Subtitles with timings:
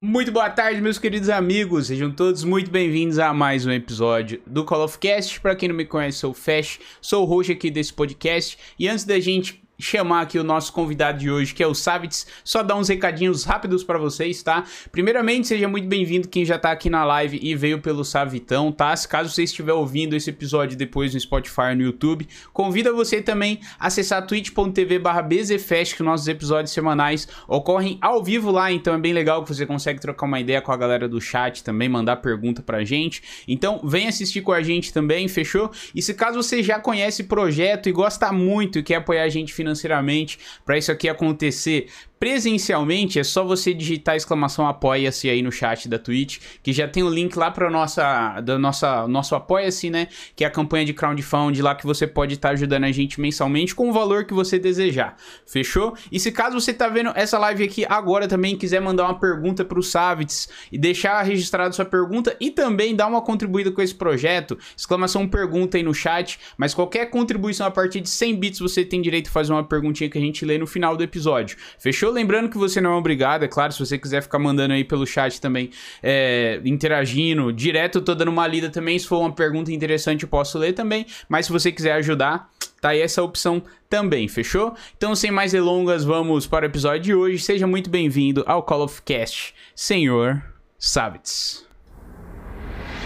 [0.00, 1.88] Muito boa tarde, meus queridos amigos.
[1.88, 5.40] Sejam todos muito bem-vindos a mais um episódio do Call of Cast.
[5.40, 8.56] Para quem não me conhece, sou o Fesh, sou o host aqui desse podcast.
[8.78, 12.26] E antes da gente chamar aqui o nosso convidado de hoje, que é o Savitz,
[12.42, 14.64] só dar uns recadinhos rápidos para vocês, tá?
[14.90, 18.94] Primeiramente, seja muito bem-vindo quem já tá aqui na live e veio pelo Savitão, tá?
[18.96, 23.60] Se caso você estiver ouvindo esse episódio depois no Spotify no YouTube, convido você também
[23.78, 28.98] a acessar twitch.tv barra bzfest, que nossos episódios semanais ocorrem ao vivo lá, então é
[28.98, 32.16] bem legal que você consegue trocar uma ideia com a galera do chat também, mandar
[32.16, 33.22] pergunta pra gente.
[33.46, 35.70] Então, vem assistir com a gente também, fechou?
[35.94, 39.28] E se caso você já conhece o projeto e gosta muito e quer apoiar a
[39.28, 45.52] gente financeiramente para isso aqui acontecer presencialmente, é só você digitar exclamação apoia-se aí no
[45.52, 49.88] chat da Twitch, que já tem o link lá para nossa da nossa nosso apoia-se,
[49.90, 52.92] né, que é a campanha de crowdfunding lá que você pode estar tá ajudando a
[52.92, 55.16] gente mensalmente com o valor que você desejar.
[55.46, 55.96] Fechou?
[56.10, 59.64] E se caso você tá vendo essa live aqui agora também quiser mandar uma pergunta
[59.64, 64.58] pro Savitz e deixar registrado sua pergunta e também dar uma contribuída com esse projeto,
[64.76, 69.00] exclamação pergunta aí no chat, mas qualquer contribuição a partir de 100 bits você tem
[69.00, 71.56] direito a fazer uma perguntinha que a gente lê no final do episódio.
[71.78, 72.07] Fechou?
[72.08, 72.12] Fechou?
[72.12, 75.06] Lembrando que você não é obrigado, é claro, se você quiser ficar mandando aí pelo
[75.06, 75.70] chat também,
[76.02, 78.98] é, interagindo, direto, eu tô dando uma lida também.
[78.98, 81.06] Se for uma pergunta interessante, eu posso ler também.
[81.28, 84.74] Mas se você quiser ajudar, tá aí essa opção também, fechou?
[84.96, 87.42] Então, sem mais delongas, vamos para o episódio de hoje.
[87.42, 90.42] Seja muito bem-vindo ao Call of Cast, senhor
[90.78, 91.66] Savitz.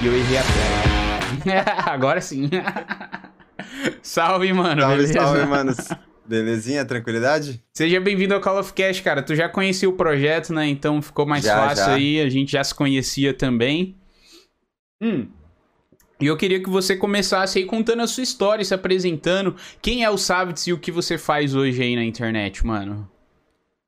[0.00, 1.90] E eu errei a.
[1.92, 2.50] Agora sim.
[4.02, 4.80] salve, mano.
[4.80, 5.12] Salve, beleza?
[5.12, 5.88] salve, manos.
[6.32, 7.62] Belezinha, tranquilidade?
[7.74, 9.22] Seja bem-vindo ao Call of Cast, cara.
[9.22, 10.66] Tu já conhecia o projeto, né?
[10.66, 11.94] Então ficou mais já, fácil já.
[11.94, 12.22] aí.
[12.22, 13.94] A gente já se conhecia também.
[14.98, 15.26] Hum.
[16.18, 19.54] E eu queria que você começasse aí contando a sua história, se apresentando.
[19.82, 23.06] Quem é o Savitz e o que você faz hoje aí na internet, mano?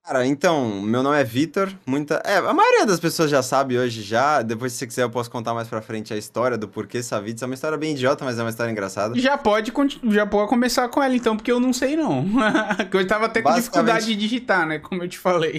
[0.07, 1.73] Cara, então, meu nome é Vitor.
[1.87, 2.21] Muita.
[2.27, 4.43] É, a maioria das pessoas já sabe hoje já.
[4.43, 7.41] Depois, se você quiser, eu posso contar mais pra frente a história do porquê Savitz.
[7.41, 9.19] É uma história bem idiota, mas é uma história engraçada.
[9.19, 9.73] Já pode,
[10.11, 12.23] já pode começar com ela, então, porque eu não sei, não.
[12.93, 14.79] Eu tava até com dificuldade de digitar, né?
[14.79, 15.55] Como eu te falei.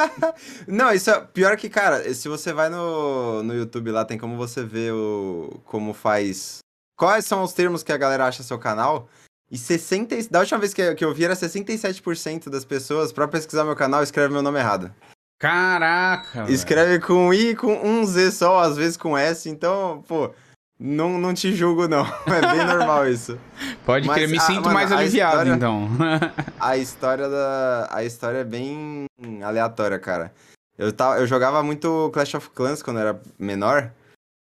[0.66, 4.36] não, isso é pior que, cara, se você vai no, no YouTube lá, tem como
[4.36, 6.58] você ver o como faz.
[6.96, 9.08] Quais são os termos que a galera acha seu canal?
[9.54, 13.62] E 60, da última vez que, que eu vi era 67% das pessoas, pra pesquisar
[13.62, 14.92] meu canal, escreve meu nome errado.
[15.38, 16.50] Caraca!
[16.50, 17.06] Escreve velho.
[17.06, 20.32] com I com um Z só, às vezes com S, então, pô,
[20.76, 22.04] não, não te julgo, não.
[22.26, 23.38] É bem normal isso.
[23.86, 25.88] Pode Mas, crer, me a, sinto mano, mais aliviado, história, então.
[26.58, 27.88] a história da.
[27.92, 29.06] A história é bem
[29.40, 30.32] aleatória, cara.
[30.76, 33.92] Eu, tava, eu jogava muito Clash of Clans quando era menor.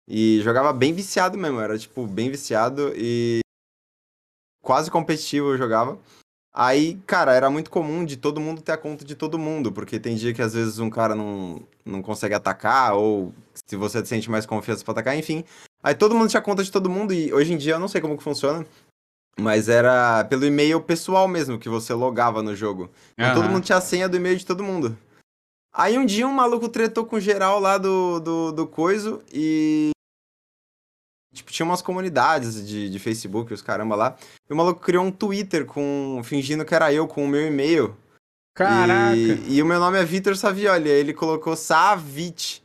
[0.09, 2.91] E jogava bem viciado mesmo, era tipo, bem viciado.
[2.95, 3.42] E
[4.63, 5.99] quase competitivo eu jogava.
[6.55, 9.99] Aí, cara, era muito comum de todo mundo ter a conta de todo mundo, porque
[9.99, 14.29] tem dia que às vezes um cara não, não consegue atacar, ou se você sente
[14.29, 15.43] mais confiança pra atacar, enfim.
[15.81, 17.99] Aí todo mundo tinha conta de todo mundo, e hoje em dia eu não sei
[17.99, 18.65] como que funciona,
[19.39, 22.89] mas era pelo e-mail pessoal mesmo que você logava no jogo.
[23.13, 23.35] Então uhum.
[23.35, 24.95] todo mundo tinha a senha do e-mail de todo mundo.
[25.73, 29.89] Aí um dia um maluco tretou com geral lá do, do, do coiso e
[31.33, 34.15] Tipo, tinha umas comunidades de, de Facebook, os caramba lá.
[34.47, 36.21] E o maluco criou um Twitter com.
[36.23, 37.97] fingindo que era eu com o meu e-mail.
[38.53, 39.15] Caraca!
[39.15, 40.89] E, e o meu nome é Vitor Savioli.
[40.89, 42.63] Aí ele colocou Savit.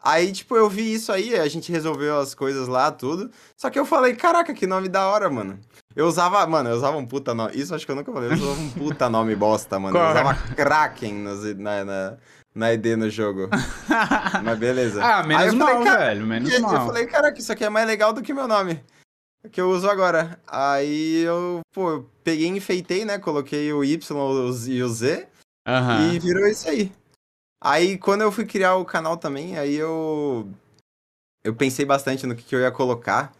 [0.00, 3.30] Aí, tipo, eu vi isso aí, a gente resolveu as coisas lá, tudo.
[3.56, 5.58] Só que eu falei, caraca, que nome da hora, mano.
[5.96, 7.56] Eu usava, mano, eu usava um puta nome.
[7.56, 9.96] Isso acho que eu nunca falei, eu usava um puta nome bosta, mano.
[9.96, 12.16] Eu usava Kraken nas, na, na,
[12.54, 13.48] na ID no jogo.
[14.44, 15.04] Mas beleza.
[15.04, 16.74] Ah, menos mal, falei, velho, menos eu, mal.
[16.74, 18.82] Eu falei, caraca, isso aqui é mais legal do que meu nome.
[19.50, 20.40] Que eu uso agora.
[20.46, 23.18] Aí eu, pô, peguei e enfeitei, né?
[23.18, 23.98] Coloquei o Y
[24.68, 25.28] e o Z.
[25.66, 26.12] Uhum.
[26.12, 26.92] E virou isso aí.
[27.62, 30.48] Aí quando eu fui criar o canal também, aí eu.
[31.42, 33.34] Eu pensei bastante no que, que eu ia colocar.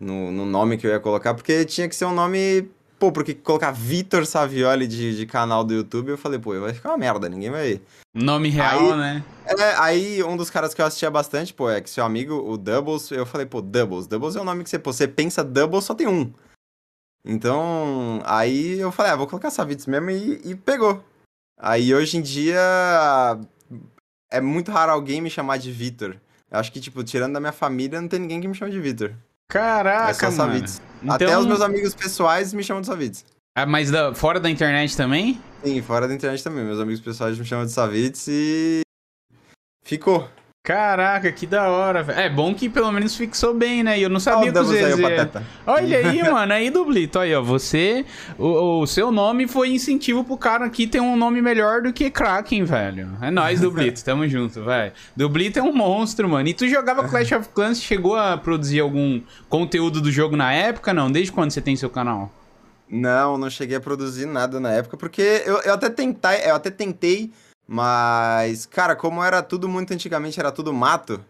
[0.00, 3.34] No, no nome que eu ia colocar, porque tinha que ser um nome pô, porque
[3.34, 7.28] colocar Vitor Savioli de, de canal do YouTube, eu falei, pô, vai ficar uma merda,
[7.28, 7.80] ninguém vai.
[8.14, 9.24] Nome real, aí, né?
[9.46, 12.56] É, aí um dos caras que eu assistia bastante, pô, é que seu amigo, o
[12.56, 14.06] Doubles, eu falei, pô, Doubles.
[14.06, 16.32] Doubles é o nome que você, pô, você pensa Doubles, só tem um.
[17.24, 21.02] Então, aí eu falei, ah, vou colocar Savitz mesmo e, e pegou.
[21.58, 22.60] Aí hoje em dia
[24.30, 26.16] é muito raro alguém me chamar de Vitor.
[26.50, 28.80] Eu acho que, tipo, tirando da minha família, não tem ninguém que me chama de
[28.80, 29.14] Vitor.
[29.48, 30.64] Caraca, é só mano.
[31.02, 31.14] Então...
[31.14, 33.24] Até os meus amigos pessoais me chamam de Savitz.
[33.56, 35.40] Ah, mas da, fora da internet também?
[35.62, 36.64] Sim, fora da internet também.
[36.64, 38.80] Meus amigos pessoais me chamam de Savitz e...
[39.84, 40.28] Ficou.
[40.64, 42.18] Caraca, que da hora, velho.
[42.18, 43.98] É bom que pelo menos fixou bem, né?
[43.98, 45.10] E eu não sabia que Olha o saiu, ia...
[45.10, 45.42] pateta.
[45.66, 48.06] Olha aí, mano, aí Dublito, aí ó, você,
[48.38, 52.10] o, o seu nome foi incentivo pro cara aqui ter um nome melhor do que
[52.10, 53.10] Kraken, velho.
[53.20, 54.90] É nóis, Dublito, tamo junto, velho.
[55.14, 56.48] Dublito é um monstro, mano.
[56.48, 59.20] E tu jogava Clash of Clans, chegou a produzir algum
[59.50, 61.12] conteúdo do jogo na época, não?
[61.12, 62.32] Desde quando você tem seu canal?
[62.88, 66.70] Não, não cheguei a produzir nada na época, porque eu, eu até tentei, eu até
[66.70, 67.30] tentei,
[67.66, 71.24] mas, cara, como era tudo muito antigamente, era tudo mato.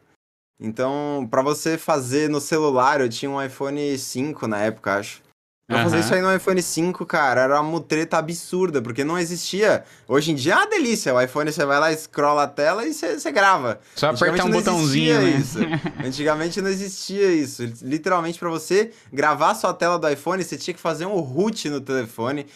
[0.60, 5.22] Então, pra você fazer no celular, eu tinha um iPhone 5 na época, acho.
[5.66, 6.04] Pra fazer Aham.
[6.04, 9.82] isso aí no iPhone 5, cara, era uma mutreta absurda, porque não existia.
[10.06, 11.14] Hoje em dia é uma delícia.
[11.14, 13.80] O iPhone você vai lá, scrolla a tela e você, grava.
[13.94, 15.30] Só apertar um botãozinho, né?
[15.30, 15.58] Isso.
[16.04, 17.62] Antigamente não existia isso.
[17.80, 21.80] Literalmente, pra você gravar sua tela do iPhone, você tinha que fazer um root no
[21.80, 22.46] telefone.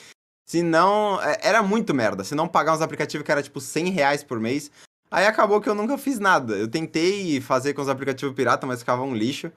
[0.48, 2.24] Senão, é- era muito merda.
[2.24, 4.70] Se não pagar uns aplicativos que era tipo 100 reais por mês.
[5.10, 6.54] Aí acabou que eu nunca fiz nada.
[6.54, 9.52] Eu tentei fazer com os aplicativos pirata, mas ficava um lixo.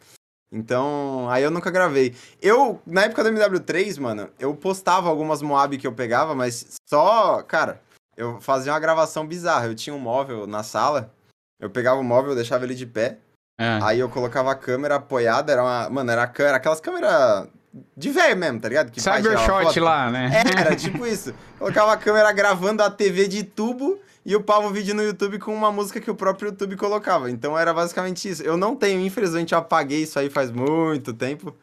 [0.53, 2.13] Então, aí eu nunca gravei.
[2.41, 7.41] Eu, na época do MW3, mano, eu postava algumas Moab que eu pegava, mas só,
[7.43, 7.81] cara,
[8.17, 9.67] eu fazia uma gravação bizarra.
[9.67, 11.13] Eu tinha um móvel na sala,
[11.59, 13.17] eu pegava o móvel, deixava ele de pé,
[13.57, 13.79] É.
[13.81, 17.47] aí eu colocava a câmera apoiada, era uma, mano, era, a câmera, aquelas câmeras
[17.95, 18.91] de velho mesmo, tá ligado?
[18.91, 20.43] Que Cybershot lá, né?
[20.57, 21.33] Era tipo isso.
[21.57, 25.53] Colocava a câmera gravando a TV de tubo e upava o vídeo no YouTube com
[25.53, 27.29] uma música que o próprio YouTube colocava.
[27.31, 28.43] Então era basicamente isso.
[28.43, 31.55] Eu não tenho, infelizmente, eu apaguei isso aí faz muito tempo.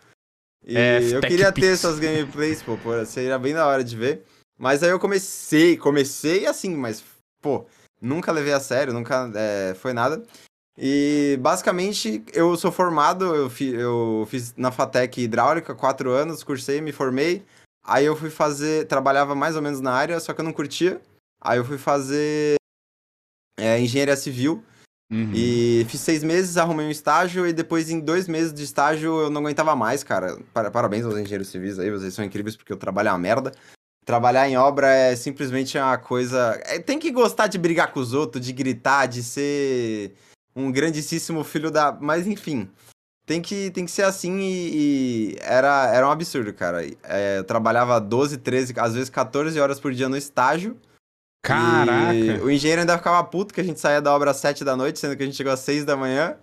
[0.66, 4.24] E É, eu queria ter essas gameplays, pô, pô, seria bem da hora de ver.
[4.58, 7.04] Mas aí eu comecei, comecei assim, mas,
[7.40, 7.64] pô,
[8.02, 10.22] nunca levei a sério, nunca é, foi nada.
[10.80, 16.80] E basicamente eu sou formado, eu, fi- eu fiz na Fatec Hidráulica, quatro anos, cursei,
[16.80, 17.44] me formei.
[17.84, 21.00] Aí eu fui fazer, trabalhava mais ou menos na área, só que eu não curtia.
[21.42, 22.54] Aí eu fui fazer
[23.58, 24.62] é, engenharia civil
[25.10, 25.32] Uhum.
[25.32, 29.30] e fiz seis meses, arrumei um estágio e depois em dois meses de estágio eu
[29.30, 30.38] não aguentava mais, cara.
[30.52, 33.52] Para- Parabéns aos engenheiros civis aí, vocês são incríveis porque eu trabalho é uma merda.
[34.04, 36.60] Trabalhar em obra é simplesmente uma coisa.
[36.66, 40.12] é, tem que gostar de brigar com os outros, de gritar, de ser
[40.58, 41.92] um grandíssimo filho da.
[41.92, 42.68] Mas enfim.
[43.26, 44.70] Tem que, tem que ser assim e,
[45.34, 46.82] e era, era um absurdo, cara.
[47.02, 50.78] É, eu trabalhava 12, 13, às vezes 14 horas por dia no estágio.
[51.44, 52.42] Caraca.
[52.42, 54.98] O engenheiro ainda ficava puto que a gente saía da obra às 7 da noite,
[54.98, 56.36] sendo que a gente chegou às 6 da manhã.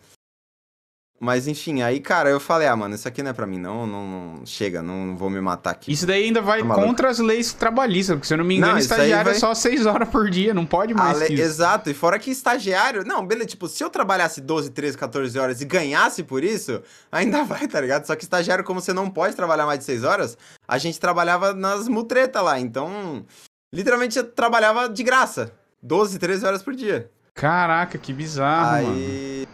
[1.18, 3.88] Mas enfim, aí, cara, eu falei, ah, mano, isso aqui não é pra mim, não,
[3.88, 5.90] não, não- chega, não vou me matar aqui.
[5.92, 8.72] Isso daí ainda vai Tá contra as leis trabalhistas, porque se eu não me engano,
[8.74, 11.40] Não, aí estagiário é vai- só 6 horas por dia, não pode mais le-.
[11.42, 15.62] Exato, e fora que estagiário, não, beleza, tipo, se eu trabalhasse 12, 13, 14 horas
[15.62, 18.06] e ganhasse por isso, ainda vai, tá ligado?
[18.06, 21.54] Só que estagiário, como você não pode trabalhar mais de 6 horas, a gente trabalhava
[21.54, 23.26] nas mutretas lá, então,
[23.74, 27.10] literalmente eu trabalhava de graça, 12, 13 horas por dia.
[27.34, 29.46] Caraca, que bizarro, mano.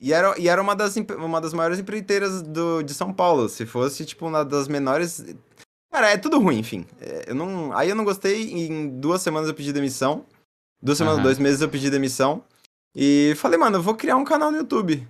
[0.00, 3.48] E era, e era uma, das, uma das maiores empreiteiras do, de São Paulo.
[3.48, 5.24] Se fosse, tipo, uma das menores.
[5.92, 6.84] Cara, é tudo ruim, enfim.
[7.00, 8.50] É, eu não, aí eu não gostei.
[8.52, 10.26] Em duas semanas eu pedi demissão.
[10.82, 11.24] Duas semanas, Aham.
[11.24, 12.44] dois meses eu pedi demissão.
[12.94, 15.06] E falei, mano, eu vou criar um canal no YouTube.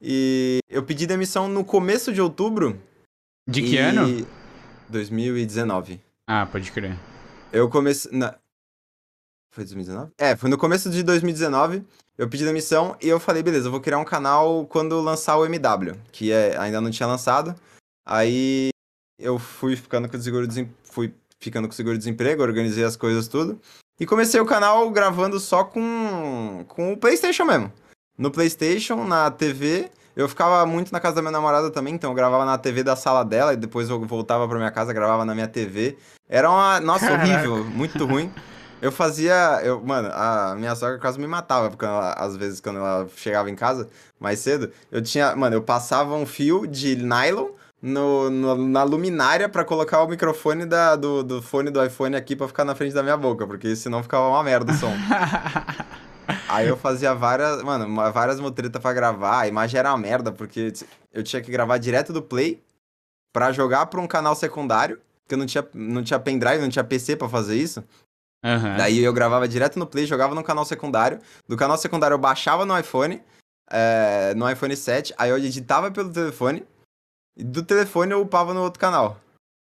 [0.00, 2.80] E eu pedi demissão no começo de outubro.
[3.48, 4.26] De que e- ano?
[4.88, 6.00] 2019.
[6.26, 6.96] Ah, pode crer.
[7.52, 8.10] Eu comecei.
[8.16, 8.34] Na...
[9.54, 10.10] Foi 2019?
[10.18, 11.84] É, foi no começo de 2019.
[12.18, 15.46] Eu pedi demissão e eu falei, beleza, eu vou criar um canal quando lançar o
[15.46, 17.54] MW, que é, ainda não tinha lançado.
[18.04, 18.70] Aí
[19.16, 20.48] eu fui ficando com o seguro
[20.82, 23.60] fui ficando com o seguro-desemprego, organizei as coisas tudo.
[24.00, 27.72] E comecei o canal gravando só com, com o PlayStation mesmo.
[28.18, 29.88] No PlayStation, na TV.
[30.16, 32.96] Eu ficava muito na casa da minha namorada também, então eu gravava na TV da
[32.96, 35.96] sala dela e depois eu voltava pra minha casa, gravava na minha TV.
[36.28, 36.80] Era uma.
[36.80, 38.32] Nossa, horrível, muito ruim.
[38.84, 39.60] Eu fazia.
[39.62, 43.48] Eu, mano, a minha sogra quase me matava, porque ela- às vezes quando ela chegava
[43.50, 43.88] em casa
[44.20, 45.34] mais cedo, eu tinha.
[45.34, 47.48] Mano, eu passava um fio de nylon
[47.80, 52.36] no, no- na luminária pra colocar o microfone da, do, do fone do iPhone aqui
[52.36, 54.92] pra ficar na frente da minha boca, porque senão ficava uma merda o som.
[56.48, 59.40] Aí eu fazia várias, mano, várias mutretas pra gravar.
[59.40, 60.72] A imagem era uma merda, porque
[61.12, 62.62] eu tinha que gravar direto do Play
[63.32, 66.84] pra jogar pra um canal secundário, porque eu não tinha, não tinha pendrive, não tinha
[66.84, 67.82] PC pra fazer isso.
[68.44, 68.76] Aham.
[68.76, 71.18] Daí eu gravava direto no Play, jogava no canal secundário.
[71.48, 73.22] Do canal secundário eu baixava no iPhone,
[73.70, 76.62] é, no iPhone 7, aí eu editava pelo telefone.
[77.36, 79.18] E do telefone eu upava no outro canal.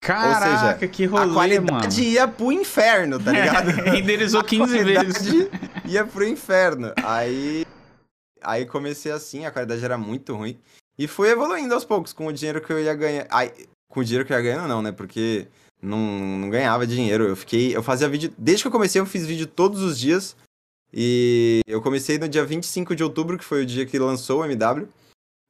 [0.01, 2.12] Caraca, que a rolê, qualidade mano.
[2.12, 3.69] ia pro inferno, tá ligado?
[3.86, 5.50] Renderizou 15 A vezes.
[5.86, 6.91] ia pro inferno.
[7.03, 7.65] Aí,
[8.41, 10.60] aí comecei assim, a qualidade era muito ruim.
[10.98, 13.27] E fui evoluindo aos poucos, com o dinheiro que eu ia ganhar.
[13.89, 14.91] Com o dinheiro que eu ia ganhando, não, né?
[14.91, 15.48] Porque
[15.85, 15.97] não,
[16.39, 17.25] não ganhava dinheiro.
[17.27, 17.75] Eu fiquei.
[17.75, 18.33] Eu fazia vídeo.
[18.37, 20.35] Desde que eu comecei, eu fiz vídeo todos os dias.
[20.93, 24.45] E eu comecei no dia 25 de outubro, que foi o dia que lançou o
[24.45, 24.87] MW.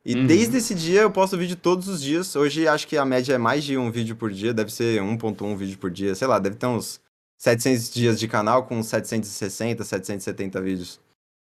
[0.03, 0.27] E Uhum.
[0.27, 2.35] desde esse dia eu posto vídeo todos os dias.
[2.35, 5.55] Hoje acho que a média é mais de um vídeo por dia, deve ser 1.1
[5.55, 6.99] vídeo por dia, sei lá, deve ter uns
[7.39, 10.99] 700 dias de canal com 760, 770 vídeos.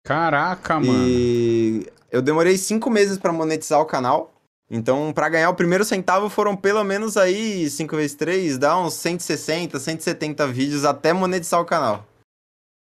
[0.05, 1.09] Caraca, mano.
[1.09, 4.33] E eu demorei cinco meses pra monetizar o canal.
[4.71, 8.95] Então, pra ganhar o primeiro centavo foram pelo menos aí 5 vezes 3, dá uns
[8.95, 12.07] 160, 170 vídeos até monetizar o canal.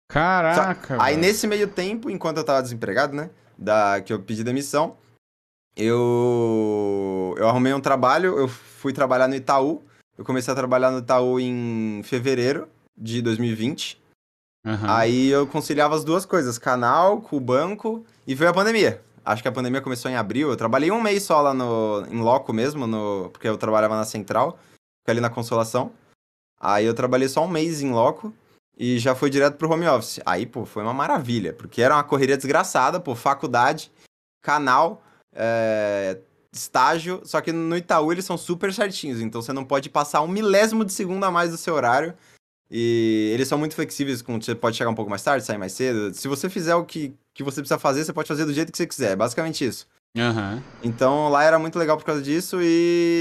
[0.10, 1.28] Caraca, Aí velho.
[1.28, 3.30] nesse meio tempo, enquanto eu tava desempregado, né?
[3.58, 4.98] Da, que eu pedi demissão,
[5.76, 9.84] eu, eu arrumei um trabalho, eu fui trabalhar no Itaú.
[10.18, 12.68] Eu comecei a trabalhar no Itaú em fevereiro
[12.98, 14.02] de 2020.
[14.66, 14.98] Aham.
[14.98, 19.02] Aí eu conciliava as duas coisas, canal com o banco, e veio a pandemia.
[19.28, 20.50] Acho que a pandemia começou em abril.
[20.50, 24.06] Eu trabalhei um mês só lá no, em loco mesmo, no, porque eu trabalhava na
[24.06, 24.58] central,
[25.02, 25.92] fiquei ali na Consolação.
[26.58, 28.34] Aí eu trabalhei só um mês em loco
[28.78, 30.22] e já fui direto pro home office.
[30.26, 33.92] Aí, pô, foi uma maravilha, porque era uma correria desgraçada, pô, faculdade,
[34.42, 35.04] canal,
[35.36, 36.18] é,
[36.54, 40.28] estágio, só que no Itaú eles são super certinhos, então você não pode passar um
[40.28, 42.14] milésimo de segundo a mais do seu horário.
[42.70, 45.72] E eles são muito flexíveis, com você pode chegar um pouco mais tarde, sair mais
[45.72, 46.14] cedo.
[46.14, 48.78] Se você fizer o que, que você precisa fazer, você pode fazer do jeito que
[48.78, 49.12] você quiser.
[49.12, 49.88] É basicamente isso.
[50.18, 50.62] Aham.
[50.84, 53.20] Então lá era muito legal por causa disso e.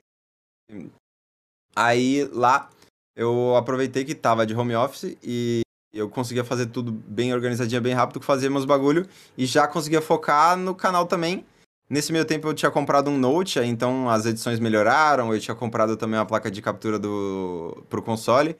[1.76, 2.70] Aí lá
[3.14, 5.60] eu aproveitei que tava de home office e
[5.92, 9.06] eu conseguia fazer tudo bem organizadinho, bem rápido, fazer meus bagulho
[9.38, 11.44] e já conseguia focar no canal também.
[11.88, 15.96] Nesse meio tempo eu tinha comprado um Note, então as edições melhoraram, eu tinha comprado
[15.96, 18.56] também uma placa de captura do pro console.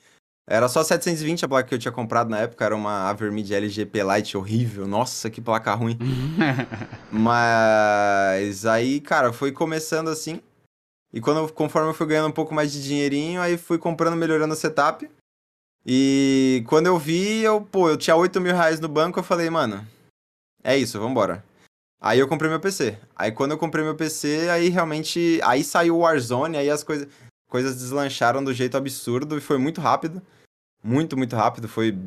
[0.49, 4.01] Era só 720 a placa que eu tinha comprado na época, era uma Avermid LGP
[4.05, 4.87] Lite horrível.
[4.87, 5.99] Nossa, que placa ruim.
[7.11, 10.41] Mas aí, cara, foi começando assim.
[11.13, 14.55] E quando, conforme eu fui ganhando um pouco mais de dinheirinho, aí fui comprando, melhorando
[14.55, 15.11] o setup.
[15.85, 19.51] E quando eu vi, eu, pô, eu tinha 8 mil reais no banco, eu falei,
[19.51, 19.85] mano,
[20.63, 21.45] é isso, vambora.
[22.01, 22.97] Aí eu comprei meu PC.
[23.17, 25.41] Aí quando eu comprei meu PC, aí realmente.
[25.43, 27.09] Aí saiu o Warzone, aí as coisas,
[27.49, 30.23] coisas deslancharam do jeito absurdo e foi muito rápido.
[30.87, 31.67] Muito, muito rápido.
[31.67, 31.99] Foi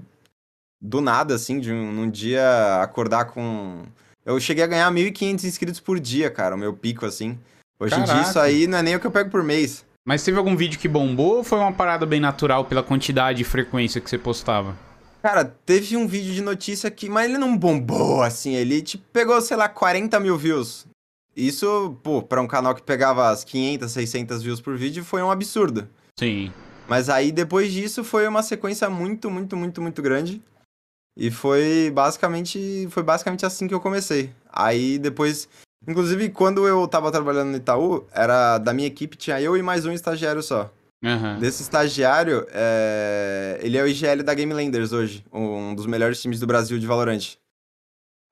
[0.81, 3.83] do nada, assim, de um, num dia acordar com.
[4.25, 7.38] Eu cheguei a ganhar 1.500 inscritos por dia, cara, o meu pico, assim.
[7.77, 8.29] Hoje em dia Caraca.
[8.29, 9.86] isso aí não é nem o que eu pego por mês.
[10.05, 13.45] Mas teve algum vídeo que bombou ou foi uma parada bem natural pela quantidade e
[13.45, 14.75] frequência que você postava?
[15.21, 17.09] Cara, teve um vídeo de notícia que.
[17.09, 18.55] Mas ele não bombou, assim.
[18.55, 20.88] Ele, tipo, pegou, sei lá, 40 mil views.
[21.36, 25.31] Isso, pô, pra um canal que pegava as 500, 600 views por vídeo, foi um
[25.31, 25.88] absurdo.
[26.17, 26.51] Sim.
[26.89, 30.41] Mas aí, depois disso, foi uma sequência muito, muito, muito, muito grande.
[31.15, 32.88] E foi basicamente.
[32.89, 34.31] Foi basicamente assim que eu comecei.
[34.51, 35.48] Aí depois.
[35.88, 39.86] Inclusive, quando eu tava trabalhando no Itaú, era da minha equipe, tinha eu e mais
[39.86, 40.69] um estagiário só.
[41.03, 41.39] Aham.
[41.39, 46.39] Desse estagiário, é, ele é o IGL da Game Landers hoje, um dos melhores times
[46.39, 47.38] do Brasil de Valorant.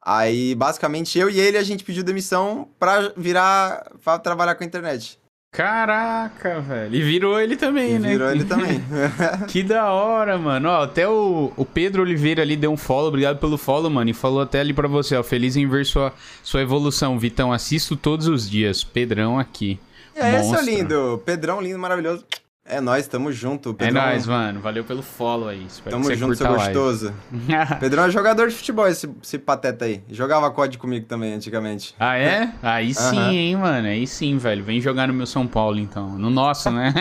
[0.03, 4.67] Aí, basicamente, eu e ele, a gente pediu demissão pra virar, pra trabalhar com a
[4.67, 5.17] internet.
[5.51, 6.93] Caraca, velho.
[6.95, 8.09] E virou ele também, E né?
[8.09, 8.79] virou ele também.
[9.47, 10.69] Que da hora, mano.
[10.69, 14.09] Ó, até o, o Pedro Oliveira ali deu um follow, obrigado pelo follow, mano.
[14.09, 15.23] E falou até ali pra você, ó.
[15.23, 16.13] Feliz em ver sua,
[16.43, 17.51] sua evolução, Vitão.
[17.51, 18.83] Assisto todos os dias.
[18.83, 19.79] Pedrão aqui.
[20.15, 21.21] é, esse é lindo.
[21.25, 22.23] Pedrão lindo, maravilhoso.
[22.69, 23.69] É nóis, tamo junto.
[23.71, 24.59] É Pedrão, nóis, mano.
[24.59, 25.65] Valeu pelo follow aí.
[25.65, 27.13] Espero Tamo junto, seu gostoso.
[27.79, 30.03] Pedrão é jogador de futebol, esse, esse pateta aí.
[30.09, 31.95] Jogava COD comigo também, antigamente.
[31.97, 32.51] Ah, é?
[32.61, 33.31] Aí sim, Aham.
[33.31, 33.87] hein, mano.
[33.87, 34.63] Aí sim, velho.
[34.63, 36.09] Vem jogar no meu São Paulo, então.
[36.17, 36.93] No nosso, né?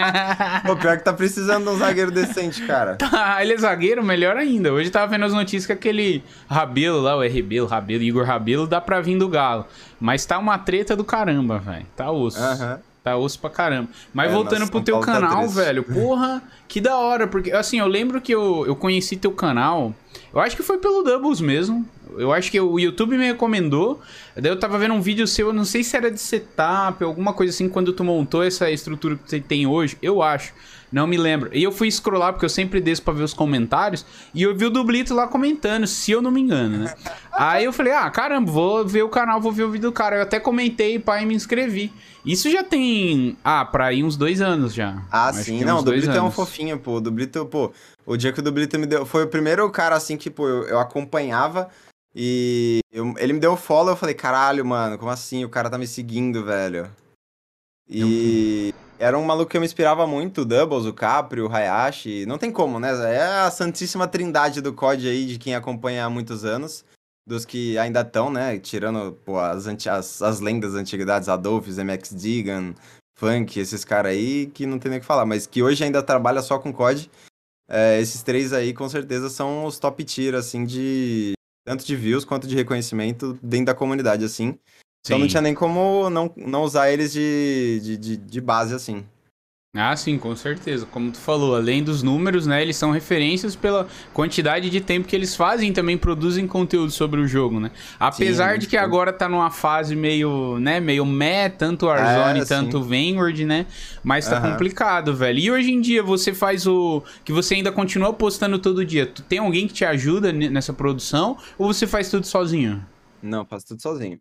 [0.65, 2.97] Pô, pior que tá precisando de um zagueiro decente, cara.
[3.13, 4.73] Ah, ele é zagueiro, melhor ainda.
[4.73, 8.67] Hoje tava vendo as notícias que aquele Rabelo lá, o R Rabelo, Rabelo, Igor Rabelo,
[8.67, 9.67] dá pra vir do Galo.
[9.99, 11.87] Mas tá uma treta do caramba, velho.
[11.97, 12.39] Tá osso.
[12.39, 12.79] Aham.
[13.07, 13.89] Tá osso pra caramba.
[14.13, 15.55] Mas É, voltando pro teu tá canal, triste.
[15.55, 17.29] velho, porra, que da hora.
[17.29, 19.95] Porque, assim, eu lembro que eu, eu conheci teu canal.
[20.35, 21.87] Eu acho que foi pelo Doubles mesmo.
[22.19, 24.01] Eu acho que o YouTube me recomendou.
[24.35, 27.33] Daí eu tava vendo um vídeo seu, eu não sei se era de setup, alguma
[27.33, 29.97] coisa assim, quando tu montou essa estrutura que você tem hoje.
[30.03, 30.53] Eu acho.
[30.93, 31.51] Não me lembro.
[31.53, 34.07] E eu fui scrollar, porque eu sempre desço pra ver os comentários.
[34.33, 36.95] E eu vi o Dublito lá comentando, se eu não me engano, né?
[37.33, 40.17] Aí eu falei, ah, caramba, vou ver o canal, vou ver o vídeo do cara.
[40.17, 41.93] Eu até comentei, pai, e me inscrevi.
[42.25, 43.37] Isso já tem.
[43.45, 45.03] Ah, pra ir uns dois anos já.
[45.11, 46.95] Ah, Acho sim, não, o Dublito é um fofinho, pô.
[46.97, 47.73] O Dublito, pô,
[48.07, 49.05] o dia que o Dublito me deu.
[49.05, 51.69] Foi o primeiro cara, assim, que, pô, eu, eu acompanhava
[52.15, 53.91] e eu- ele me deu o follow.
[53.91, 55.45] Eu falei, caralho, mano, como assim?
[55.45, 56.89] O cara tá me seguindo, velho.
[57.89, 62.27] E era um maluco que eu me inspirava muito, o Doubles, o Capri, o Hayashi.
[62.27, 62.91] Não tem como, né?
[63.13, 66.85] É a santíssima trindade do COD aí, de quem acompanha há muitos anos.
[67.27, 68.59] Dos que ainda estão, né?
[68.59, 72.75] Tirando pô, as, as, as lendas das antiguidades, Adolphus, MX Digan,
[73.19, 75.27] Funk, esses caras aí, que não tem nem o que falar.
[75.27, 77.11] Mas que hoje ainda trabalha só com COD.
[77.69, 81.33] É, esses três aí, com certeza, são os top tier, assim, de,
[81.65, 84.57] tanto de views quanto de reconhecimento dentro da comunidade, assim.
[85.05, 85.21] Então Sim.
[85.21, 89.05] não tinha nem como não, não usar eles de, de, de, de base, assim.
[89.79, 90.87] Ah, sim, com certeza.
[90.87, 95.15] Como tu falou, além dos números, né, eles são referências pela quantidade de tempo que
[95.15, 97.71] eles fazem e também produzem conteúdo sobre o jogo, né?
[98.01, 98.79] Apesar Sim, de que sim.
[98.79, 103.67] agora tá numa fase meio, né, meio meh, tanto Warzone, É, tanto Vanguard, né?
[104.03, 104.51] Mas tá Aham.
[104.51, 105.39] complicado, velho.
[105.39, 109.05] E hoje em dia você faz o que você ainda continua postando todo dia.
[109.07, 112.83] Tu tem alguém que te ajuda ne- nessa produção ou você faz tudo sozinho?
[113.23, 114.21] Não, faço tudo sozinho.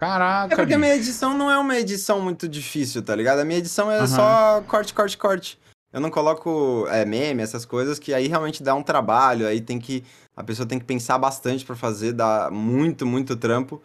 [0.00, 3.40] Caraca, É porque a minha edição não é uma edição muito difícil, tá ligado?
[3.40, 4.06] A minha edição é Aham.
[4.06, 5.60] só corte, corte, corte.
[5.92, 9.78] Eu não coloco é, meme, essas coisas, que aí realmente dá um trabalho, aí tem
[9.78, 10.02] que.
[10.34, 13.82] A pessoa tem que pensar bastante pra fazer, dá muito, muito trampo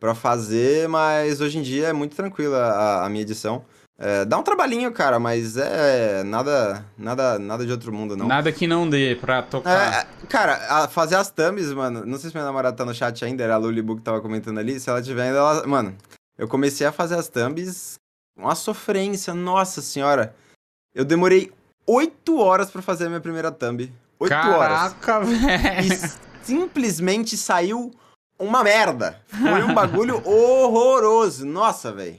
[0.00, 3.64] pra fazer, mas hoje em dia é muito tranquila a, a minha edição.
[4.04, 8.26] É, dá um trabalhinho, cara, mas é nada, nada, nada de outro mundo, não.
[8.26, 9.70] Nada que não dê pra tocar.
[10.20, 13.24] É, cara, a- fazer as thumbs, mano, não sei se minha namorada tá no chat
[13.24, 15.96] ainda, era a Lulibu que tava comentando ali, se ela tiver ainda, ela, mano,
[16.36, 17.94] eu comecei a fazer as thumbs,
[18.36, 20.34] uma sofrência, nossa senhora.
[20.92, 21.52] Eu demorei
[21.86, 23.92] oito horas pra fazer a minha primeira thumb.
[24.18, 24.94] Oito horas.
[24.94, 25.94] Caraca, velho.
[25.94, 27.92] E simplesmente saiu
[28.38, 29.20] uma merda.
[29.28, 31.46] Foi um bagulho horroroso.
[31.46, 32.16] Nossa, velho.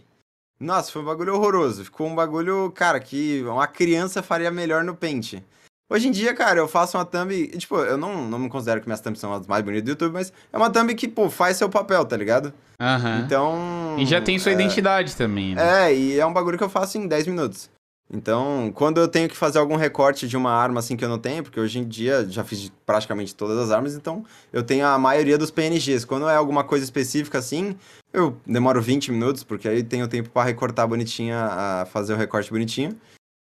[0.63, 1.84] Nossa, foi um bagulho horroroso.
[1.84, 5.43] Ficou um bagulho, cara, que uma criança faria melhor no pente.
[5.91, 7.48] Hoje em dia, cara, eu faço uma thumb.
[7.50, 10.13] Tipo, eu não, não me considero que minhas thumbs são as mais bonitas do YouTube,
[10.13, 12.53] mas é uma thumb que, pô, faz seu papel, tá ligado?
[12.79, 13.24] Aham.
[13.25, 13.96] Então.
[14.00, 15.91] E já tem sua é, identidade também, né?
[15.91, 17.70] É, e é um bagulho que eu faço em 10 minutos.
[18.12, 21.18] Então, quando eu tenho que fazer algum recorte de uma arma assim que eu não
[21.18, 24.98] tenho, porque hoje em dia já fiz praticamente todas as armas, então eu tenho a
[25.00, 26.06] maioria dos PNGs.
[26.06, 27.76] Quando é alguma coisa específica assim,
[28.14, 32.52] eu demoro 20 minutos, porque aí tenho tempo pra recortar bonitinha, a fazer o recorte
[32.52, 32.96] bonitinho.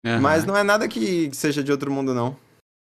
[0.06, 0.20] Aham.
[0.20, 2.34] Mas não é nada que seja de outro mundo, não.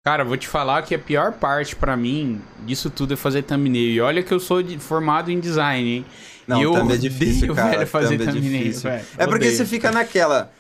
[0.05, 3.91] Cara, vou te falar que a pior parte pra mim disso tudo é fazer thumbnail.
[3.95, 6.07] E olha que eu sou de- formado em design, hein?
[6.47, 7.71] Não, eu é difícil, cara.
[7.79, 8.91] velho, fazer thumb é difícil.
[8.91, 9.05] velho.
[9.19, 9.57] É porque Odeio.
[9.57, 10.53] você fica naquela.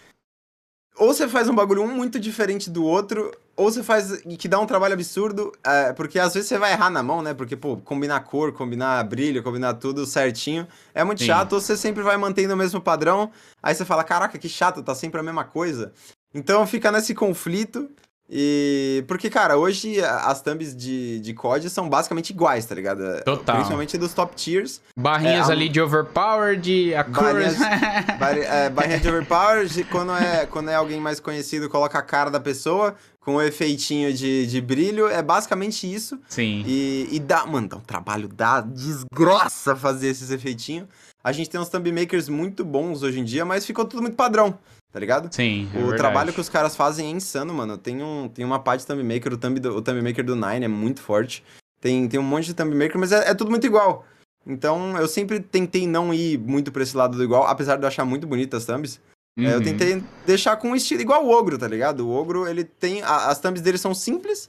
[0.98, 4.58] Ou você faz um bagulho um muito diferente do outro, ou você faz que dá
[4.58, 7.34] um trabalho absurdo, é, porque às vezes você vai errar na mão, né?
[7.34, 11.26] Porque, pô, combinar cor, combinar brilho, combinar tudo certinho é muito Sim.
[11.26, 13.30] chato, ou você sempre vai mantendo o mesmo padrão,
[13.62, 15.92] aí você fala, caraca, que chato, tá sempre a mesma coisa.
[16.34, 17.88] Então fica nesse conflito.
[18.30, 19.02] E.
[19.08, 23.02] Porque, cara, hoje as thumbs de, de COD são basicamente iguais, tá ligado?
[23.24, 23.56] Total.
[23.56, 24.80] Principalmente dos top tiers.
[24.96, 27.02] Barrinhas É, a- ali de overpowered, a.
[27.04, 27.56] Barrinhas-
[28.18, 32.02] Bar é, barrinha de overpower, de- quando é, quando é alguém mais conhecido, coloca a
[32.02, 35.08] cara da pessoa com o efeitinho de, de brilho.
[35.08, 36.18] É basicamente isso.
[36.28, 36.64] Sim.
[36.66, 40.86] E, e dá, mano, dá um trabalho, dá desgrossa fazer esses efeitinhos.
[41.22, 44.14] A gente tem uns thumb makers muito bons hoje em dia, mas ficou tudo muito
[44.16, 44.56] padrão,
[44.92, 45.32] tá ligado?
[45.34, 45.96] Sim, é o verdade.
[45.98, 47.76] trabalho que os caras fazem é insano, mano.
[47.78, 50.34] Tem, um, tem uma parte de thumb maker, o thumb, do, o thumb maker do
[50.36, 51.44] Nine é muito forte.
[51.80, 54.04] Tem, tem um monte de thumb maker, mas é, é tudo muito igual.
[54.46, 57.88] Então eu sempre tentei não ir muito pra esse lado do igual, apesar de eu
[57.88, 59.00] achar muito bonitas as thumbs.
[59.38, 59.62] É, eu Uhum.
[59.62, 62.00] tentei deixar com um estilo igual o Ogro, tá ligado?
[62.08, 63.02] O Ogro, ele tem.
[63.02, 64.48] a- as thumbs dele são simples.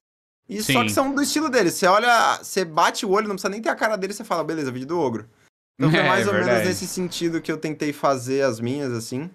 [0.49, 0.85] E só Sim.
[0.85, 1.69] que são do estilo dele.
[1.69, 4.43] Você olha, você bate o olho, não precisa nem ter a cara dele, você fala,
[4.43, 5.29] beleza, vídeo do Ogro.
[5.77, 6.53] Então foi É, mais ou verdade.
[6.55, 9.29] menos nesse sentido que eu tentei fazer as minhas, assim.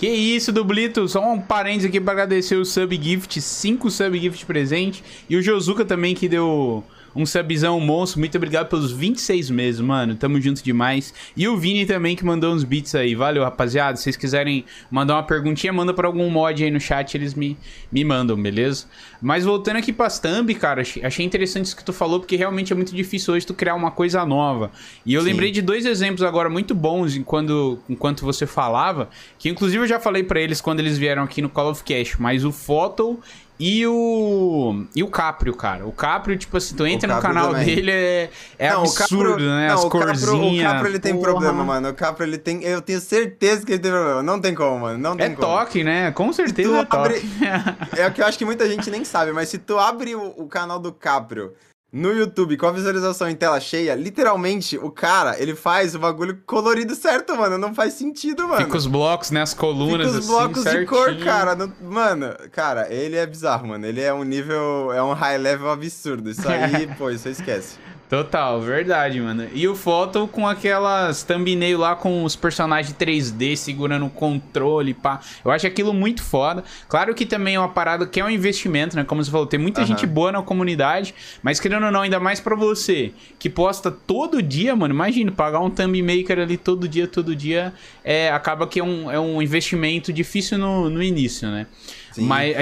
[0.00, 1.06] Que isso, Dublito.
[1.06, 5.04] Só um parênteses aqui pra agradecer o sub gift, 5 sub gift presente.
[5.28, 6.82] E o Josuka também que deu
[7.14, 8.20] um subzão monstro.
[8.20, 10.14] Muito obrigado pelos 26 meses, mano.
[10.14, 11.12] Tamo junto demais.
[11.36, 13.14] E o Vini também que mandou uns beats aí.
[13.14, 13.96] Valeu, rapaziada.
[13.96, 17.56] Se vocês quiserem mandar uma perguntinha, manda pra algum mod aí no chat, eles me,
[17.90, 18.86] me mandam, beleza?
[19.20, 22.76] Mas voltando aqui pra thumb, cara, achei interessante isso que tu falou, porque realmente é
[22.76, 24.70] muito difícil hoje tu criar uma coisa nova.
[25.04, 25.28] E eu Sim.
[25.28, 30.00] lembrei de dois exemplos agora muito bons enquanto, enquanto você falava, que inclusive eu já
[30.00, 33.18] falei pra eles quando eles vieram aqui no Call of Cash, mas o Photo
[33.60, 35.86] e o e o Caprio, cara.
[35.86, 37.66] O Caprio, tipo assim, tu entra no Caprio canal também.
[37.76, 39.68] dele é, é Não, absurdo, Capro- né?
[39.68, 40.66] não, As o corzinhas.
[40.70, 41.24] O Capro ele tem porra.
[41.28, 41.88] problema, mano.
[41.90, 42.64] O Capro ele tem.
[42.64, 44.22] Eu tenho certeza que ele tem problema.
[44.22, 44.98] Não tem como, mano.
[44.98, 45.40] Não tem É como.
[45.40, 46.10] toque, né?
[46.12, 46.96] Com certeza é toque.
[46.96, 47.22] abre-
[47.96, 50.34] É o que eu acho que muita gente nem sabe, mas se tu abre o,
[50.38, 51.52] o canal do Caprio
[51.92, 56.40] no YouTube com a visualização em tela cheia, literalmente o cara, ele faz o bagulho
[56.46, 57.58] colorido certo, mano.
[57.58, 58.64] Não faz sentido, mano.
[58.64, 59.42] Fica os blocos, né?
[59.42, 61.54] As colunas, Fica os assim, blocos de cor, cara.
[61.56, 63.84] não- Mano, cara, ele é bizarro, mano.
[63.86, 64.92] Ele é um nível.
[64.92, 66.30] É um high level absurdo.
[66.30, 67.76] Isso aí, pô, isso aí esquece.
[68.10, 69.46] Total, verdade, mano.
[69.54, 75.20] E o foto com aquelas thumbnail lá com os personagens 3D segurando o controle, pá.
[75.44, 76.64] Eu acho aquilo muito foda.
[76.88, 79.04] Claro que também é uma parada que é um investimento, né?
[79.04, 79.86] Como você falou, tem muita Aham.
[79.86, 84.42] gente boa na comunidade, mas querendo ou não, ainda mais pra você, que posta todo
[84.42, 84.92] dia, mano.
[84.92, 89.08] Imagina, pagar um thumb maker ali todo dia, todo dia, é, acaba que é um,
[89.08, 91.68] é um investimento difícil no, no início, né?
[92.10, 92.26] Sim.
[92.26, 92.56] Mas,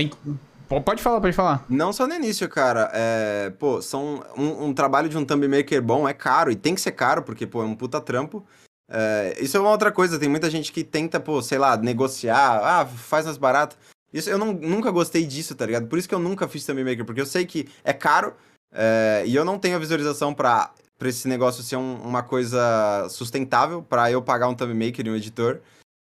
[0.69, 1.65] Pode falar, pode falar.
[1.69, 2.91] Não só no início, cara.
[2.93, 6.75] É, pô, são um, um trabalho de um thumb maker bom é caro, e tem
[6.75, 8.45] que ser caro, porque, pô, é um puta trampo.
[8.91, 12.61] É, isso é uma outra coisa, tem muita gente que tenta, pô, sei lá, negociar,
[12.63, 13.77] ah, faz mais barato.
[14.13, 15.87] Isso, eu não, nunca gostei disso, tá ligado?
[15.87, 18.35] Por isso que eu nunca fiz thumb maker, porque eu sei que é caro
[18.73, 20.71] é, e eu não tenho a visualização pra
[21.03, 25.17] esse negócio ser um, uma coisa sustentável, pra eu pagar um thumb maker e um
[25.17, 25.61] editor.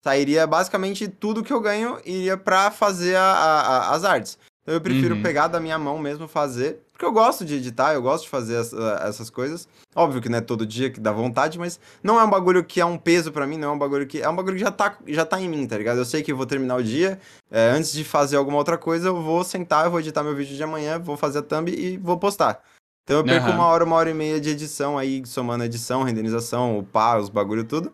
[0.07, 4.39] Sairia basicamente tudo que eu ganho iria pra fazer a, a, as artes.
[4.63, 5.23] Então eu prefiro uhum.
[5.23, 8.55] pegar da minha mão mesmo fazer, porque eu gosto de editar, eu gosto de fazer
[8.55, 9.67] essa, essas coisas.
[9.97, 12.81] Óbvio que não é todo dia que dá vontade, mas não é um bagulho que
[12.81, 14.23] é um peso para mim, não é um bagulho que.
[14.23, 15.99] É um bagulho que já tá, já tá em mim, tá ligado?
[15.99, 17.19] Eu sei que eu vou terminar o dia,
[17.51, 20.55] é, antes de fazer alguma outra coisa, eu vou sentar, eu vou editar meu vídeo
[20.55, 22.63] de amanhã, vou fazer a thumb e vou postar.
[23.03, 23.55] Então eu perco uhum.
[23.55, 27.65] uma hora, uma hora e meia de edição aí, somando edição, renderização, upar, os bagulho
[27.65, 27.93] tudo.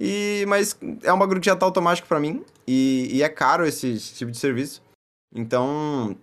[0.00, 2.42] E, mas é um bagulho que já tá automático para mim.
[2.66, 4.82] E, e, é caro esse, esse tipo de serviço.
[5.34, 6.16] Então,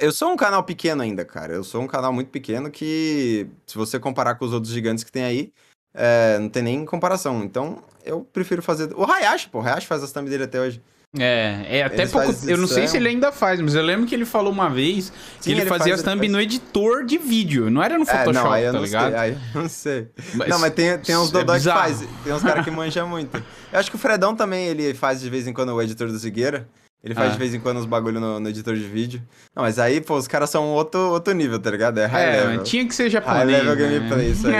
[0.00, 1.54] eu sou um canal pequeno ainda, cara.
[1.54, 5.12] Eu sou um canal muito pequeno que, se você comparar com os outros gigantes que
[5.12, 5.52] tem aí,
[5.94, 7.44] é, não tem nem comparação.
[7.44, 8.92] Então, eu prefiro fazer.
[8.94, 10.82] O Hayashi, pô, o Hayashi faz as thumb dele até hoje.
[11.16, 12.34] É, é até ele pouco.
[12.46, 15.06] Eu não sei se ele ainda faz, mas eu lembro que ele falou uma vez
[15.06, 16.30] Sim, que ele, ele fazia as thumb faz...
[16.30, 19.10] no editor de vídeo, não era no Photoshop, é, não, eu tá não ligado?
[19.10, 20.08] Sei, aí eu não sei.
[20.34, 23.08] Mas, não, mas tem, tem uns Dodó é que faz, tem uns caras que manjam
[23.08, 23.42] muito.
[23.72, 26.18] Eu acho que o Fredão também ele faz de vez em quando o editor do
[26.18, 26.68] Zigueira.
[27.02, 27.32] Ele faz ah.
[27.32, 29.22] de vez em quando uns bagulho no, no, editor de vídeo.
[29.54, 31.98] Não, mas aí, pô, os caras são outro, outro nível, tá ligado?
[31.98, 32.64] É high é, level.
[32.64, 33.44] Tinha que ser japonês.
[33.44, 33.98] High level né?
[33.98, 34.54] gameplay, isso aí.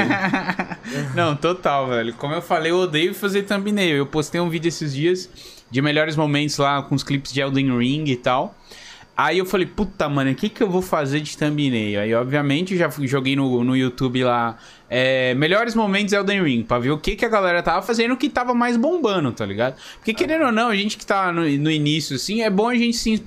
[1.17, 2.15] Não, total, velho.
[2.15, 3.97] Como eu falei, eu odeio fazer thumbnail.
[3.97, 5.29] Eu postei um vídeo esses dias
[5.71, 8.55] de melhores momentos lá com os clipes de Elden Ring e tal.
[9.17, 12.01] Aí eu falei, puta, mano, o que que eu vou fazer de thumbnail?
[12.01, 14.57] Aí, obviamente, já joguei no, no YouTube lá
[14.91, 18.29] é, melhores momentos Elden Ring, pra ver o que, que a galera tava fazendo que
[18.29, 19.77] tava mais bombando, tá ligado?
[19.97, 22.75] Porque querendo ou não, a gente que tá no, no início, assim, é bom a
[22.75, 23.23] gente se,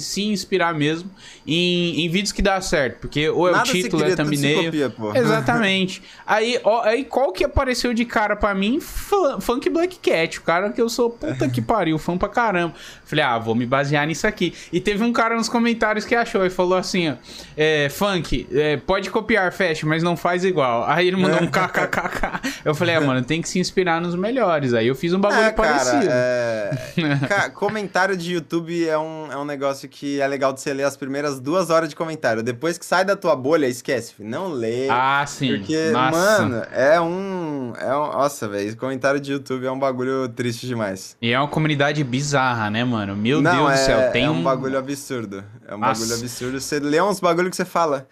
[0.00, 1.08] se inspirar mesmo
[1.46, 3.00] em, em vídeos que dá certo.
[3.00, 4.64] Porque ou é Nada o título, é thumbnail.
[4.64, 6.02] Copia, Exatamente.
[6.26, 8.80] aí, ó, aí qual que apareceu de cara pra mim?
[8.80, 12.74] Funk Black Cat, o cara que eu sou puta que pariu, fã pra caramba.
[13.14, 14.52] Falei, ah, vou me basear nisso aqui.
[14.72, 17.14] E teve um cara nos comentários que achou e falou assim, ó,
[17.56, 20.84] é, Funk, é, pode copiar Fast, mas não faz igual.
[20.88, 22.40] Aí ele mandou um kkkk.
[22.64, 24.74] Eu falei, ah, mano, tem que se inspirar nos melhores.
[24.74, 26.06] Aí eu fiz um bagulho é, parecido.
[27.28, 27.50] Cara, é...
[27.50, 30.96] comentário de YouTube é um, é um negócio que é legal de você ler as
[30.96, 32.42] primeiras duas horas de comentário.
[32.42, 34.14] Depois que sai da tua bolha, esquece.
[34.18, 34.88] Não lê.
[34.90, 35.58] Ah, sim.
[35.58, 36.42] Porque, Nossa.
[36.42, 37.72] mano, é um.
[37.78, 38.74] É um nossa, velho.
[38.76, 41.16] Comentário de YouTube é um bagulho triste demais.
[41.20, 43.03] E é uma comunidade bizarra, né, mano?
[43.12, 44.12] Meu Não, Deus é, do céu.
[44.12, 45.44] Tem é um bagulho absurdo.
[45.66, 46.00] É um nossa.
[46.00, 46.60] bagulho absurdo.
[46.60, 48.08] Você lê uns bagulho que você fala.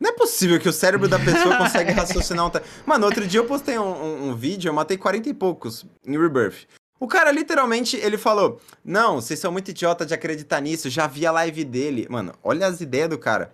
[0.00, 2.50] Não é possível que o cérebro da pessoa consegue raciocinar um.
[2.84, 6.18] Mano, outro dia eu postei um, um, um, vídeo, eu matei 40 e poucos em
[6.18, 6.66] Rebirth.
[6.98, 11.24] O cara literalmente, ele falou: Não, vocês são muito idiota de acreditar nisso, já vi
[11.24, 12.06] a live dele.
[12.10, 13.52] Mano, olha as ideias do cara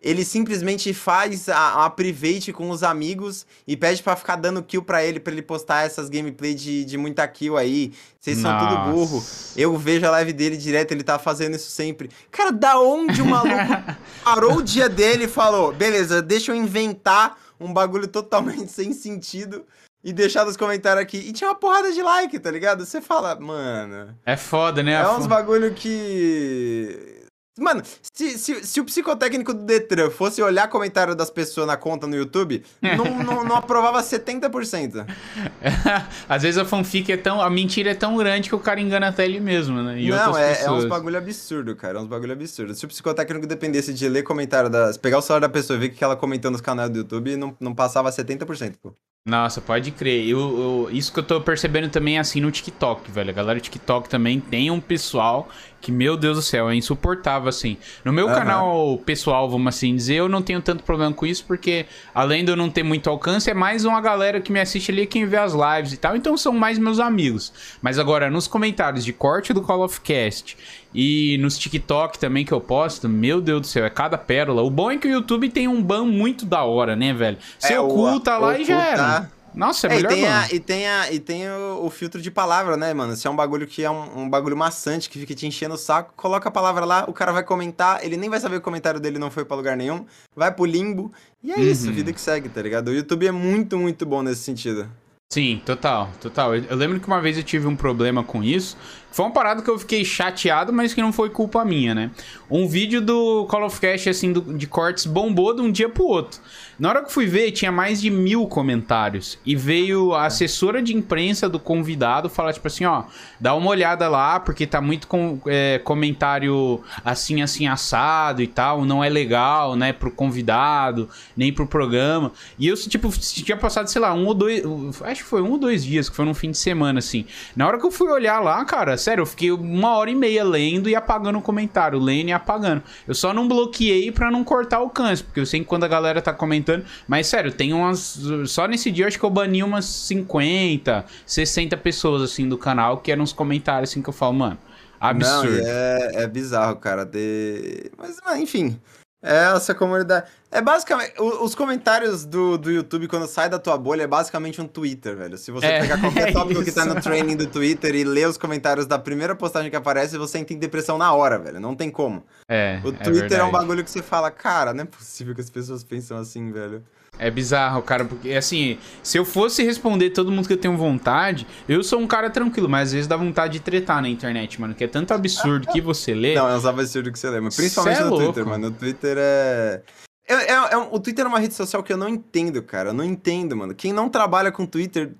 [0.00, 4.82] ele simplesmente faz a, a private com os amigos e pede para ficar dando kill
[4.82, 7.92] para ele, para ele postar essas gameplay de, de muita kill aí.
[8.18, 9.24] Vocês são tudo burro.
[9.56, 12.10] Eu vejo a live dele direto, ele tá fazendo isso sempre.
[12.30, 13.56] Cara, da onde o maluco
[14.22, 19.64] parou o dia dele e falou: beleza, deixa eu inventar um bagulho totalmente sem sentido
[20.04, 21.18] e deixar nos comentários aqui.
[21.18, 22.86] E tinha uma porrada de like, tá ligado?
[22.86, 24.14] Você fala, mano.
[24.24, 24.92] É foda, né?
[24.92, 27.17] É uns bagulho que
[27.58, 32.06] Mano, se, se, se, o psicotécnico do Detran fosse olhar comentário das pessoas na conta
[32.06, 35.06] no YouTube, não, não, não aprovava 70%.
[36.28, 37.40] Às vezes a fanfic é tão.
[37.40, 40.00] A mentira é tão grande que o cara engana até ele mesmo, né?
[40.00, 41.98] E não, é, é uns bagulho absurdo, cara.
[41.98, 42.74] É uns bagulho absurdo.
[42.74, 44.96] Se o psicotécnico dependesse de ler comentário das.
[44.96, 47.36] pegar o celular da pessoa e ver o que ela comentou nos canais do YouTube,
[47.36, 48.94] não, não passava 70%, pô.
[49.28, 50.26] Nossa, pode crer.
[50.26, 53.28] Eu, eu, isso que eu tô percebendo também é assim no TikTok, velho.
[53.28, 55.50] A galera do TikTok também tem um pessoal
[55.82, 57.76] que, meu Deus do céu, é insuportável, assim.
[58.02, 58.34] No meu uhum.
[58.34, 62.50] canal pessoal, vamos assim dizer, eu não tenho tanto problema com isso, porque além de
[62.50, 65.36] eu não ter muito alcance, é mais uma galera que me assiste ali, quem vê
[65.36, 67.52] as lives e tal, então são mais meus amigos.
[67.82, 70.56] Mas agora, nos comentários de corte do Call of Cast
[70.94, 74.62] e nos TikTok também que eu posto, meu Deus do céu, é cada pérola.
[74.62, 77.38] O bom é que o YouTube tem um ban muito da hora, né, velho?
[77.58, 79.38] Você é, lá e já era.
[79.54, 82.20] Nossa, é, é melhor e tem, a, e tem, a, e tem o, o, filtro
[82.20, 83.16] de palavra, né, mano?
[83.16, 85.78] Se é um bagulho que é um, um, bagulho maçante, que fica te enchendo o
[85.78, 88.64] saco, coloca a palavra lá, o cara vai comentar, ele nem vai saber que o
[88.64, 91.62] comentário dele não foi pra lugar nenhum, vai pro limbo, e é uhum.
[91.62, 92.88] isso, vida que segue, tá ligado?
[92.88, 94.88] O YouTube é muito, muito bom nesse sentido.
[95.30, 96.56] Sim, total, total.
[96.56, 98.78] Eu, eu lembro que uma vez eu tive um problema com isso,
[99.10, 102.10] Foi uma parada que eu fiquei chateado, mas que não foi culpa minha, né?
[102.50, 106.04] Um vídeo do Call of Cast, assim, do, de cortes bombou de um dia pro
[106.04, 106.40] outro.
[106.78, 109.36] Na hora que fui ver, tinha mais de mil comentários.
[109.44, 113.02] E veio a assessora de imprensa do convidado falar, tipo assim, ó,
[113.40, 118.84] dá uma olhada lá, porque tá muito com, é, comentário assim, assim, assado e tal,
[118.84, 122.30] não é legal, né, pro convidado, nem pro programa.
[122.56, 124.62] E eu, tipo, tinha passado, sei lá, um ou dois,
[125.02, 127.24] acho que foi um ou dois dias, que foi num fim de semana, assim.
[127.56, 130.44] Na hora que eu fui olhar lá, cara, sério, eu fiquei uma hora e meia
[130.44, 132.84] lendo e apagando o comentário, lendo e apagando.
[133.06, 135.88] Eu só não bloqueei pra não cortar o alcance, porque eu sei que quando a
[135.88, 136.67] galera tá comentando
[137.06, 138.18] Mas sério, tem umas.
[138.46, 142.98] Só nesse dia eu acho que eu bani umas 50, 60 pessoas assim do canal
[142.98, 144.58] que eram uns comentários assim que eu falo, mano.
[145.00, 145.62] Absurdo.
[145.62, 147.04] Não, é, é bizarro, cara.
[147.04, 147.90] De...
[147.96, 148.80] Mas, enfim.
[149.20, 150.26] É essa comunidade.
[150.50, 151.14] É basicamente.
[151.18, 155.36] Os comentários do, do YouTube, quando sai da tua bolha, é basicamente um Twitter, velho.
[155.36, 158.28] Se você é, pegar qualquer é tópico que tá no training do Twitter e ler
[158.28, 161.58] os comentários da primeira postagem que aparece, você entra em depressão na hora, velho.
[161.58, 162.24] Não tem como.
[162.48, 162.80] É.
[162.84, 165.40] O é Twitter é, é um bagulho que você fala, cara, não é possível que
[165.40, 166.84] as pessoas pensam assim, velho.
[167.18, 171.46] É bizarro, cara, porque assim, se eu fosse responder todo mundo que eu tenho vontade,
[171.68, 174.74] eu sou um cara tranquilo, mas às vezes dá vontade de tretar na internet, mano,
[174.74, 176.34] que é tanto absurdo que você lê.
[176.34, 178.24] Não, é um absurdo que você lê, mas principalmente é no louco.
[178.26, 178.68] Twitter, mano.
[178.68, 179.82] O Twitter é...
[180.28, 180.76] É, é, é...
[180.76, 182.90] O Twitter é uma rede social que eu não entendo, cara.
[182.90, 183.74] Eu não entendo, mano.
[183.74, 185.12] Quem não trabalha com Twitter,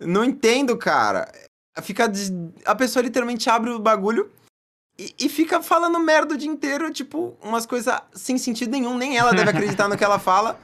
[0.00, 1.30] não entendo, cara.
[1.82, 2.10] Fica.
[2.64, 4.30] A pessoa literalmente abre o bagulho
[4.98, 8.96] e, e, fica falando merda o dia inteiro, tipo, umas coisas sem sentido nenhum.
[8.96, 10.58] Nem ela deve acreditar no que ela fala.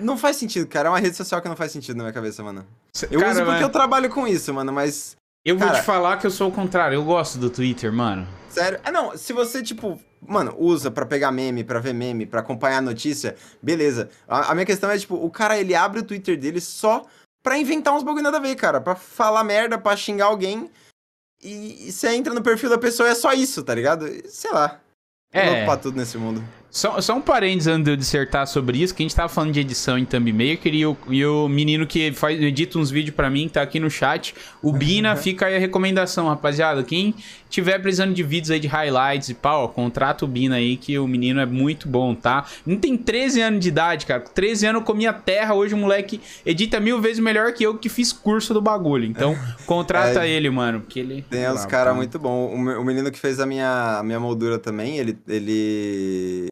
[0.00, 0.88] Não faz sentido, cara.
[0.88, 2.66] É uma rede social que não faz sentido na minha cabeça, mano.
[3.10, 3.62] Eu cara, uso porque mas...
[3.62, 5.16] eu trabalho com isso, mano, mas.
[5.44, 5.80] Eu vou cara...
[5.80, 6.94] te falar que eu sou o contrário.
[6.96, 8.26] Eu gosto do Twitter, mano.
[8.48, 8.80] Sério?
[8.84, 9.16] Ah, não.
[9.16, 13.36] Se você, tipo, mano, usa para pegar meme, para ver meme, para acompanhar a notícia,
[13.62, 14.08] beleza.
[14.26, 17.04] A, a, minha questão é, tipo, o cara, ele abre o Twitter dele só
[17.42, 18.80] pra inventar uns bagulho nada a ver, cara.
[18.80, 20.70] Pra falar merda, pra xingar alguém.
[21.42, 24.06] E, e você entra no perfil da pessoa é só isso, tá ligado?
[24.28, 24.80] Sei lá.
[25.30, 25.50] É.
[25.50, 26.42] louco pra tudo nesse mundo.
[26.74, 29.52] Só, só um parênteses antes de eu dissertar sobre isso, que a gente tava falando
[29.52, 33.14] de edição em Thumb Maker e o, e o menino que faz, edita uns vídeos
[33.14, 36.82] para mim, tá aqui no chat, o Bina, fica aí a recomendação, rapaziada.
[36.82, 37.14] Quem
[37.48, 40.98] tiver precisando de vídeos aí de highlights e pau, ó, contrata o Bina aí, que
[40.98, 42.44] o menino é muito bom, tá?
[42.66, 44.22] Não tem 13 anos de idade, cara.
[44.22, 47.78] Com 13 anos eu comia terra, hoje o moleque edita mil vezes melhor que eu
[47.78, 49.04] que fiz curso do bagulho.
[49.04, 51.24] Então, contrata é, ele, mano, porque ele...
[51.30, 52.52] Tem uns caras muito bom.
[52.52, 55.16] O menino que fez a minha, a minha moldura também, ele...
[55.28, 56.48] ele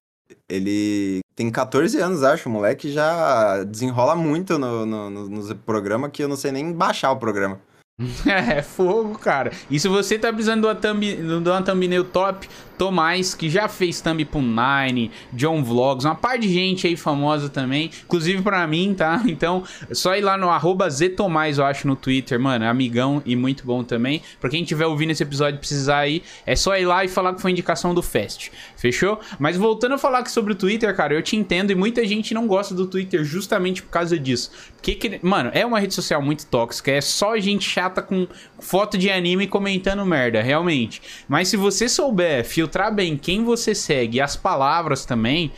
[0.53, 2.49] ele tem 14 anos, acho.
[2.49, 6.73] O moleque já desenrola muito no, no, no, no programa que eu não sei nem
[6.73, 7.59] baixar o programa.
[8.27, 9.53] É, fogo, cara.
[9.71, 14.00] E se você tá precisando de uma, de uma thumbnail top, Tomás, que já fez
[14.00, 18.94] thumb pro Nine, John Vlogs, uma par de gente aí famosa também, inclusive pra mim,
[18.96, 19.22] tá?
[19.32, 23.64] Então, só ir lá no arroba Ztomais, eu acho, no Twitter, mano, amigão e muito
[23.64, 24.22] bom também.
[24.40, 27.35] Pra quem tiver ouvindo esse episódio e precisar aí, é só ir lá e falar
[27.35, 29.18] que foi indicação do Fest, fechou?
[29.38, 32.35] Mas voltando a falar aqui sobre o Twitter, cara, eu te entendo e muita gente
[32.35, 34.50] não gosta do Twitter justamente por causa disso.
[34.74, 38.26] Porque, que, mano, é uma rede social muito tóxica, é só gente chata com
[38.58, 41.00] foto de anime comentando merda, realmente.
[41.28, 45.51] Mas se você souber filtrar bem quem você segue e as palavras também,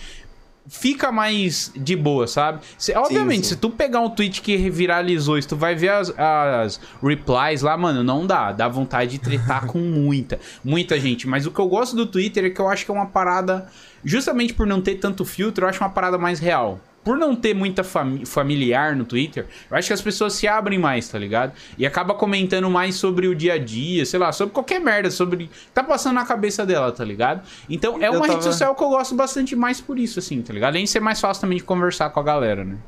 [0.66, 2.60] fica mais de boa, sabe?
[2.78, 3.48] Se, obviamente, sim, sim.
[3.50, 7.76] se tu pegar um tweet que viralizou, se tu vai ver as, as, replies lá,
[7.76, 8.52] mano, não dá.
[8.52, 11.28] Dá vontade de tretar com muita, muita gente.
[11.28, 13.66] Mas o que eu gosto do Twitter é que eu acho que é uma parada,
[14.02, 17.54] justamente por não ter tanto filtro, eu acho uma parada mais real por não ter
[17.54, 21.52] muita fami familiar no Twitter, eu acho que as pessoas se abrem mais, tá ligado?
[21.76, 25.50] E acaba comentando mais sobre o dia a dia, sei lá, sobre qualquer merda, sobre.
[25.74, 27.46] tá passando na cabeça dela, tá ligado?
[27.68, 28.32] Então é uma tava...
[28.32, 30.72] rede social que eu gosto bastante mais por isso, assim, tá ligado?
[30.72, 32.78] Além de ser mais fácil também de conversar com a galera, né?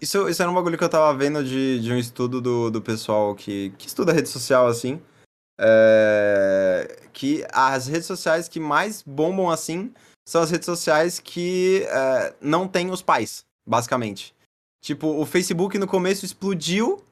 [0.00, 2.80] Isso, isso era um bagulho que eu tava vendo de, de um estudo do, do
[2.80, 5.00] pessoal que, que estuda rede social, assim.
[5.60, 9.92] É, que as redes sociais que mais bombam assim
[10.24, 14.34] são as redes sociais que é, não têm os pais basicamente.
[14.80, 17.02] Tipo, o Facebook no começo explodiu.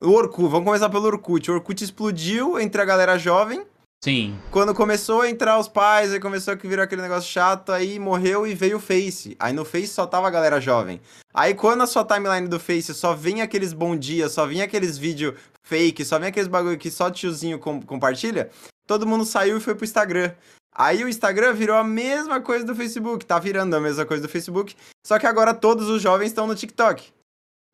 [0.00, 1.50] O Orkut, vamos começar pelo Orkut.
[1.50, 3.64] O Orkut explodiu entre a galera jovem.
[4.04, 4.38] Sim.
[4.50, 8.46] Quando começou a entrar os pais, aí começou a virar aquele negócio chato, aí morreu
[8.46, 9.34] e veio o Face.
[9.38, 11.00] Aí no Face só tava a galera jovem.
[11.32, 14.98] Aí quando a sua timeline do Face só vinha aqueles bom dia, só vinha aqueles
[14.98, 18.50] vídeos fake, só vinha aqueles bagulho que só tiozinho com compartilha,
[18.86, 20.32] todo mundo saiu e foi pro Instagram.
[20.74, 24.28] Aí o Instagram virou a mesma coisa do Facebook, tá virando a mesma coisa do
[24.28, 24.74] Facebook,
[25.06, 27.12] só que agora todos os jovens estão no TikTok.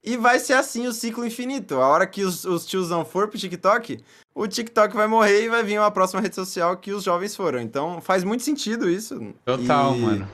[0.05, 1.77] E vai ser assim o ciclo infinito.
[1.77, 4.03] A hora que os, os tiozão for pro TikTok,
[4.35, 7.61] o TikTok vai morrer e vai vir uma próxima rede social que os jovens foram.
[7.61, 9.35] Então faz muito sentido isso.
[9.45, 10.29] Total, e, mano.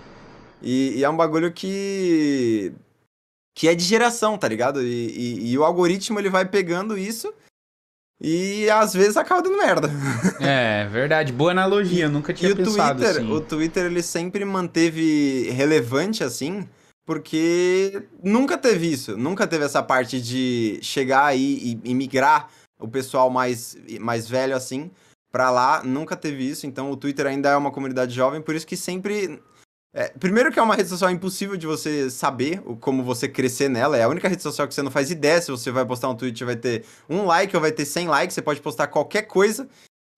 [0.63, 2.73] E, e, é um bagulho que.
[3.55, 4.83] que é de geração, tá ligado?
[4.83, 7.33] E, e, e o algoritmo ele vai pegando isso
[8.21, 9.91] e às vezes acaba dando merda.
[10.41, 11.33] É, verdade.
[11.33, 13.33] Boa analogia, nunca tinha e o pensado Twitter, assim.
[13.33, 16.69] o Twitter ele sempre manteve relevante assim,
[17.05, 22.49] porque nunca teve isso, nunca teve essa parte de chegar aí e, e migrar
[22.79, 24.91] o pessoal mais, mais velho assim
[25.33, 28.67] pra lá, nunca teve isso, então o Twitter ainda é uma comunidade jovem, por isso
[28.67, 29.41] que sempre
[29.95, 33.97] é, primeiro que é uma rede social impossível de você saber como você crescer nela.
[33.97, 36.15] É a única rede social que você não faz ideia se você vai postar um
[36.15, 38.35] tweet vai ter um like ou vai ter 100 likes.
[38.35, 39.67] Você pode postar qualquer coisa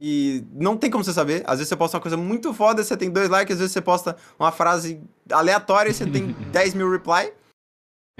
[0.00, 1.42] e não tem como você saber.
[1.46, 3.54] Às vezes você posta uma coisa muito foda, você tem dois likes.
[3.54, 5.00] Às vezes você posta uma frase
[5.31, 7.33] aleatória e você tem 10 mil reply.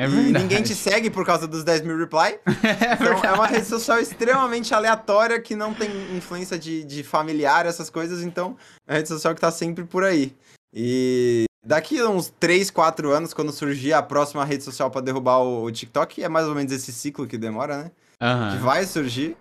[0.01, 2.39] É e ninguém te segue por causa dos 10 mil reply.
[2.63, 7.67] É Então é uma rede social extremamente aleatória que não tem influência de, de familiar,
[7.67, 8.23] essas coisas.
[8.23, 8.57] Então
[8.87, 10.37] é uma rede social que tá sempre por aí.
[10.73, 15.39] E daqui a uns 3, 4 anos, quando surgir a próxima rede social pra derrubar
[15.39, 17.91] o, o TikTok, é mais ou menos esse ciclo que demora, né?
[18.21, 18.57] Aham.
[18.57, 19.37] Que vai surgir.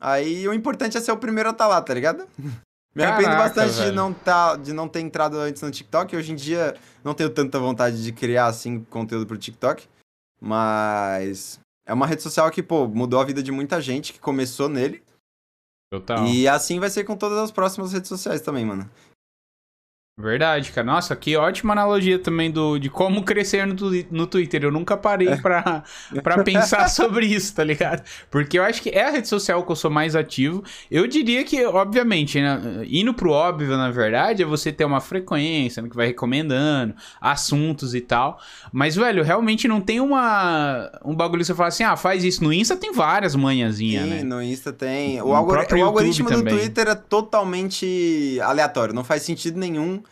[0.00, 2.26] Aí o importante é ser o primeiro a estar lá, tá ligado?
[2.94, 6.14] Me arrependo Caraca, bastante de não, tá, de não ter entrado antes no TikTok.
[6.14, 9.88] Hoje em dia não tenho tanta vontade de criar assim conteúdo pro TikTok.
[10.40, 14.68] Mas é uma rede social que, pô, mudou a vida de muita gente que começou
[14.68, 15.02] nele.
[15.90, 16.26] Total.
[16.26, 18.90] E assim vai ser com todas as próximas redes sociais também, mano.
[20.14, 20.86] Verdade, cara.
[20.86, 23.74] Nossa, que ótima analogia também do, de como crescer no,
[24.10, 24.62] no Twitter.
[24.62, 25.82] Eu nunca parei pra,
[26.22, 28.02] pra pensar sobre isso, tá ligado?
[28.30, 30.62] Porque eu acho que é a rede social que eu sou mais ativo.
[30.90, 35.82] Eu diria que, obviamente, né, indo pro óbvio, na verdade, é você ter uma frequência
[35.82, 38.38] né, que vai recomendando assuntos e tal.
[38.70, 42.44] Mas, velho, realmente não tem uma um bagulho que você fala assim, ah, faz isso.
[42.44, 44.22] No Insta tem várias manhãzinhas, Sim, né?
[44.22, 45.22] no Insta tem.
[45.22, 46.58] O, No algori- o algoritmo do também.
[46.58, 50.02] Twitter é totalmente aleatório, não faz sentido nenhum.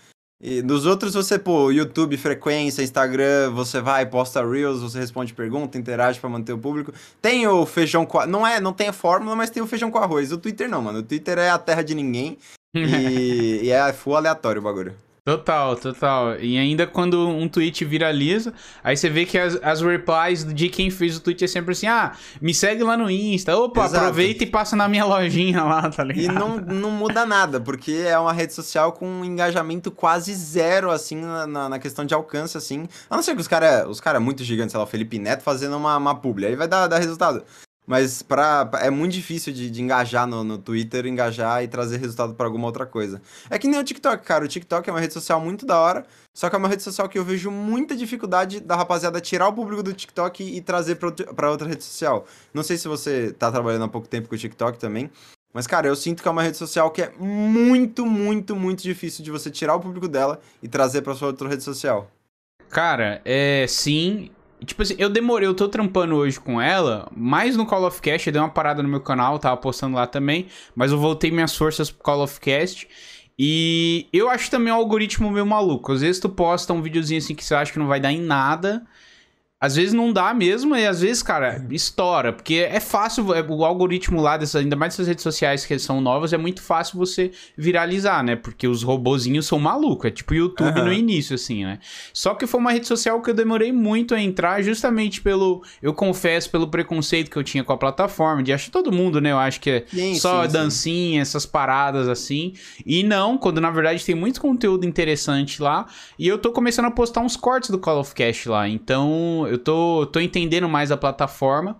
[0.43, 5.77] E dos outros, você, pô, YouTube, frequência, Instagram, você vai, posta Reels, você responde pergunta,
[5.77, 6.95] interage pra manter o público.
[7.21, 8.25] Tem o feijão com.
[8.27, 10.33] Não é, não tem a fórmula, mas tem o feijão com arroz.
[10.33, 11.01] O Twitter não, mano.
[11.01, 12.39] O Twitter é a terra de ninguém.
[12.75, 14.95] e, e é full aleatório o bagulho.
[15.31, 16.37] Total, total.
[16.41, 20.91] E ainda quando um tweet viraliza, aí você vê que as, as replies de quem
[20.91, 23.57] fez o tweet é sempre assim: ah, me segue lá no Insta.
[23.57, 24.05] Opa, Exato.
[24.05, 26.25] aproveita e passa na minha lojinha lá, tá ligado?
[26.25, 30.91] E não, não muda nada, porque é uma rede social com um engajamento quase zero,
[30.91, 32.87] assim, na, na- questão de alcance, assim.
[33.09, 35.43] A não ser que os caras os cara muito gigantes, sei lá, o Felipe Neto
[35.43, 37.43] fazendo uma, uma publi, aí vai dar, dar resultado.
[37.91, 42.35] Mas pra, é muito difícil de, de engajar no, no Twitter, engajar e trazer resultado
[42.35, 43.21] pra alguma outra coisa.
[43.51, 44.45] É que nem o TikTok, cara.
[44.45, 47.09] O TikTok é uma rede social muito da hora, só que é uma rede social
[47.09, 51.01] que eu vejo muita dificuldade da rapaziada tirar o público do TikTok e, trazer
[51.35, 52.29] pra outra rede social.
[52.55, 55.11] Não sei se você tá trabalhando há pouco tempo com o TikTok também,
[55.53, 59.25] mas, cara, eu sinto que é uma rede social que é muito, muito, muito difícil
[59.25, 62.09] de você tirar o público dela e trazer pra sua outra rede social.
[62.69, 64.31] Cara, é sim.
[64.65, 68.27] Tipo assim, eu demorei, eu tô trampando hoje com ela, mais no Call of Cast,
[68.27, 71.57] eu dei uma parada no meu canal, tava postando lá também, mas eu voltei minhas
[71.57, 72.87] forças pro Call of Cast.
[73.39, 75.93] E eu acho também o algoritmo meio maluco.
[75.93, 78.21] Às vezes tu posta um videozinho assim que você acha que não vai dar em
[78.21, 78.87] nada.
[79.63, 82.33] Às vezes não dá mesmo, e às vezes, cara, estoura.
[82.33, 86.01] Porque é fácil, é, o algoritmo lá, dessas, ainda mais dessas redes sociais que são
[86.01, 88.37] novas, é muito fácil você viralizar, né?
[88.37, 90.07] Porque os robozinhos são malucos.
[90.07, 90.85] É tipo o YouTube Aham.
[90.87, 91.79] no início, assim, né?
[92.15, 95.63] Só que foi uma rede social que eu demorei muito a entrar, justamente pelo.
[95.83, 98.43] Eu confesso, pelo preconceito que eu tinha com a plataforma.
[98.43, 99.31] De acho que todo mundo, né?
[99.31, 100.53] Eu acho que é Sim, só sim, sim.
[100.55, 102.55] dancinha, essas paradas assim.
[102.87, 105.85] E não, quando na verdade tem muito conteúdo interessante lá.
[106.19, 108.67] E eu tô começando a postar uns cortes do Call of Cast lá.
[108.67, 111.77] Então eu tô, tô entendendo mais a plataforma.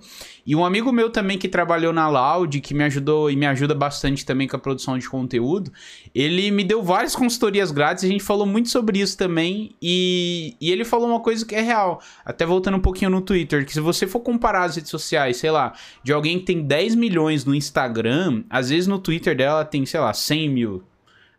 [0.47, 3.75] E um amigo meu também que trabalhou na Loud, que me ajudou e me ajuda
[3.75, 5.73] bastante também com a produção de conteúdo,
[6.15, 10.73] ele me deu várias consultorias grátis, a gente falou muito sobre isso também, e, e
[10.73, 13.81] ele falou uma coisa que é real, até voltando um pouquinho no Twitter, que se
[13.81, 17.55] você for comparar as redes sociais, sei lá, de alguém que tem 10 milhões no
[17.55, 20.83] Instagram, às vezes no Twitter dela tem, sei lá, 100 mil,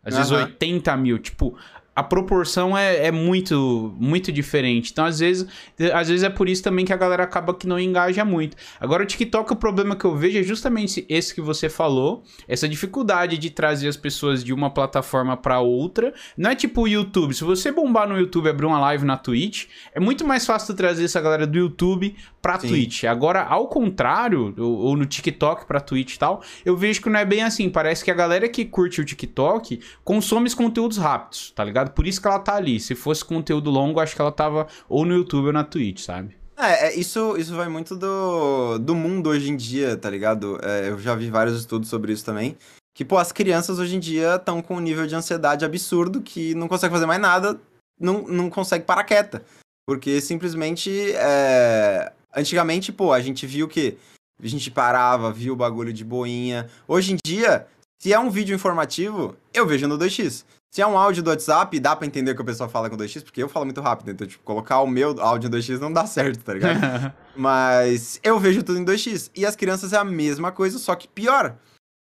[0.04, 0.44] às vezes Aham.
[0.44, 1.56] 80 mil, tipo...
[1.94, 4.90] A proporção é, é muito muito diferente.
[4.92, 5.46] Então, às vezes,
[5.92, 8.56] às vezes é por isso também que a galera acaba que não engaja muito.
[8.80, 12.68] Agora, o TikTok, o problema que eu vejo é justamente esse que você falou, essa
[12.68, 16.14] dificuldade de trazer as pessoas de uma plataforma pra outra.
[16.36, 17.34] Não é tipo o YouTube.
[17.34, 20.74] Se você bombar no YouTube e abrir uma live na Twitch, é muito mais fácil
[20.74, 22.68] trazer essa galera do YouTube pra Sim.
[22.68, 23.04] Twitch.
[23.04, 27.20] Agora, ao contrário, ou, ou no TikTok pra Twitch e tal, eu vejo que não
[27.20, 27.70] é bem assim.
[27.70, 31.92] Parece que a galera que curte o TikTok consome os conteúdos rápidos, tá ligado?
[31.92, 32.80] Por isso que ela tá ali.
[32.80, 36.36] Se fosse conteúdo longo, acho que ela tava ou no YouTube ou na Twitch, sabe?
[36.56, 40.58] É, é, isso, isso vai muito do, do mundo hoje em dia, tá ligado?
[40.62, 42.56] É, eu já vi vários estudos sobre isso também.
[42.94, 46.54] Que, pô, as crianças hoje em dia estão com um nível de ansiedade absurdo que
[46.54, 47.58] não consegue fazer mais nada,
[47.98, 49.42] não, não consegue parar quieta.
[49.86, 52.12] Porque simplesmente, é...
[52.34, 53.96] antigamente, pô, a gente viu que
[54.42, 56.68] a gente parava, via o bagulho de boinha.
[56.88, 57.66] Hoje em dia,
[58.00, 60.44] se é um vídeo informativo, eu vejo no 2x.
[60.72, 62.96] Se é um áudio do WhatsApp, dá pra entender o que o pessoal fala com
[62.96, 65.92] 2x, porque eu falo muito rápido, então, tipo, colocar o meu áudio em 2x não
[65.92, 67.14] dá certo, tá ligado?
[67.36, 69.30] Mas eu vejo tudo em 2x.
[69.36, 71.56] E as crianças é a mesma coisa, só que pior.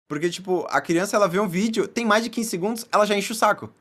[0.08, 3.18] Porque, tipo, a criança, ela vê um vídeo, tem mais de 15 segundos, ela já
[3.18, 3.74] enche o saco.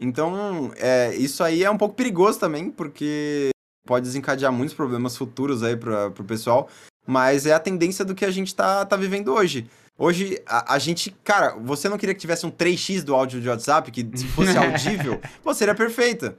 [0.00, 3.50] Então, é, isso aí é um pouco perigoso também, porque
[3.86, 6.68] pode desencadear muitos problemas futuros aí pra, pro pessoal.
[7.06, 9.68] Mas é a tendência do que a gente tá, tá vivendo hoje.
[9.98, 13.48] Hoje, a, a, gente, cara, você não queria que tivesse um 3x do áudio de
[13.48, 16.38] WhatsApp, que se fosse audível, pô, seria perfeita.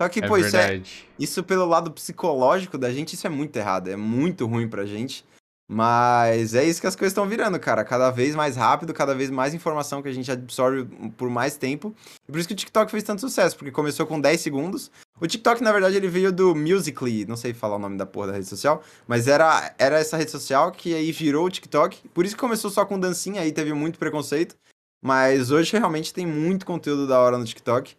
[0.00, 0.80] Só que, é pô, isso, é,
[1.18, 5.24] isso pelo lado psicológico da gente, isso é muito errado, é muito ruim pra gente.
[5.72, 7.82] Mas é isso que as coisas estão virando, cara.
[7.82, 10.84] Cada vez mais rápido, cada vez mais informação que a gente absorve
[11.16, 11.94] por mais tempo.
[12.28, 14.90] E por isso que o TikTok fez tanto sucesso, porque começou com 10 segundos.
[15.18, 18.26] O TikTok, na verdade, ele veio do Musical.ly, não sei falar o nome da porra
[18.26, 22.06] da rede social, mas era, era essa rede social que aí virou o TikTok.
[22.10, 24.54] Por isso que começou só com dancinha, aí teve muito preconceito.
[25.02, 27.96] Mas hoje realmente tem muito conteúdo da hora no TikTok.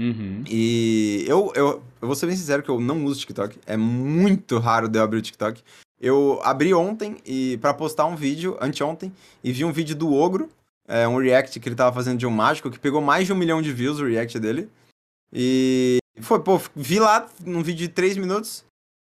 [0.00, 0.42] Uhum.
[0.48, 3.58] E eu, eu, eu vou ser bem sincero que eu não uso TikTok.
[3.66, 5.62] É muito raro de eu abrir o TikTok.
[6.00, 9.12] Eu abri ontem e para postar um vídeo, anteontem,
[9.44, 10.48] e vi um vídeo do Ogro,
[10.88, 13.36] é, um react que ele tava fazendo de um mágico, que pegou mais de um
[13.36, 14.70] milhão de views o react dele.
[15.32, 18.64] E foi, pô, vi lá num vídeo de 3 minutos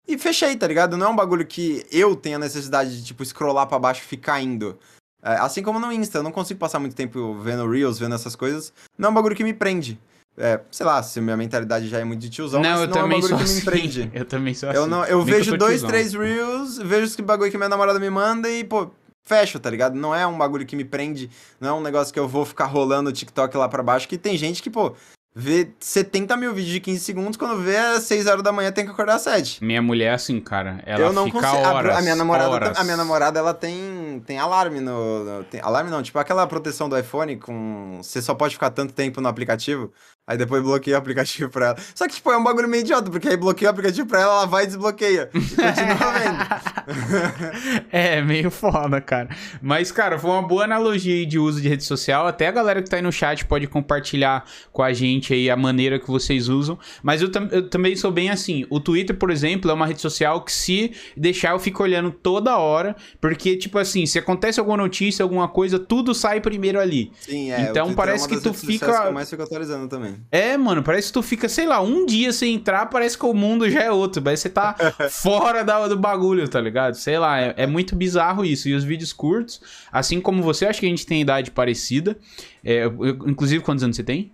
[0.07, 0.97] e fechei, tá ligado?
[0.97, 4.41] Não é um bagulho que eu tenha necessidade de, tipo, scrollar para baixo e ficar
[4.41, 4.79] indo.
[5.23, 8.35] É, assim como no Insta, eu não consigo passar muito tempo vendo Reels, vendo essas
[8.35, 8.73] coisas.
[8.99, 10.01] Não é um bagulho que me prende.
[10.39, 13.03] É, sei lá, se minha mentalidade já é muito de tiozão, não, eu não também
[13.03, 13.55] é um bagulho sou que assim.
[13.55, 14.11] me empreende.
[14.15, 14.91] Eu também sou eu assim.
[14.91, 15.89] Não, eu Nem vejo eu dois, tiozão.
[15.91, 18.91] três reels, vejo esse bagulho que minha namorada me manda e, pô,
[19.23, 19.95] fecho, tá ligado?
[19.95, 21.29] Não é um bagulho que me prende,
[21.61, 24.17] não é um negócio que eu vou ficar rolando o TikTok lá pra baixo, que
[24.17, 24.95] tem gente que, pô,
[25.35, 28.85] vê 70 mil vídeos de 15 segundos, quando vê às 6 horas da manhã tem
[28.87, 29.63] que acordar às 7.
[29.63, 30.83] Minha mulher é assim, cara.
[30.87, 31.63] Ela eu não fica consigo.
[31.63, 32.79] a- horas, a, minha namorada, horas.
[32.79, 36.89] a minha namorada, ela tem tem alarme no, no- tem, alarme não, tipo aquela proteção
[36.89, 39.93] do iPhone com você só pode ficar tanto tempo no aplicativo.
[40.25, 41.77] Aí depois bloqueia o aplicativo pra ela.
[41.97, 44.33] Só que, tipo, é um bagulho meio idiota, porque aí bloqueia o aplicativo pra ela,
[44.35, 45.29] ela vai e desbloqueia.
[45.35, 47.87] E continua vendo.
[47.91, 49.29] é, meio foda, cara.
[49.61, 52.27] Mas, cara, foi uma boa analogia aí de uso de rede social.
[52.27, 55.57] Até a galera que tá aí no chat pode compartilhar com a gente aí a
[55.57, 56.79] maneira que vocês usam.
[57.03, 58.65] Mas eu, tam- eu também sou bem assim.
[58.71, 62.57] O Twitter, por exemplo, é uma rede social que se deixar eu fico olhando toda
[62.57, 62.95] hora.
[63.21, 67.11] Porque, tipo assim, se acontece alguma notícia, alguma coisa, tudo sai primeiro ali.
[67.21, 67.63] Sim, é.
[67.63, 70.12] Então Twitter parece é que tu fica- que eu mais fico atualizando também.
[70.31, 73.35] É, mano, parece que tu fica, sei lá, um dia sem entrar, parece que o
[73.35, 74.23] mundo já é outro.
[74.23, 74.75] Parece que você tá
[75.11, 76.95] fora da, do bagulho, tá ligado?
[76.95, 78.69] Sei lá, é, é muito bizarro isso.
[78.69, 79.61] E os vídeos curtos,
[79.91, 82.17] assim como você, acho que a gente tem idade parecida.
[82.65, 82.97] É, eu-
[83.27, 84.33] inclusive, quantos anos você tem?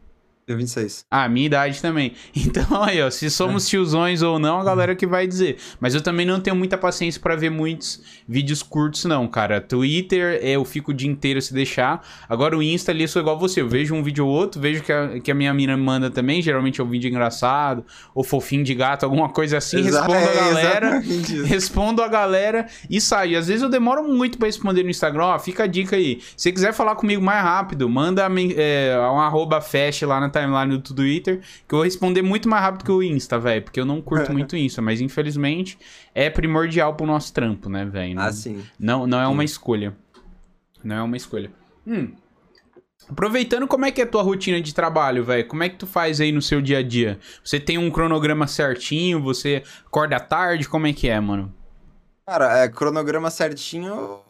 [0.48, 1.04] Deu 26.
[1.10, 2.14] Ah, minha idade também.
[2.48, 5.58] Então aí, ó, se somos tiozões ou não, a galera que vai dizer.
[5.78, 9.60] Mas eu também não tenho muita paciência pra ver muitos vídeos curtos, não, cara.
[9.60, 12.02] Twitter, eu fico o dia inteiro se deixar.
[12.26, 13.60] Agora o Insta ali, eu sou igual você.
[13.60, 16.40] Eu vejo um vídeo ou outro, vejo que a, que a minha mina manda também.
[16.40, 17.84] Geralmente é um vídeo engraçado,
[18.14, 19.80] ou fofinho de gato, alguma coisa assim.
[19.80, 20.86] Exa- respondo a é, galera.
[20.86, 21.44] exatamente isso.
[21.44, 23.38] Respondo a galera e saio.
[23.38, 25.24] Às vezes eu demoro muito pra responder no Instagram.
[25.24, 26.20] Ó, fica a dica aí.
[26.36, 28.26] Se você quiser falar comigo mais rápido, manda
[28.56, 32.62] é, um arroba fast lá na timeline do Twitter, que eu vou responder muito mais
[32.62, 33.62] rápido que o Insta, velho.
[33.62, 35.78] Porque eu não curto muito Insta, mas infelizmente
[36.14, 38.18] é primordial pro nosso trampo, né, velho?
[38.20, 38.64] Ah, sim.
[38.78, 39.96] não, não é uma escolha.
[40.82, 41.50] Não é uma escolha.
[41.86, 42.12] Hum.
[43.10, 45.46] Aproveitando, como é que é a tua rotina de trabalho, velho?
[45.46, 47.18] Como é que tu faz aí no seu dia a dia?
[47.42, 49.22] Você tem um cronograma certinho?
[49.22, 50.68] Você acorda tarde?
[50.68, 51.54] Como é que é, mano?
[52.26, 54.20] Cara, é, cronograma certinho,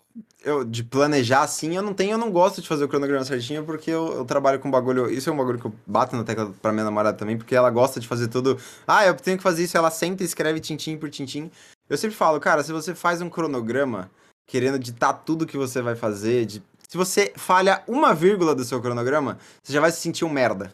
[0.44, 3.64] eu, de planejar assim, eu não tenho, eu não gosto de fazer o cronograma certinho,
[3.64, 6.52] porque eu, eu trabalho com bagulho, isso é um bagulho que eu bato na tecla
[6.62, 9.64] pra minha namorada também, porque ela gosta de fazer tudo, ah, eu tenho que fazer
[9.64, 11.50] isso, ela senta e escreve tintim por tintim.
[11.88, 14.10] Eu sempre falo, cara, se você faz um cronograma,
[14.46, 18.80] querendo ditar tudo que você vai fazer, de, se você falha uma vírgula do seu
[18.80, 20.72] cronograma, você já vai se sentir um merda.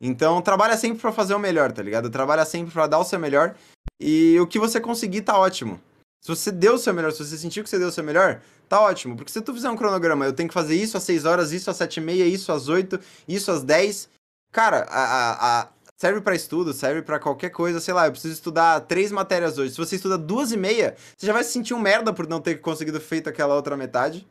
[0.00, 2.10] Então, trabalha sempre pra fazer o melhor, tá ligado?
[2.10, 3.54] Trabalha sempre pra dar o seu melhor,
[4.00, 5.80] e o que você conseguir tá ótimo.
[6.22, 8.40] Se você deu o seu melhor, se você sentiu que você deu o seu melhor,
[8.68, 9.16] tá ótimo.
[9.16, 11.68] Porque se tu fizer um cronograma, eu tenho que fazer isso às 6 horas, isso
[11.68, 14.08] às 7 e meia, isso às 8, isso às 10.
[14.52, 15.68] Cara, a, a- a-
[16.00, 17.80] serve pra estudo, serve pra qualquer coisa.
[17.80, 19.72] Sei lá, eu preciso estudar três matérias hoje.
[19.72, 22.40] Se você estuda duas e meia, você já vai se sentir um merda por não
[22.40, 24.24] ter conseguido feito aquela outra metade.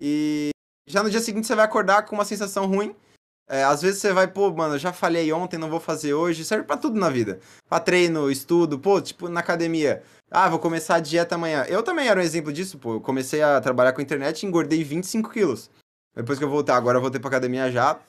[0.00, 0.50] E
[0.88, 2.94] já no dia seguinte você vai acordar com uma sensação ruim.
[3.48, 6.44] É, às vezes você vai, pô, mano, já falhei ontem, não vou fazer hoje.
[6.44, 7.38] Serve pra tudo na vida.
[7.68, 10.02] Pra treino, estudo, pô, tipo, na academia.
[10.30, 11.64] Ah, vou começar a dieta amanhã.
[11.68, 12.94] Eu também era um exemplo disso, pô.
[12.94, 15.70] Eu comecei a trabalhar com a internet e engordei 25 quilos.
[16.14, 18.00] Depois que eu voltar, agora eu voltei pra academia já.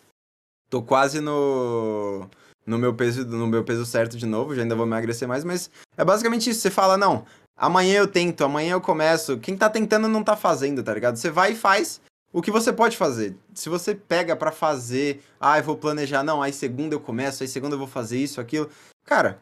[0.69, 2.27] Tô quase no.
[2.65, 5.71] No meu peso, no meu peso certo de novo, já ainda vou emagrecer mais, mas
[5.95, 6.59] é basicamente isso.
[6.59, 7.25] Você fala, não,
[7.55, 9.37] amanhã eu tento, amanhã eu começo.
[9.37, 11.15] Quem tá tentando não tá fazendo, tá ligado?
[11.15, 12.01] Você vai e faz
[12.37, 13.35] o que você pode fazer.
[13.51, 17.49] Se você pega para fazer, ah, eu vou planejar, não, aí segunda eu começo, aí
[17.49, 18.69] segunda eu vou fazer isso, aquilo.
[19.03, 19.41] Cara,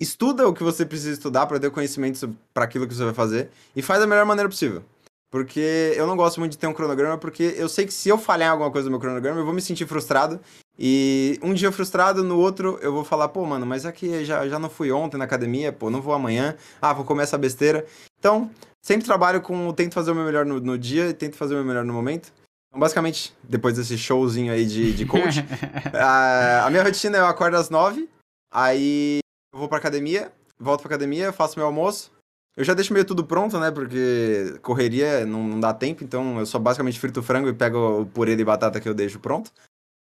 [0.00, 3.50] estuda o que você precisa estudar para ter conhecimento para aquilo que você vai fazer
[3.76, 4.82] e faz da melhor maneira possível.
[5.30, 8.16] Porque eu não gosto muito de ter um cronograma, porque eu sei que se eu
[8.16, 10.40] falhar em alguma coisa no meu cronograma, eu vou me sentir frustrado.
[10.78, 14.58] E um dia frustrado, no outro eu vou falar, pô, mano, mas aqui já, já
[14.58, 17.84] não fui ontem na academia, pô, não vou amanhã, ah, vou comer essa besteira.
[18.18, 18.50] Então,
[18.84, 19.72] sempre trabalho com.
[19.72, 21.92] Tento fazer o meu melhor no, no dia e tento fazer o meu melhor no
[21.92, 22.30] momento.
[22.68, 25.44] Então, basicamente, depois desse showzinho aí de, de coach,
[25.94, 28.08] a, a minha rotina é eu acordo às nove,
[28.52, 29.20] aí
[29.52, 32.12] eu vou pra academia, volto pra academia, faço meu almoço,
[32.56, 33.70] eu já deixo meio tudo pronto, né?
[33.70, 38.06] Porque correria não, não dá tempo, então eu só basicamente frito frango e pego o
[38.06, 39.50] purê de batata que eu deixo pronto.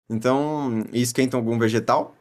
[0.10, 2.16] Então, e esquento algum vegetal.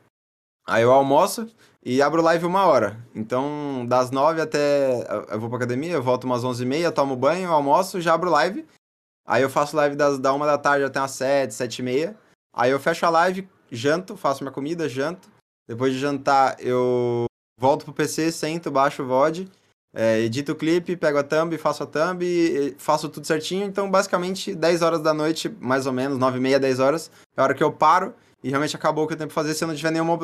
[0.67, 1.49] Aí eu almoço
[1.85, 2.97] e abro live uma hora.
[3.15, 5.05] Então, das nove até.
[5.31, 8.31] Eu vou pra academia, eu volto umas onze e meia, tomo banho, almoço, já abro
[8.31, 8.67] live.
[9.27, 12.17] Aí eu faço live das, da uma da tarde até umas sete, sete e meia.
[12.55, 15.31] Aí eu fecho a live, janto, faço minha comida, janto.
[15.69, 17.27] Depois de jantar, eu
[17.59, 19.49] volto pro PC, sento, baixo o VOD
[19.95, 22.25] é, edito o clipe, pego a thumb, faço a thumb,
[22.79, 23.67] faço tudo certinho.
[23.67, 27.41] Então, basicamente, 10 horas da noite, mais ou menos, 9 e meia, 10 horas, é
[27.41, 29.63] a hora que eu paro e realmente acabou o que eu tenho pra fazer se
[29.63, 30.19] eu não tiver nenhuma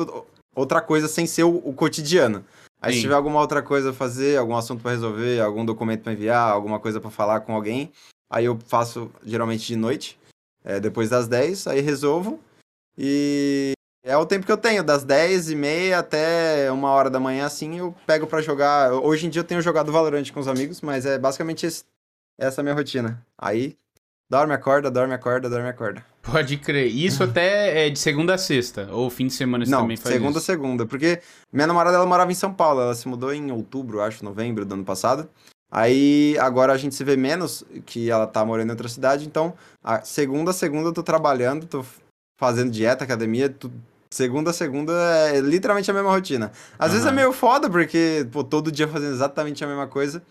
[0.55, 2.45] outra coisa sem ser o, o cotidiano.
[2.81, 2.97] Aí, Sim.
[2.97, 6.51] se tiver alguma outra coisa a fazer, algum assunto para resolver, algum documento para enviar,
[6.51, 7.91] alguma coisa para falar com alguém,
[8.29, 10.17] aí eu faço geralmente de noite,
[10.63, 12.39] é, depois das 10, aí resolvo.
[12.97, 13.73] E
[14.03, 17.45] é o tempo que eu tenho, das 10 e meia até uma hora da manhã,
[17.45, 18.93] assim, eu pego para jogar.
[18.93, 21.83] Hoje em dia eu tenho jogado Valorant com os amigos, mas é basicamente esse,
[22.37, 23.25] essa a minha rotina.
[23.37, 23.77] Aí,
[24.29, 26.05] dorme, acorda, dorme, acorda, dorme, acorda.
[26.21, 26.87] Pode crer.
[26.87, 30.13] Isso até é de segunda a sexta, ou fim de semana você Não, também faz
[30.13, 30.39] segunda isso?
[30.39, 31.21] a segunda, porque
[31.51, 34.73] minha namorada, ela morava em São Paulo, ela se mudou em outubro, acho, novembro do
[34.75, 35.27] ano passado.
[35.71, 39.53] Aí agora a gente se vê menos, que ela tá morando em outra cidade, então
[39.83, 41.85] a segunda a segunda eu tô trabalhando, tô
[42.39, 43.71] fazendo dieta, academia, tu,
[44.09, 44.93] segunda a segunda
[45.27, 46.51] é literalmente a mesma rotina.
[46.77, 46.93] Às uhum.
[46.93, 50.23] vezes é meio foda, porque, pô, todo dia fazendo exatamente a mesma coisa.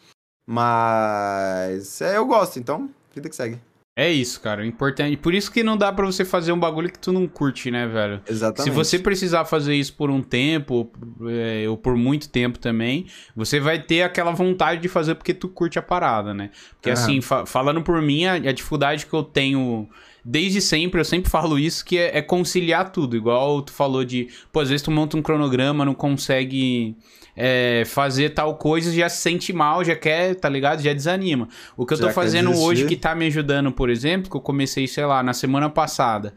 [0.47, 3.61] Mas é, eu gosto, então, vida que segue.
[3.99, 4.65] É isso, cara.
[4.65, 5.17] Importante.
[5.17, 7.85] Por isso que não dá para você fazer um bagulho que tu não curte, né,
[7.85, 8.21] velho?
[8.29, 8.63] Exatamente.
[8.63, 10.89] Se você precisar fazer isso por um tempo,
[11.29, 15.49] é, ou por muito tempo também, você vai ter aquela vontade de fazer porque tu
[15.49, 16.51] curte a parada, né?
[16.77, 19.89] Porque, assim, fa falando por mim, a, a dificuldade que eu tenho
[20.25, 23.17] desde sempre, eu sempre falo isso, que é, é, conciliar tudo.
[23.17, 26.95] Igual tu falou de, pô, às vezes tu monta um cronograma, não consegue
[27.41, 30.83] é, fazer tal coisa, já se sente mal, já quer, tá ligado?
[30.83, 31.49] Já desanima.
[31.77, 34.41] O que eu já tô fazendo hoje que tá me ajudando, por exemplo, que eu
[34.41, 36.35] comecei, sei lá, na semana passada,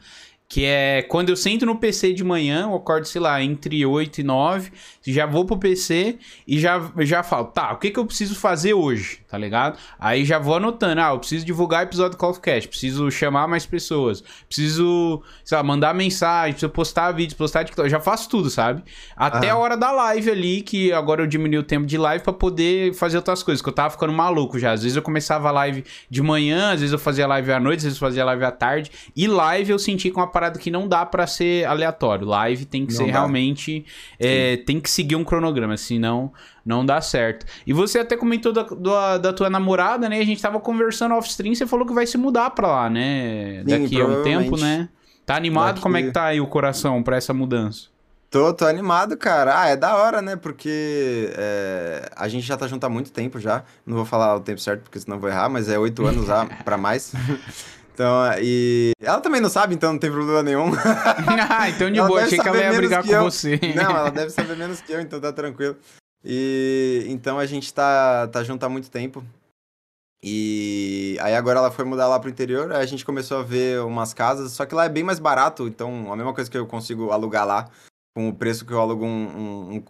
[0.52, 4.20] que é quando eu sento no PC de manhã, eu acordo, sei lá, entre 8
[4.20, 4.70] e 9,
[5.08, 8.74] já vou pro PC e já, já falo, tá, o que que eu preciso fazer
[8.74, 9.80] hoje, tá ligado?
[9.98, 13.48] Aí já vou anotando, ah, eu preciso divulgar episódio do Call of Cast, preciso chamar
[13.48, 18.50] mais pessoas, preciso, sei lá, mandar mensagem, preciso postar vídeos, postar TikTok, já faço tudo,
[18.50, 18.84] sabe?
[19.16, 19.54] Até ah.
[19.54, 22.94] a hora da live ali, que agora eu diminui o tempo de live para poder
[22.94, 24.74] fazer outras coisas, que eu tava ficando maluco já.
[24.74, 27.78] Às vezes eu começava a live de manhã, às vezes eu fazia live à noite,
[27.78, 30.72] às vezes eu fazia live à tarde, e live eu senti com uma parada que
[30.72, 32.26] não dá para ser aleatório.
[32.26, 33.12] Live tem que não ser dá.
[33.12, 33.86] realmente.
[34.20, 36.34] É, tem que seguir um cronograma, senão
[36.66, 37.46] não dá certo.
[37.66, 40.20] E você até comentou da, da, da tua namorada, né?
[40.20, 43.64] A gente tava conversando off-stream, você falou que vai se mudar pra lá, né?
[43.68, 44.90] Sim, Daqui a um tempo, né?
[45.26, 45.76] Tá animado?
[45.76, 45.82] Daqui...
[45.82, 47.92] Como é que tá aí o coração pra essa mudança?
[48.32, 49.62] Tô, tô animado, cara.
[49.62, 50.38] Ah, é da hora, né?
[50.38, 53.64] Porque é, a gente já tá junto há muito tempo já.
[53.86, 56.26] Não vou falar o tempo certo, porque senão vou errar, mas é oito anos
[56.64, 57.14] pra mais.
[57.94, 60.72] Então, e ela também não sabe, então não tem problema nenhum.
[61.50, 63.60] ah, então de ela boa, achei que ela ia brigar com você.
[63.76, 65.76] Não, ela deve saber menos que eu, então tá tranquilo.
[66.24, 69.24] E então a gente tá, tá junto há muito tempo.
[70.24, 73.82] E aí agora ela foi mudar lá pro interior, aí a gente começou a ver
[73.82, 76.68] umas casas, só que lá é bem mais barato, então a mesma coisa que eu
[76.68, 77.68] consigo alugar lá,
[78.16, 79.84] com o preço que eu alugo um, um,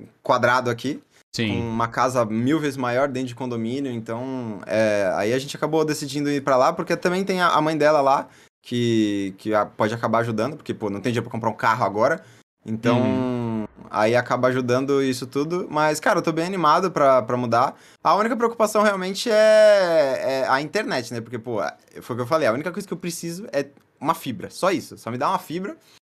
[0.00, 1.00] um quadrado aqui.
[1.34, 1.60] Sim.
[1.60, 3.92] uma casa mil vezes maior dentro de condomínio.
[3.92, 7.60] Então, é, aí a gente acabou decidindo ir para lá, porque também tem a, a,
[7.60, 8.28] mãe dela lá,
[8.62, 12.24] que, que pode acabar ajudando, porque, pô, não tem dinheiro pra comprar um carro agora.
[12.66, 13.66] Então, uhum.
[13.90, 15.66] aí acaba ajudando isso tudo.
[15.70, 17.76] Mas, cara, eu tô bem animado pra, pra mudar.
[18.02, 21.20] A única preocupação realmente é, é a internet, né?
[21.20, 21.60] Porque, pô,
[22.02, 23.68] foi o que eu falei, a única coisa que eu preciso é
[24.00, 24.50] uma fibra.
[24.50, 24.98] Só isso.
[24.98, 25.76] Só me dá uma fibra,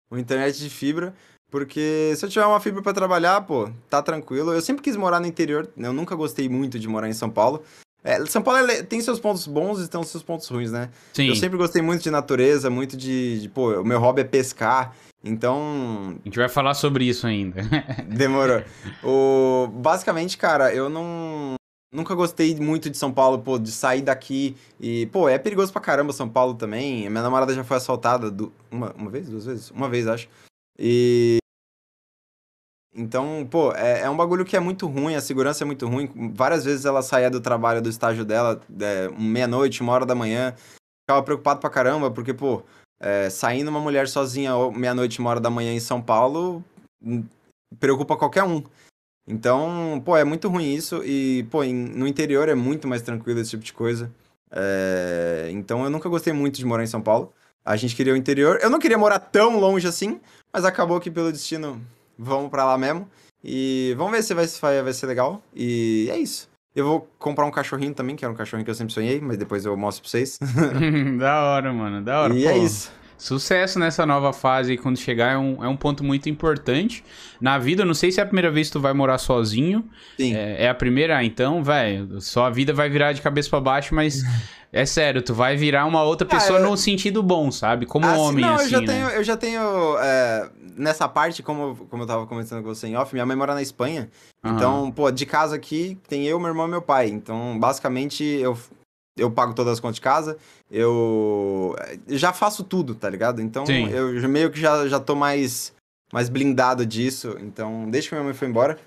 [0.09, 1.13] uma internet de fibra.
[1.51, 4.53] Porque se eu tiver uma fibra para trabalhar, pô, tá tranquilo.
[4.53, 7.63] Eu sempre quis morar no interior, eu nunca gostei muito de morar em São Paulo.
[8.03, 10.89] É, São Paulo tem seus pontos bons e tem seus pontos ruins, né?
[11.13, 11.27] Sim.
[11.27, 14.95] Eu sempre gostei muito de natureza, muito de, de, Pô, o meu hobby é pescar.
[15.23, 16.15] Então.
[16.23, 17.61] A gente vai falar sobre isso ainda.
[18.07, 18.63] Demorou.
[19.03, 19.67] O...
[19.67, 21.55] Basicamente, cara, eu não.
[21.91, 25.81] Nunca gostei muito de São Paulo, pô, de sair daqui e, pô, é perigoso pra
[25.81, 27.09] caramba São Paulo também.
[27.09, 28.53] Minha namorada já foi assaltada do...
[28.69, 29.71] uma, uma vez, duas vezes?
[29.71, 30.29] Uma vez, acho.
[30.79, 31.37] E.
[32.95, 36.09] Então, pô, é, é um bagulho que é muito ruim, a segurança é muito ruim.
[36.33, 40.55] Várias vezes ela saía do trabalho, do estágio dela, é, meia-noite, uma hora da manhã,
[41.03, 42.63] ficava preocupado pra caramba, porque, pô,
[42.99, 46.63] é, saindo uma mulher sozinha meia-noite, uma hora da manhã em São Paulo,
[47.01, 47.23] hum,
[47.79, 48.63] preocupa qualquer um.
[49.27, 51.03] Então, pô, é muito ruim isso.
[51.03, 54.11] E, pô, em, no interior é muito mais tranquilo esse tipo de coisa.
[54.51, 57.31] É, então, eu nunca gostei muito de morar em São Paulo.
[57.63, 58.59] A gente queria o interior.
[58.61, 60.19] Eu não queria morar tão longe assim,
[60.51, 61.81] mas acabou que pelo destino
[62.17, 63.07] vamos para lá mesmo.
[63.43, 65.41] E vamos ver se vai, vai, ser legal.
[65.55, 66.49] E é isso.
[66.75, 69.37] Eu vou comprar um cachorrinho também, que era um cachorrinho que eu sempre sonhei, mas
[69.37, 70.37] depois eu mostro pra vocês.
[71.19, 72.33] da hora, mano, da hora.
[72.33, 72.57] E é pô.
[72.57, 72.91] é isso.
[73.19, 77.03] Sucesso nessa nova fase quando chegar é um, é um ponto muito importante.
[77.41, 79.83] Na vida, eu não sei se é a primeira vez que tu vai morar sozinho.
[80.15, 80.33] Sim.
[80.35, 83.93] É, é a primeira, então, velho, só a vida vai virar de cabeça para baixo,
[83.93, 84.23] mas
[84.71, 86.69] é sério, tu vai virar uma outra ah, pessoa ah, eu...
[86.69, 87.85] no sentido bom, sabe?
[87.85, 88.87] Como assim, homem, não, assim, eu já né?
[88.87, 92.95] tenho, eu já tenho, é, nessa parte, como, como eu tava conversando com você em
[92.95, 94.09] off, minha mãe mora na Espanha.
[94.43, 94.55] Uhum.
[94.55, 97.07] Então, pô, de casa aqui tem eu, meu irmão e meu pai.
[97.07, 98.57] Então, basicamente, eu
[99.19, 100.37] eu pago todas as contas de casa,
[100.71, 101.75] eu
[102.07, 103.41] já faço tudo, tá ligado?
[103.41, 103.89] Então Sim.
[103.89, 105.73] eu meio que já, já tô mais,
[106.13, 107.35] mais blindado disso.
[107.41, 108.79] Então, desde que minha mãe foi embora,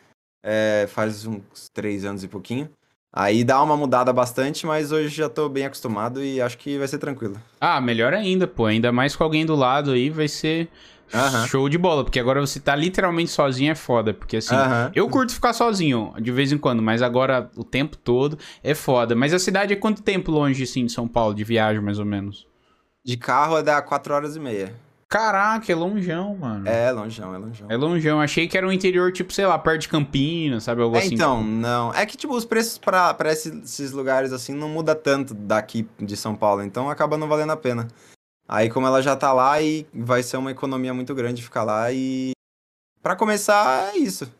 [0.43, 2.71] é, faz uns três anos e pouquinho.
[3.13, 6.89] Aí dá uma mudada bastante, mas hoje já tô bem acostumado e acho que vai
[6.89, 7.37] ser tranquilo.
[7.61, 8.65] Ah, melhor ainda, pô.
[8.65, 10.71] Ainda mais com alguém do lado aí, vai ser
[11.15, 11.47] Uhum.
[11.47, 14.15] Show de bola, porque agora você tá literalmente sozinho é foda.
[14.15, 14.91] Porque assim, uhum.
[14.95, 19.15] eu curto ficar sozinho de vez em quando, mas agora o tempo todo é foda.
[19.15, 22.07] Mas a cidade é quanto tempo longe, assim, de São Paulo, de viagem mais ou
[22.07, 22.47] menos?
[23.05, 24.75] De carro é dar 4 horas e meia.
[25.13, 26.67] Caraca, é longeão, mano.
[26.67, 27.71] É, longeão, é longeão.
[27.71, 28.19] É longeão.
[28.19, 30.81] Achei que era um interior, tipo, sei lá, perto de Campinas, sabe?
[30.81, 31.15] Algo é, assim.
[31.15, 31.93] Então, não.
[31.93, 36.17] É que, tipo, os preços pra, pra esses, lugares, assim, não muda tanto daqui de
[36.17, 36.63] São Paulo.
[36.63, 37.89] Então acaba não valendo a pena.
[38.49, 41.93] Aí, como ela já tá lá, e vai ser uma economia muito grande ficar lá
[41.93, 42.33] e.
[43.03, 44.33] para começar, é isso.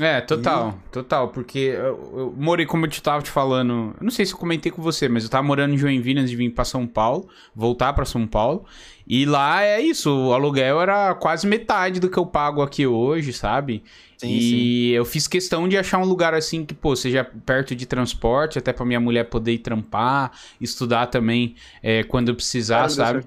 [0.00, 0.88] É, total, e...
[0.90, 4.38] total, porque eu, eu, morei, como eu te tava te falando, não sei se eu
[4.38, 7.28] comentei com você, mas eu tava morando em Joinville antes de vir pra São Paulo,
[7.54, 8.64] voltar pra São Paulo,
[9.06, 13.32] e lá é isso, o aluguel era quase metade do que eu pago aqui hoje,
[13.32, 13.82] sabe?
[14.16, 14.86] Sim, e sim.
[14.90, 18.72] eu fiz questão de achar um lugar assim que, pô, seja perto de transporte, até
[18.72, 20.30] pra minha mulher poder ir trampar,
[20.60, 23.24] estudar também é, quando precisar, sabe?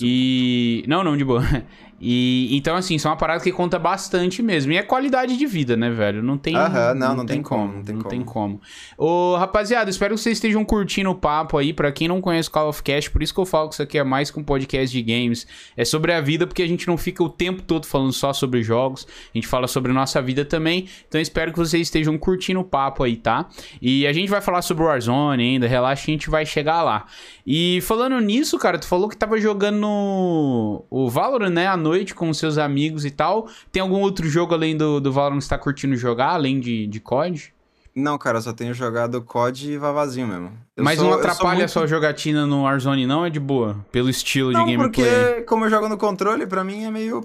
[0.00, 0.84] E.
[0.86, 1.42] Não, não, de boa.
[2.00, 4.72] E então, assim, isso é uma parada que conta bastante mesmo.
[4.72, 6.22] E é qualidade de vida, né, velho?
[6.22, 6.54] Não tem.
[6.54, 8.10] Aham, não, não, não, tem, tem como, Não tem não como.
[8.10, 8.60] tem como.
[8.96, 11.72] Ô, rapaziada, espero que vocês estejam curtindo o papo aí.
[11.72, 13.98] Pra quem não conhece Call of Cast, por isso que eu falo que isso aqui
[13.98, 15.46] é mais que um podcast de games.
[15.76, 18.62] É sobre a vida, porque a gente não fica o tempo todo falando só sobre
[18.62, 19.06] jogos.
[19.34, 20.88] A gente fala sobre nossa vida também.
[21.08, 23.48] Então, espero que vocês estejam curtindo o papo aí, tá?
[23.82, 25.66] E a gente vai falar sobre o Warzone ainda.
[25.66, 27.06] Relaxa, a gente vai chegar lá.
[27.46, 31.66] E falando nisso, cara, tu falou que tava jogando o Valorant, né?
[31.78, 33.48] noite com seus amigos e tal.
[33.70, 36.86] Tem algum outro jogo além do, do Valorant que você tá curtindo jogar, além de,
[36.86, 37.52] de COD?
[37.94, 40.52] Não, cara, eu só tenho jogado COD e Vavazinho mesmo.
[40.76, 41.64] Eu Mas sou, não atrapalha muito...
[41.64, 43.26] a sua jogatina no Warzone, não?
[43.26, 43.84] É de boa?
[43.90, 45.08] Pelo estilo não, de gameplay?
[45.08, 47.24] porque como eu jogo no controle, pra mim é meio...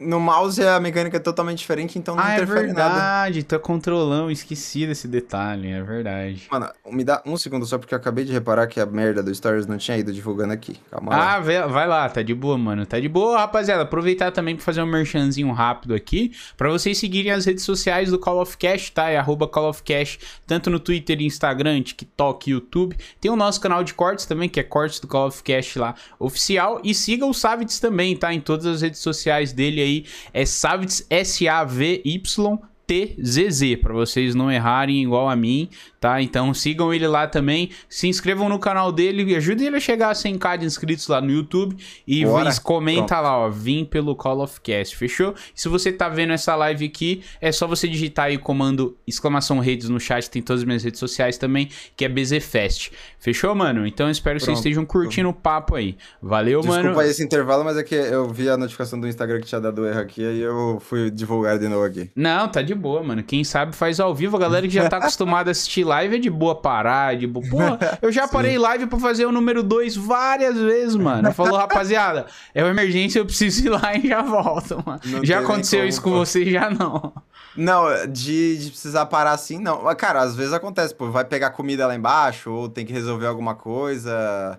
[0.00, 3.48] No mouse a mecânica é totalmente diferente, então não ah, é interfere é verdade, nada.
[3.48, 6.48] tá controlando, esqueci desse detalhe, é verdade.
[6.50, 9.32] Mano, me dá um segundo só porque eu acabei de reparar que a merda do
[9.32, 10.76] Stories não tinha ido divulgando aqui.
[10.90, 11.66] Calma ah, lá.
[11.68, 12.84] vai lá, tá de boa, mano.
[12.84, 13.84] Tá de boa, rapaziada.
[13.84, 18.18] Aproveitar também pra fazer um merchanzinho rápido aqui, pra vocês seguirem as redes sociais do
[18.18, 19.10] Call of Cash, tá?
[19.10, 22.96] É arroba Call of Cash, tanto no Twitter, Instagram, TikTok, YouTube.
[23.20, 25.94] Tem o nosso canal de cortes também, que é Cortes do Call of Cash lá,
[26.18, 26.80] oficial.
[26.82, 28.34] E siga o Savits também, tá?
[28.34, 35.02] Em todas as redes sociais dele aí é Savitz S-A-V-Y TZZ, para vocês não errarem
[35.02, 35.68] igual a mim,
[36.04, 36.20] tá?
[36.20, 40.10] Então sigam ele lá também, se inscrevam no canal dele e ajudem ele a chegar
[40.10, 41.74] a 100k de inscritos lá no YouTube
[42.06, 42.54] e Bora.
[42.62, 43.22] comenta Pronto.
[43.22, 45.34] lá, ó, vim pelo Call of Cast, fechou?
[45.54, 49.60] Se você tá vendo essa live aqui, é só você digitar aí o comando exclamação
[49.60, 52.90] redes no chat, tem todas as minhas redes sociais também, que é BZFest.
[53.18, 53.86] Fechou, mano?
[53.86, 54.56] Então espero que Pronto.
[54.56, 55.38] vocês estejam curtindo Pronto.
[55.38, 55.96] o papo aí.
[56.20, 56.88] Valeu, Desculpa mano.
[56.90, 59.86] Desculpa esse intervalo, mas é que eu vi a notificação do Instagram que tinha dado
[59.86, 62.10] erro aqui, aí eu fui divulgar de novo aqui.
[62.14, 63.22] Não, tá de boa, mano.
[63.22, 64.36] Quem sabe faz ao vivo.
[64.36, 67.44] A galera que já tá acostumada a assistir live é de boa parar, de boa.
[67.48, 71.32] Pô, eu já parei live pra fazer o número 2 várias vezes, mano.
[71.32, 75.00] Falou, rapaziada, é uma emergência, eu preciso ir lá e já volto, mano.
[75.04, 77.12] Não já aconteceu isso com você, já não.
[77.56, 79.82] Não, de, de, precisar parar assim, não.
[79.94, 83.54] Cara, às vezes acontece, pô, vai pegar comida lá embaixo, ou tem que resolver alguma
[83.54, 84.58] coisa.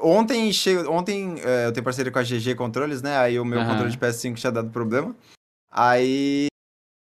[0.00, 0.76] Ontem, che...
[0.88, 3.16] Ontem é, eu tenho parceria com a GG Controles, né?
[3.16, 3.70] Aí o meu Aham.
[3.70, 5.14] controle de PS5 tinha dado problema.
[5.70, 6.46] Aí,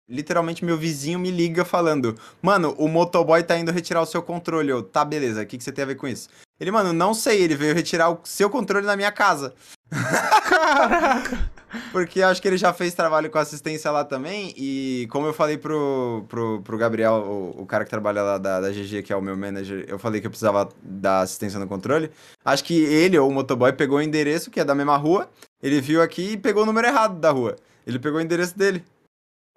[0.10, 4.70] literalmente, meu vizinho me liga falando: Mano, o motoboy tá indo retirar o seu controle.
[4.70, 6.30] Eu, tá, beleza, o que, que você tem a ver com isso?
[6.60, 9.54] Ele, mano, não sei, ele veio retirar o seu controle na minha casa.
[9.92, 11.52] Caraca!
[11.92, 14.54] Porque acho que ele já fez trabalho com assistência lá também.
[14.56, 18.62] E como eu falei pro, pro, pro Gabriel, o, o cara que trabalha lá da,
[18.62, 21.68] da GG, que é o meu manager, eu falei que eu precisava da assistência no
[21.68, 22.12] controle.
[22.46, 25.30] Acho que ele ou o motoboy pegou o endereço, que é da mesma rua.
[25.62, 27.56] Ele viu aqui e pegou o número errado da rua.
[27.86, 28.84] Ele pegou o endereço dele.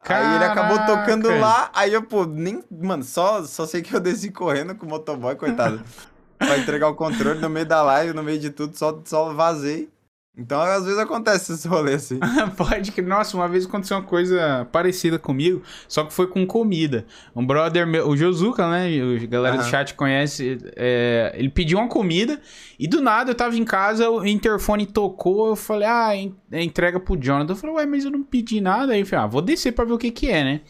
[0.02, 1.00] Aí ele acabou Caraca.
[1.00, 2.62] tocando lá, aí eu, pô, nem.
[2.70, 5.82] Mano, só, só sei que eu desci correndo com o motoboy, coitado.
[6.38, 9.90] pra entregar o controle no meio da live, no meio de tudo, só, só vazei.
[10.38, 12.20] Então, às vezes acontece esse rolê assim.
[12.58, 13.00] Pode que.
[13.00, 17.06] Nossa, uma vez aconteceu uma coisa parecida comigo, só que foi com comida.
[17.34, 18.86] Um brother meu, o Josuka, né?
[18.86, 19.70] A galera do Aham.
[19.70, 20.58] chat conhece.
[20.76, 22.38] é, ele pediu uma comida
[22.78, 25.48] e do nada eu tava em casa, o interfone tocou.
[25.48, 26.14] Eu falei, ah,
[26.52, 27.52] é entrega pro Jonathan.
[27.52, 28.92] Eu falei, ué, mas eu não pedi nada.
[28.92, 30.60] Aí eu falei, ah, vou descer pra ver o que que é, né?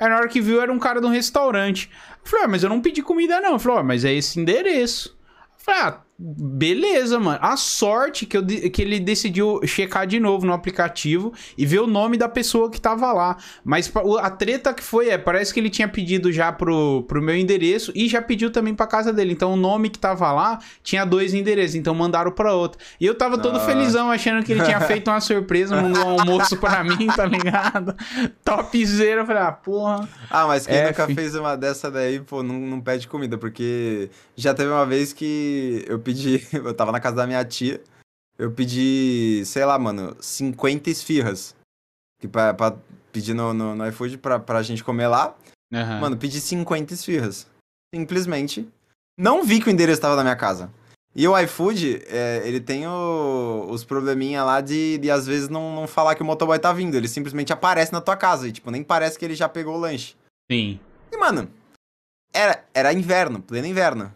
[0.00, 1.90] Aí na hora que viu, era um cara de um restaurante.
[2.24, 3.52] Eu falei, ah, mas eu não pedi comida não.
[3.52, 5.10] Eu falei, ah, mas é esse endereço.
[5.58, 7.38] Eu falei, ah, beleza, mano.
[7.42, 11.86] A sorte que, eu, que ele decidiu checar de novo no aplicativo e ver o
[11.86, 13.36] nome da pessoa que tava lá.
[13.64, 17.34] Mas a treta que foi é, parece que ele tinha pedido já pro, pro meu
[17.36, 19.32] endereço e já pediu também pra casa dele.
[19.32, 22.78] Então o nome que tava lá tinha dois endereços, então mandaram pra outro.
[23.00, 23.66] E eu tava todo Nossa.
[23.66, 27.96] felizão achando que ele tinha feito uma surpresa, mandou um almoço pra mim, tá ligado?
[28.44, 29.22] Topzera.
[29.22, 30.08] Eu falei, ah, porra.
[30.30, 34.10] Ah, mas quem É, nunca fez uma dessa daí, pô, não, não pede comida, porque
[34.36, 36.11] já teve uma vez que eu pedi,
[36.52, 37.82] eu tava na casa da minha tia,
[38.38, 41.54] eu pedi, sei lá, mano, 50 esfirras,
[42.20, 42.76] que pra, pra
[43.12, 45.36] pedir no, no, no iFood pra, pra gente comer lá,
[45.72, 46.00] Aham.
[46.00, 47.46] mano, pedi 50 esfirras,
[47.94, 48.68] simplesmente,
[49.18, 50.70] não vi que o endereço tava na minha casa.
[51.14, 55.74] E o iFood, é, ele tem o- os probleminha lá de, de às vezes não,
[55.76, 58.70] não falar que o motoboy tá vindo, ele simplesmente aparece na tua casa e, tipo,
[58.70, 60.16] nem parece que ele já pegou o lanche.
[60.50, 60.80] Sim.
[61.12, 61.50] E, mano,
[62.32, 64.10] era, era inverno, pleno inverno.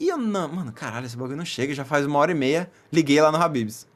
[0.00, 2.70] E eu não, mano, caralho, esse bagulho não chega, já faz uma hora e meia.
[2.92, 3.86] Liguei lá no Habibs.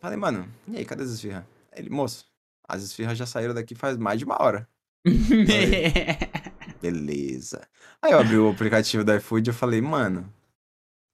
[0.00, 1.44] Falei, mano, e aí, cadê as esfirras?
[1.72, 2.26] Ele, moço,
[2.66, 4.66] as esfirras já saíram daqui faz mais de uma hora.
[6.80, 7.68] Beleza.
[8.00, 10.32] Aí eu abri o aplicativo da iFood e eu falei, mano,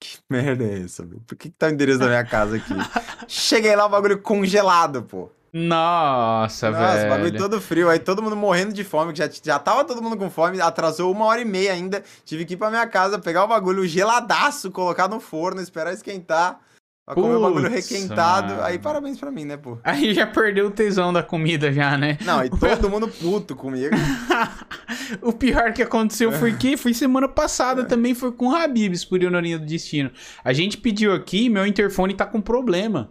[0.00, 1.20] que merda é essa, velho?
[1.26, 2.74] Por que, que tá o endereço da minha casa aqui?
[3.26, 5.30] Cheguei lá, o bagulho congelado, pô.
[5.58, 7.08] Nossa, Nossa, o velho.
[7.08, 10.16] bagulho todo frio, aí todo mundo morrendo de fome, que já, já tava todo mundo
[10.18, 12.02] com fome, atrasou uma hora e meia ainda.
[12.26, 16.60] Tive que ir pra minha casa, pegar o bagulho geladaço, colocar no forno, esperar esquentar,
[17.06, 18.48] pra comer o bagulho requentado.
[18.52, 18.64] mano.
[18.64, 19.78] Aí parabéns pra mim, né, pô?
[19.82, 22.18] Aí já perdeu o tesão da comida já, né?
[22.22, 23.96] Não, e todo mundo puto comigo.
[25.22, 29.22] o pior que aconteceu foi que foi semana passada também, foi com o Habibs, por
[29.22, 30.10] ironia do destino.
[30.44, 33.10] A gente pediu aqui, meu interfone tá com problema.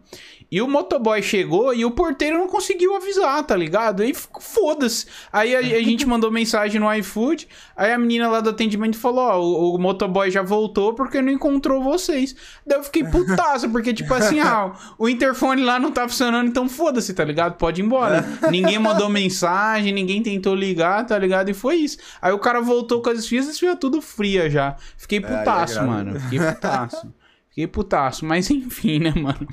[0.56, 4.02] E o motoboy chegou e o porteiro não conseguiu avisar, tá ligado?
[4.02, 5.06] Aí ficou- foda-se.
[5.34, 7.46] Aí a, a gente mandou mensagem no iFood,
[7.76, 11.30] aí a menina lá do atendimento falou: Ó, o, o motoboy já voltou porque não
[11.30, 12.34] encontrou vocês.
[12.66, 16.70] Daí eu fiquei putaço, porque tipo assim, ah, o interfone lá não tá funcionando, então
[16.70, 17.58] foda-se, tá ligado?
[17.58, 18.26] Pode ir embora.
[18.50, 21.50] ninguém mandou mensagem, ninguém tentou ligar, tá ligado?
[21.50, 21.98] E foi isso.
[22.22, 24.78] Aí o cara voltou com as esfias, as esfias tudo fria já.
[24.96, 25.90] Fiquei aí é putaço, grave.
[25.90, 26.18] mano.
[26.18, 27.14] Fiquei putaço.
[27.56, 29.48] Fiquei putaço, mas enfim, né, mano?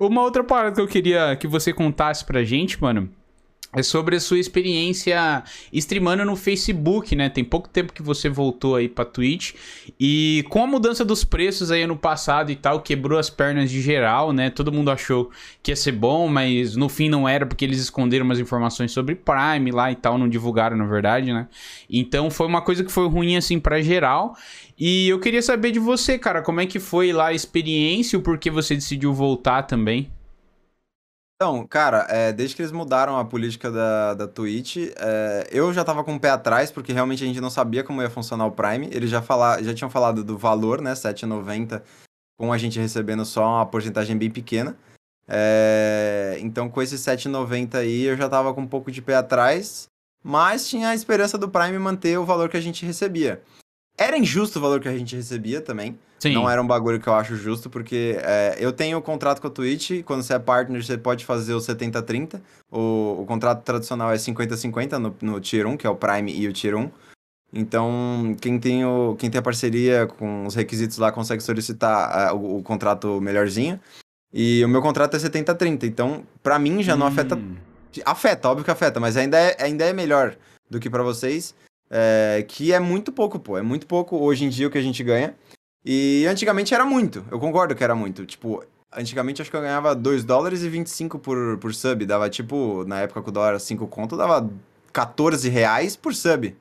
[0.00, 3.10] Ô, uma outra parada que eu queria que você contasse pra gente, mano.
[3.74, 5.42] É sobre a sua experiência
[5.72, 7.28] streamando no Facebook, né?
[7.28, 9.54] Tem pouco tempo que você voltou aí pra Twitch.
[10.00, 13.82] E com a mudança dos preços aí no passado e tal, quebrou as pernas de
[13.82, 14.50] geral, né?
[14.50, 15.30] Todo mundo achou
[15.62, 19.14] que ia ser bom, mas no fim não era, porque eles esconderam umas informações sobre
[19.14, 21.48] Prime lá e tal, não divulgaram, na verdade, né?
[21.90, 24.34] Então foi uma coisa que foi ruim, assim, pra geral.
[24.78, 28.18] E eu queria saber de você, cara, como é que foi lá a experiência e
[28.18, 30.10] o porquê você decidiu voltar também.
[31.36, 35.84] Então, cara, é, desde que eles mudaram a política da, da Twitch, é, eu já
[35.84, 38.52] tava com o pé atrás, porque realmente a gente não sabia como ia funcionar o
[38.52, 38.88] Prime.
[38.90, 40.90] Eles já, fala, já tinham falado do valor, né?
[40.90, 41.82] R$7,90,
[42.38, 44.78] com a gente recebendo só uma porcentagem bem pequena.
[45.28, 49.88] É, então, com esse R$7,90 aí, eu já tava com um pouco de pé atrás,
[50.24, 53.42] mas tinha a esperança do Prime manter o valor que a gente recebia.
[53.98, 55.98] Era injusto o valor que a gente recebia também.
[56.18, 56.32] Sim.
[56.34, 59.48] Não era um bagulho que eu acho justo, porque é, eu tenho o contrato com
[59.48, 62.40] a Twitch, quando você é partner, você pode fazer o 70-30.
[62.70, 66.48] O, o contrato tradicional é 50-50 no, no Tier 1, que é o Prime e
[66.48, 66.90] o Tier 1.
[67.52, 72.34] Então, quem tem, o, quem tem a parceria com os requisitos lá consegue solicitar ah,
[72.34, 73.78] o, o contrato melhorzinho.
[74.32, 75.84] E o meu contrato é 70-30.
[75.84, 77.56] Então, pra mim já não afeta Hum.
[78.04, 80.36] Afeta, óbvio que afeta, mas ainda é, ainda é melhor
[80.68, 81.54] do que pra vocês.
[81.90, 83.58] É, que é muito pouco, pô.
[83.58, 85.34] É muito pouco hoje em dia o que a gente ganha.
[85.84, 88.26] E antigamente era muito, eu concordo que era muito.
[88.26, 92.04] Tipo, antigamente acho que eu ganhava 2 dólares e 25 por, por sub.
[92.04, 94.50] Dava tipo, na época que o dólar era 5 conto, dava
[94.92, 96.56] 14 reais por sub.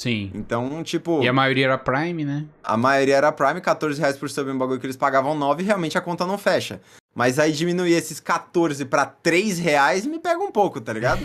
[0.00, 0.30] Sim.
[0.34, 1.22] Então, tipo.
[1.22, 2.46] E a maioria era Prime, né?
[2.62, 5.66] A maioria era Prime, 14 reais por sub, um bagulho que eles pagavam 9 e
[5.66, 6.80] realmente a conta não fecha.
[7.14, 11.20] Mas aí diminuir esses 14 pra 3 reais me pega um pouco, tá ligado?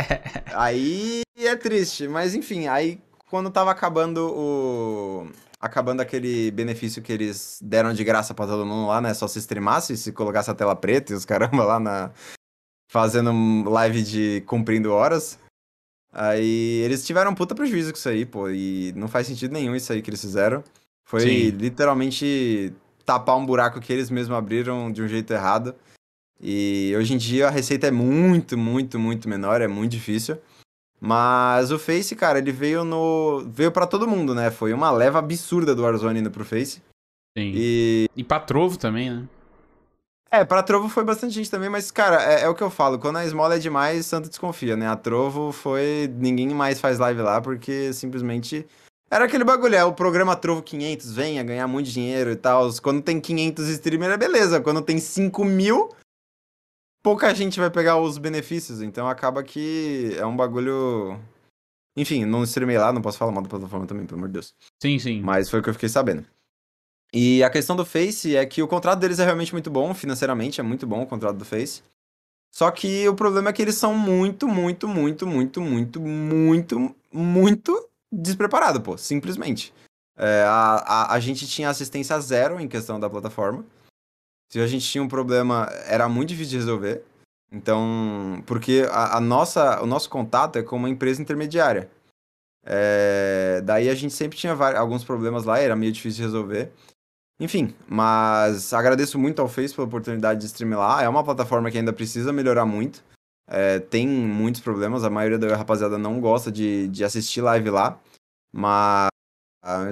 [0.54, 2.06] aí é triste.
[2.06, 5.30] Mas enfim, aí quando tava acabando o.
[5.58, 9.12] Acabando aquele benefício que eles deram de graça pra todo mundo lá, né?
[9.14, 12.10] Só se streamasse, se colocasse a tela preta e os caramba lá na.
[12.90, 13.32] Fazendo
[13.70, 15.38] live de cumprindo horas.
[16.12, 18.50] Aí eles tiveram um puta prejuízo com isso aí, pô.
[18.50, 20.64] E não faz sentido nenhum isso aí que eles fizeram.
[21.04, 21.50] Foi Sim.
[21.50, 22.72] literalmente
[23.10, 25.74] tapar um buraco que eles mesmos abriram de um jeito errado.
[26.40, 30.38] E hoje em dia a receita é muito, muito, muito menor, é muito difícil.
[31.00, 33.42] Mas o Face, cara, ele veio no.
[33.48, 34.50] veio para todo mundo, né?
[34.50, 36.80] Foi uma leva absurda do Warzone indo pro Face.
[37.36, 37.52] Sim.
[37.54, 38.08] E.
[38.14, 39.28] E pra Trovo também, né?
[40.30, 43.00] É, pra Trovo foi bastante gente também, mas, cara, é, é, o que eu falo.
[43.00, 44.86] Quando a Small é demais, Santo desconfia, né?
[44.86, 46.08] A Trovo foi.
[46.16, 48.64] Ninguém mais faz live lá porque simplesmente.
[49.12, 52.70] Era aquele bagulho, é o programa Trovo 500, venha ganhar muito dinheiro e tal.
[52.80, 54.60] Quando tem 500 streamers, é beleza.
[54.60, 55.92] Quando tem 5 mil,
[57.02, 58.80] pouca gente vai pegar os benefícios.
[58.80, 61.18] Então acaba que é um bagulho.
[61.96, 64.54] Enfim, não streamei lá, não posso falar mal da plataforma também, pelo amor de Deus.
[64.80, 65.20] Sim, sim.
[65.20, 66.24] Mas foi o que eu fiquei sabendo.
[67.12, 70.60] E a questão do Face é que o contrato deles é realmente muito bom, financeiramente
[70.60, 71.82] é muito bom o contrato do Face.
[72.54, 77.89] Só que o problema é que eles são muito, muito, muito, muito, muito, muito, muito
[78.10, 79.72] despreparados, pô, simplesmente.
[80.16, 83.64] É, a, a, a gente tinha assistência zero em questão da plataforma.
[84.50, 87.04] Se a gente tinha um problema, era muito difícil de resolver.
[87.52, 91.90] Então, porque a, a nossa, o nosso contato é com uma empresa intermediária.
[92.64, 96.72] É, daí a gente sempre tinha vários, alguns problemas lá, era meio difícil de resolver.
[97.40, 101.02] Enfim, mas agradeço muito ao Face pela oportunidade de streamar lá.
[101.02, 103.02] É uma plataforma que ainda precisa melhorar muito.
[103.50, 108.00] É, tem muitos problemas, a maioria da rapaziada não gosta de, de assistir live lá.
[108.52, 109.08] Mas,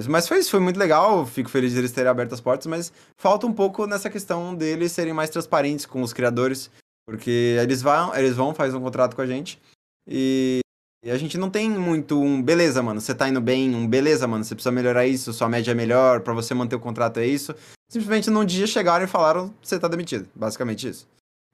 [0.07, 1.25] mas foi isso, foi muito legal.
[1.25, 4.93] Fico feliz de eles terem aberto as portas, mas falta um pouco nessa questão deles
[4.93, 6.71] serem mais transparentes com os criadores.
[7.05, 9.59] Porque eles vão, eles vão, faz um contrato com a gente.
[10.07, 10.61] E
[11.03, 14.27] e a gente não tem muito um beleza, mano, você tá indo bem, um beleza,
[14.27, 17.25] mano, você precisa melhorar isso, sua média é melhor, para você manter o contrato é
[17.25, 17.55] isso.
[17.89, 20.27] Simplesmente num dia chegaram e falaram, você tá demitido.
[20.35, 21.07] Basicamente isso.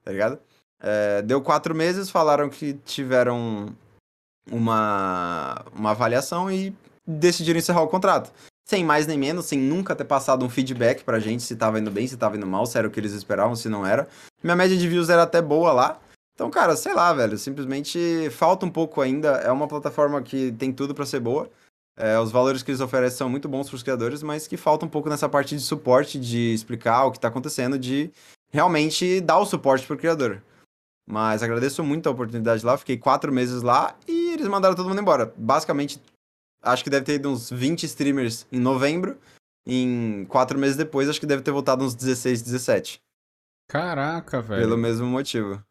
[0.04, 0.38] Tá ligado?
[0.80, 3.74] É, deu quatro meses, falaram que tiveram
[4.50, 6.74] uma, uma avaliação e
[7.06, 8.32] decidiram encerrar o contrato.
[8.68, 11.90] Sem mais nem menos, sem nunca ter passado um feedback pra gente se tava indo
[11.90, 14.08] bem, se tava indo mal, se era o que eles esperavam, se não era.
[14.42, 16.00] Minha média de views era até boa lá,
[16.36, 19.38] então, cara, sei lá, velho, simplesmente falta um pouco ainda.
[19.38, 21.50] É uma plataforma que tem tudo para ser boa.
[21.96, 24.84] É, os valores que eles oferecem são muito bons para os criadores, mas que falta
[24.84, 28.10] um pouco nessa parte de suporte, de explicar o que está acontecendo, de
[28.52, 30.42] realmente dar o suporte para o criador.
[31.08, 35.00] Mas agradeço muito a oportunidade lá, fiquei quatro meses lá e eles mandaram todo mundo
[35.00, 35.32] embora.
[35.36, 36.00] Basicamente,
[36.62, 39.16] acho que deve ter ido uns 20 streamers em novembro.
[39.68, 43.00] Em quatro meses depois, acho que deve ter voltado uns 16, 17.
[43.68, 44.62] Caraca, velho.
[44.62, 45.62] Pelo mesmo motivo.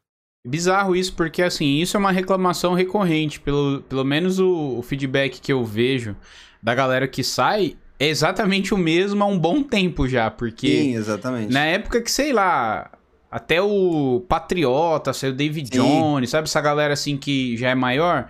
[0.45, 3.39] Bizarro isso, porque assim, isso é uma reclamação recorrente.
[3.39, 6.15] Pelo, pelo menos o, o feedback que eu vejo
[6.61, 10.67] da galera que sai é exatamente o mesmo há um bom tempo já, porque.
[10.67, 11.53] Sim, exatamente.
[11.53, 12.91] Na época que, sei lá,
[13.35, 15.81] até o Patriota, saiu o David Sim.
[15.81, 16.45] Jones, sabe?
[16.45, 18.29] Essa galera assim que já é maior.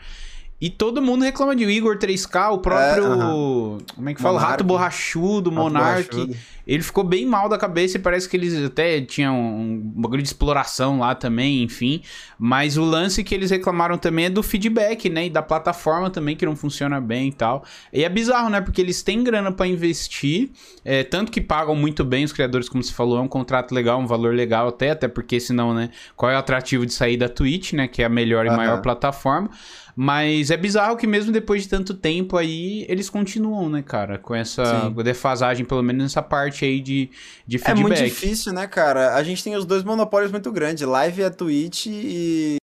[0.65, 3.05] E todo mundo reclama de Igor 3K, o próprio.
[3.05, 3.81] É, uh -huh.
[3.93, 4.39] Como é que fala?
[4.39, 6.35] Rato Borrachudo, Monark.
[6.65, 10.27] Ele ficou bem mal da cabeça e parece que eles até tinham um bagulho de
[10.27, 12.01] exploração lá também, enfim.
[12.39, 15.27] Mas o lance que eles reclamaram também é do feedback, né?
[15.27, 17.63] E da plataforma também, que não funciona bem e tal.
[17.93, 18.59] E é bizarro, né?
[18.59, 20.49] Porque eles têm grana para investir,
[20.83, 23.99] é, tanto que pagam muito bem os criadores, como você falou, é um contrato legal,
[23.99, 25.91] um valor legal até, até porque senão, né?
[26.15, 27.87] Qual é o atrativo de sair da Twitch, né?
[27.87, 28.55] Que é a melhor e uhum.
[28.55, 29.51] maior plataforma.
[29.95, 34.19] Mas é bizarro que mesmo depois de tanto tempo aí, eles continuam, né, cara?
[34.19, 34.93] Com essa Sim.
[35.03, 37.09] defasagem, pelo menos nessa parte aí de,
[37.47, 37.79] de feedback.
[37.79, 39.15] É muito difícil, né, cara?
[39.15, 40.85] A gente tem os dois monopólios muito grandes.
[40.85, 42.57] Live é Twitch e...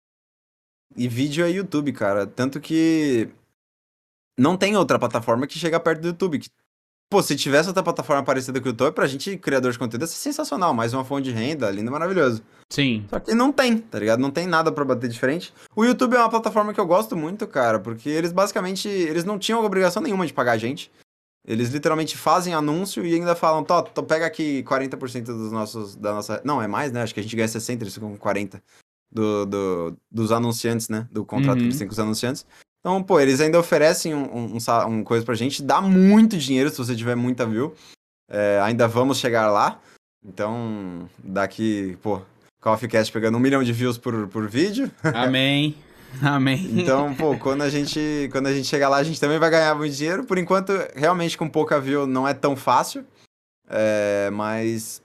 [0.97, 2.27] E vídeo é YouTube, cara.
[2.27, 3.29] Tanto que...
[4.37, 6.41] Não tem outra plataforma que chega perto do YouTube.
[7.11, 10.07] Pô, se tivesse outra plataforma parecida com o YouTube, pra gente, criador de conteúdo, ia
[10.07, 10.73] ser sensacional.
[10.73, 12.41] Mais uma fonte de renda, lindo maravilhoso.
[12.73, 13.05] Sim.
[13.11, 14.21] Só que não tem, tá ligado?
[14.21, 15.53] Não tem nada para bater diferente.
[15.75, 19.41] O YouTube é uma plataforma que eu gosto muito, cara, porque eles basicamente, eles não
[19.41, 20.89] tinham obrigação nenhuma de pagar a gente.
[21.45, 26.15] Eles literalmente fazem anúncio e ainda falam, Tó, tô, pega aqui 40% dos nossos, da
[26.15, 26.41] nossa...
[26.45, 27.03] Não, é mais, né?
[27.03, 28.63] Acho que a gente ganha 60, eles ficam com 40
[29.11, 31.09] do, do, dos anunciantes, né?
[31.11, 31.59] Do contrato uhum.
[31.59, 32.47] que eles têm com os anunciantes.
[32.81, 34.59] Então, pô, eles ainda oferecem um, um,
[34.89, 37.75] um, coisa pra gente, dá muito dinheiro se você tiver muita view.
[38.29, 39.79] É, ainda vamos chegar lá.
[40.25, 42.23] Então, daqui, pô,
[42.65, 44.91] of Cast pegando um milhão de views por, por vídeo.
[45.15, 45.75] Amém.
[46.23, 46.69] Amém.
[46.75, 49.75] Então, pô, quando a gente quando a gente chegar lá, a gente também vai ganhar
[49.75, 50.25] muito dinheiro.
[50.25, 53.05] Por enquanto, realmente com pouca view não é tão fácil.
[53.69, 55.01] É, mas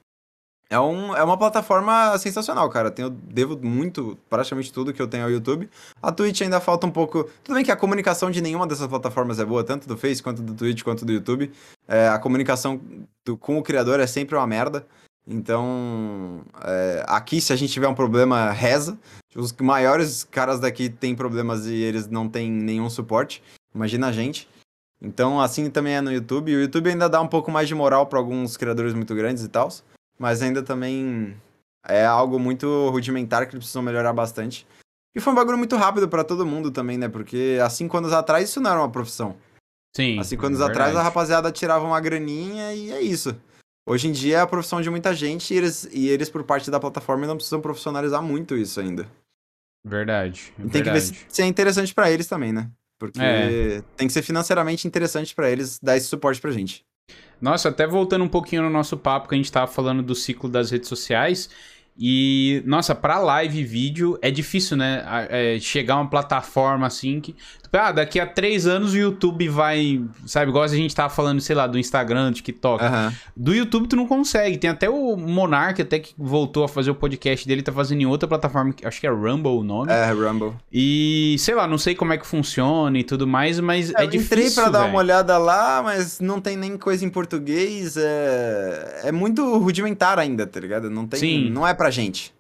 [0.70, 2.94] é, um, é uma plataforma sensacional, cara.
[2.98, 5.70] Eu devo muito, praticamente tudo que eu tenho ao YouTube.
[6.02, 7.30] A Twitch ainda falta um pouco.
[7.44, 10.42] Tudo bem que a comunicação de nenhuma dessas plataformas é boa, tanto do Face quanto
[10.42, 11.52] do Twitch quanto do YouTube.
[11.88, 12.82] É, a comunicação
[13.24, 14.86] do, com o criador é sempre uma merda.
[15.28, 18.98] Então, é, aqui, se a gente tiver um problema, reza.
[19.36, 23.44] Os maiores caras daqui têm problemas e eles não têm nenhum suporte.
[23.74, 24.48] Imagina a gente.
[25.02, 26.56] Então, assim também é no YouTube.
[26.56, 29.50] O YouTube ainda dá um pouco mais de moral para alguns criadores muito grandes e
[29.50, 29.70] tal.
[30.18, 31.36] Mas ainda também
[31.88, 34.66] é algo muito rudimentar que eles precisam melhorar bastante.
[35.16, 37.08] E foi um bagulho muito rápido para todo mundo também, né?
[37.08, 39.38] Porque há cinco anos atrás isso não era uma profissão.
[39.96, 40.20] Sim.
[40.20, 40.78] Há cinco anos verdade.
[40.78, 43.36] atrás a rapaziada tirava uma graninha e é isso.
[43.88, 46.70] Hoje em dia é a profissão de muita gente e eles, e eles por parte
[46.70, 49.08] da plataforma, não precisam profissionalizar muito isso ainda.
[49.86, 50.52] Verdade.
[50.58, 51.12] E tem verdade.
[51.12, 52.70] que ver se é interessante para eles também, né?
[53.00, 53.84] Porque é.
[53.96, 56.84] tem que ser financeiramente interessante para eles dar esse suporte pra gente.
[57.42, 60.50] Nossa, até voltando um pouquinho no nosso papo que a gente tava falando do ciclo
[60.50, 61.50] das redes sociais,
[61.98, 65.04] e, nossa, pra live e vídeo é difícil, né?
[65.30, 67.36] É, chegar uma plataforma assim que.
[67.72, 70.02] Ah, daqui a três anos o YouTube vai.
[70.26, 72.82] Sabe, igual a gente tava falando, sei lá, do Instagram, do TikTok.
[72.82, 73.12] Uhum.
[73.36, 74.58] Do YouTube tu não consegue.
[74.58, 78.06] Tem até o Monark, até que voltou a fazer o podcast dele, tá fazendo em
[78.06, 79.92] outra plataforma, acho que é Rumble o nome.
[79.92, 80.54] É, Rumble.
[80.72, 84.08] E, sei lá, não sei como é que funciona e tudo mais, mas é, é
[84.08, 84.38] difícil.
[84.38, 84.74] Entrei pra véio.
[84.74, 87.98] dar uma olhada lá, mas não tem nem coisa em português.
[87.98, 90.90] É, é muito rudimentar ainda, tá ligado?
[90.90, 91.20] Não tem.
[91.20, 91.50] Sim.
[91.50, 92.34] Não é pra pra gente.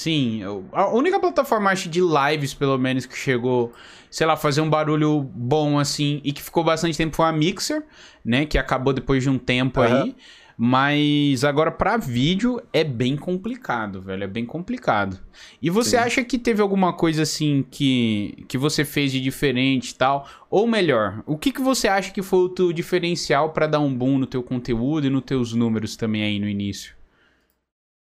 [0.00, 3.72] Sim, a única plataforma, acho, de lives, pelo menos, que chegou,
[4.10, 7.84] sei lá, fazer um barulho bom, assim, e que ficou bastante tempo foi a Mixer,
[8.24, 8.46] né?
[8.46, 9.86] Que acabou depois de um tempo uhum.
[9.86, 10.16] aí.
[10.56, 15.20] Mas agora para vídeo é bem complicado, velho, é bem complicado.
[15.62, 15.96] E você Sim.
[15.98, 20.26] acha que teve alguma coisa assim que, que você fez de diferente e tal?
[20.50, 23.94] Ou melhor, o que, que você acha que foi o teu diferencial para dar um
[23.94, 26.97] boom no teu conteúdo e nos teus números também aí no início?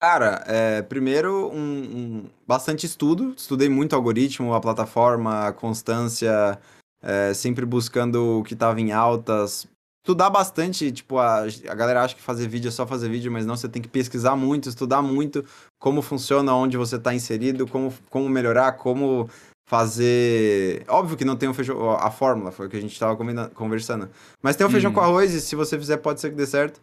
[0.01, 3.34] Cara, é, primeiro, um, um, bastante estudo.
[3.36, 6.59] Estudei muito algoritmo, a plataforma, a constância,
[7.03, 9.66] é, sempre buscando o que estava em altas.
[10.03, 13.44] Estudar bastante, tipo, a, a galera acha que fazer vídeo é só fazer vídeo, mas
[13.44, 15.44] não, você tem que pesquisar muito, estudar muito
[15.78, 19.28] como funciona, onde você está inserido, como, como melhorar, como
[19.68, 20.82] fazer.
[20.88, 21.90] Óbvio que não tem um feijão.
[21.90, 23.14] A fórmula, foi o que a gente estava
[23.55, 24.09] conversando.
[24.42, 24.94] Mas tem um feijão hum.
[24.94, 26.80] com arroz e se você fizer, pode ser que dê certo.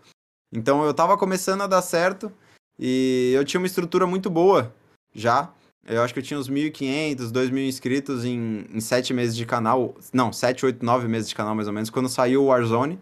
[0.53, 2.32] Então eu estava começando a dar certo.
[2.80, 4.73] E eu tinha uma estrutura muito boa
[5.13, 5.51] já.
[5.86, 9.95] Eu acho que eu tinha uns 1.500, 2.000 inscritos em, em 7 meses de canal.
[10.11, 12.99] Não, 7, 8, 9 meses de canal mais ou menos, quando saiu o Warzone.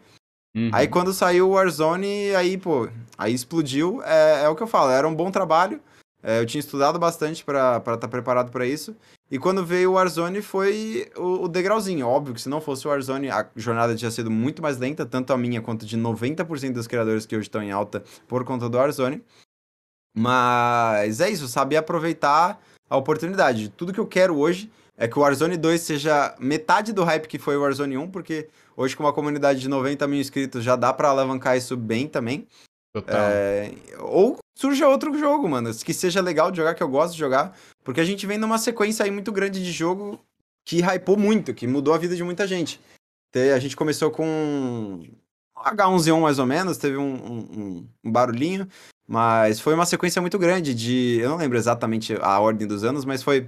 [0.55, 0.69] Uhum.
[0.71, 4.01] Aí quando saiu o Warzone, aí, pô, aí explodiu.
[4.03, 5.81] É, é o que eu falo, era um bom trabalho.
[6.21, 8.95] É, eu tinha estudado bastante para estar tá preparado para isso.
[9.29, 12.07] E quando veio o Warzone foi o, o, degrauzinho.
[12.07, 15.33] Óbvio que se não fosse o Warzone, a jornada tinha sido muito mais lenta, tanto
[15.33, 18.77] a minha quanto de 90% dos criadores que hoje estão em alta por conta do
[18.77, 19.23] Warzone.
[20.15, 22.59] Mas é isso, saber aproveitar
[22.89, 23.67] a oportunidade.
[23.69, 27.37] Tudo que eu quero hoje é que o Warzone 2 seja metade do hype que
[27.37, 28.47] foi o Warzone 1, porque
[28.77, 32.47] hoje com uma comunidade de 90 mil inscritos já dá para alavancar isso bem também.
[32.93, 33.15] Total.
[33.17, 33.73] É...
[33.99, 37.57] Ou surja outro jogo, mano, que seja legal de jogar, que eu gosto de jogar,
[37.83, 40.17] porque a gente vem numa sequência aí muito grande de jogo
[40.65, 42.79] que hypou muito, que mudou a vida de muita gente.
[43.53, 45.03] A gente começou com
[45.57, 48.65] H1Z1 mais ou menos, teve um, um, um barulhinho.
[49.07, 51.19] Mas foi uma sequência muito grande de.
[51.21, 53.47] Eu não lembro exatamente a ordem dos anos, mas foi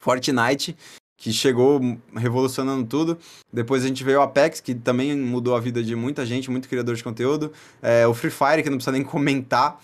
[0.00, 0.76] Fortnite,
[1.16, 1.80] que chegou
[2.14, 3.18] revolucionando tudo.
[3.52, 6.68] Depois a gente veio o Apex, que também mudou a vida de muita gente, muito
[6.68, 7.52] criador de conteúdo.
[7.82, 9.78] É, o Free Fire, que não precisa nem comentar.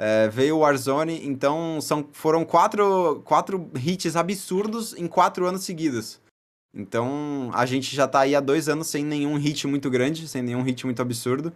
[0.00, 6.20] É, veio o Warzone, então são, foram quatro, quatro hits absurdos em quatro anos seguidos.
[6.72, 10.40] Então a gente já tá aí há dois anos sem nenhum hit muito grande, sem
[10.40, 11.52] nenhum hit muito absurdo.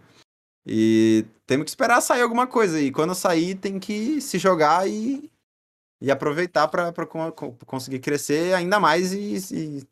[0.65, 2.79] E temos que esperar sair alguma coisa.
[2.79, 5.29] E quando sair, tem que se jogar e,
[6.01, 6.93] e aproveitar para
[7.65, 9.87] conseguir crescer ainda mais e, e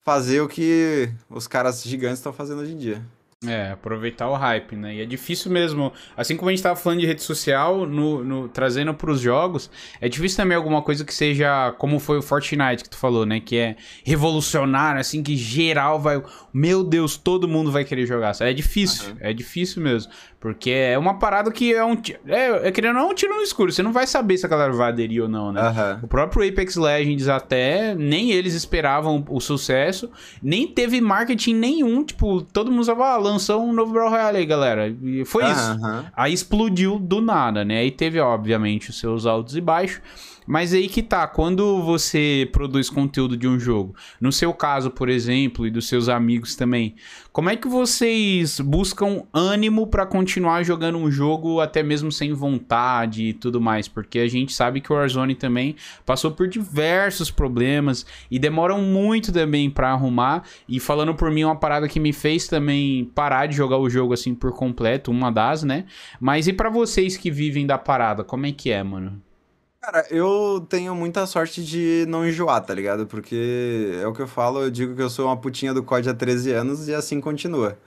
[0.00, 3.19] fazer o que os caras gigantes estão fazendo hoje em dia.
[3.46, 4.96] É, aproveitar o hype, né?
[4.96, 5.90] E é difícil mesmo.
[6.14, 10.10] Assim como a gente tava falando de rede social, no, no trazendo pros jogos, é
[10.10, 13.40] difícil também alguma coisa que seja como foi o Fortnite que tu falou, né?
[13.40, 16.22] Que é revolucionário, assim, que geral vai.
[16.52, 18.36] Meu Deus, todo mundo vai querer jogar.
[18.40, 19.16] É difícil, uhum.
[19.20, 20.12] é difícil mesmo.
[20.40, 21.92] Porque é uma parada que é um.
[22.26, 23.70] É, é querendo não, um tiro no escuro.
[23.70, 25.60] Você não vai saber se a galera vai aderir ou não, né?
[26.02, 30.10] O próprio Apex Legends até, nem eles esperavam o sucesso,
[30.42, 34.46] nem teve marketing nenhum, tipo, todo mundo usava, ah, lançou um novo Brawl Royale aí,
[34.46, 34.88] galera.
[34.88, 35.78] E foi isso.
[36.16, 37.80] Aí explodiu do nada, né?
[37.80, 40.00] Aí teve, obviamente, os seus altos e baixos.
[40.50, 45.08] Mas aí que tá, quando você produz conteúdo de um jogo, no seu caso, por
[45.08, 46.96] exemplo, e dos seus amigos também,
[47.30, 53.26] como é que vocês buscam ânimo pra continuar jogando um jogo até mesmo sem vontade
[53.26, 53.86] e tudo mais?
[53.86, 59.32] Porque a gente sabe que o Warzone também passou por diversos problemas e demoram muito
[59.32, 60.42] também pra arrumar.
[60.68, 64.14] E falando por mim, uma parada que me fez também parar de jogar o jogo
[64.14, 65.84] assim por completo, uma das, né?
[66.18, 69.29] Mas e pra vocês que vivem da parada, como é que é, mano?
[69.82, 73.06] Cara, eu tenho muita sorte de não enjoar, tá ligado?
[73.06, 76.10] Porque é o que eu falo, eu digo que eu sou uma putinha do COD
[76.10, 77.78] há 13 anos e assim continua.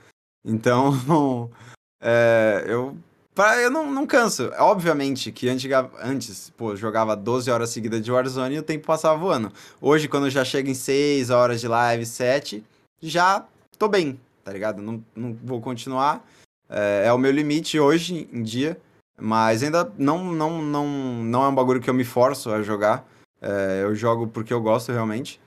[0.44, 1.48] Então,
[2.02, 2.96] é, eu,
[3.32, 4.50] pra, eu não, não canso.
[4.58, 9.16] Obviamente que antiga, antes, pô, jogava 12 horas seguidas de Warzone e o tempo passava
[9.16, 9.52] voando.
[9.80, 12.64] Hoje, quando já chego em 6 horas de live, 7,
[13.00, 13.46] já
[13.78, 14.82] tô bem, tá ligado?
[14.82, 16.26] Não, não vou continuar.
[16.68, 18.76] É, é o meu limite hoje em dia.
[19.18, 20.86] Mas ainda não, não, não,
[21.22, 23.06] não é um bagulho que eu me forço a jogar.
[23.40, 25.40] É, eu jogo porque eu gosto realmente.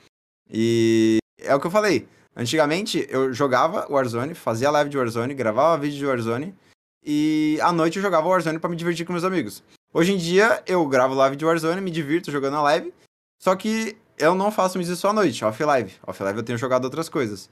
[0.50, 2.08] E é o que eu falei.
[2.36, 6.56] Antigamente eu jogava Warzone, fazia live de Warzone, gravava vídeo de Warzone.
[7.04, 9.64] E à noite eu jogava Warzone pra me divertir com meus amigos.
[9.94, 12.94] Hoje em dia eu gravo live de Warzone, me divirto jogando a live.
[13.40, 15.94] Só que eu não faço isso só à noite, off-live.
[16.06, 17.50] Off-live eu tenho jogado outras coisas.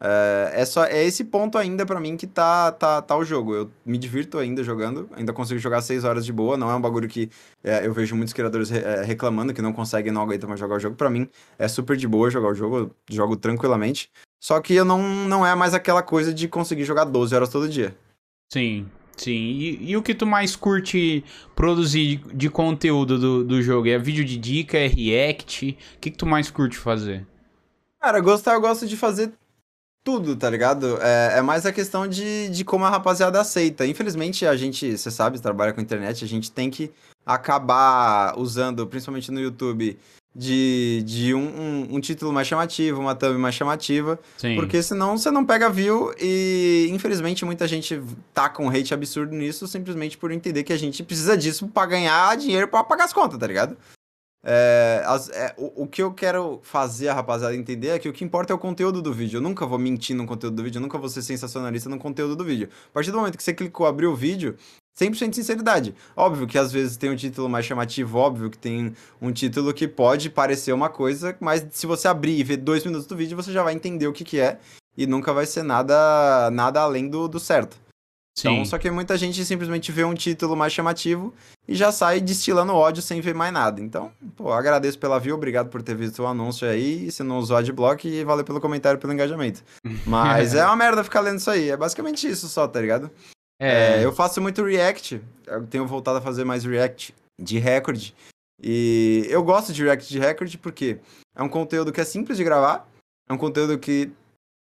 [0.00, 3.54] É, é só é esse ponto ainda pra mim que tá, tá, tá o jogo.
[3.54, 6.56] Eu me divirto ainda jogando, ainda consigo jogar 6 horas de boa.
[6.56, 7.28] Não é um bagulho que
[7.64, 10.76] é, eu vejo muitos criadores re- é, reclamando que não conseguem, não aguentam mais jogar
[10.76, 10.94] o jogo.
[10.96, 11.28] Pra mim
[11.58, 14.10] é super de boa jogar o jogo, eu jogo tranquilamente.
[14.40, 17.68] Só que eu não, não é mais aquela coisa de conseguir jogar 12 horas todo
[17.68, 17.96] dia.
[18.52, 18.86] Sim,
[19.16, 19.32] sim.
[19.32, 21.24] E, e o que tu mais curte
[21.56, 23.88] produzir de, de conteúdo do, do jogo?
[23.88, 25.76] É vídeo de dica, é react?
[25.96, 27.26] O que, que tu mais curte fazer?
[28.00, 29.32] Cara, gostar eu gosto de fazer
[30.08, 30.98] tudo, tá ligado?
[31.02, 33.86] É, é mais a questão de, de como a rapaziada aceita.
[33.86, 36.90] Infelizmente, a gente, você sabe, trabalha com internet, a gente tem que
[37.26, 39.98] acabar usando, principalmente no YouTube,
[40.34, 44.56] de, de um, um, um título mais chamativo, uma thumb mais chamativa, Sim.
[44.56, 48.00] porque senão você não pega view e, infelizmente, muita gente
[48.32, 52.34] tá com hate absurdo nisso simplesmente por entender que a gente precisa disso pra ganhar
[52.38, 53.76] dinheiro pra pagar as contas, tá ligado?
[54.44, 58.12] É, as- é, o, o que eu quero fazer a rapaziada entender é que o
[58.12, 59.38] que importa é o conteúdo do vídeo.
[59.38, 62.36] Eu nunca vou mentir no conteúdo do vídeo, eu nunca vou ser sensacionalista no conteúdo
[62.36, 62.68] do vídeo.
[62.90, 64.56] A partir do momento que você clicou, abriu o vídeo,
[64.98, 65.94] 100% de sinceridade.
[66.16, 69.86] Óbvio que às vezes tem um título mais chamativo, óbvio que tem um título que
[69.86, 73.52] pode parecer uma coisa, mas se você abrir e ver dois minutos do vídeo, você
[73.52, 74.58] já vai entender o que, que é
[74.96, 77.76] e nunca vai ser nada, nada além do, do certo.
[78.38, 78.52] Sim.
[78.52, 81.34] Então, só que muita gente simplesmente vê um título mais chamativo
[81.66, 83.80] e já sai destilando ódio sem ver mais nada.
[83.80, 87.56] Então, pô, agradeço pela view, obrigado por ter visto o anúncio aí, se não usou
[87.56, 89.64] adblock e valeu pelo comentário, pelo engajamento.
[90.06, 93.10] Mas é uma merda ficar lendo isso aí, é basicamente isso só, tá ligado?
[93.60, 98.14] É, É, eu faço muito react, eu tenho voltado a fazer mais react de recorde.
[98.62, 100.98] E eu gosto de react de recorde porque
[101.34, 102.88] é um conteúdo que é simples de gravar,
[103.28, 104.12] é um conteúdo que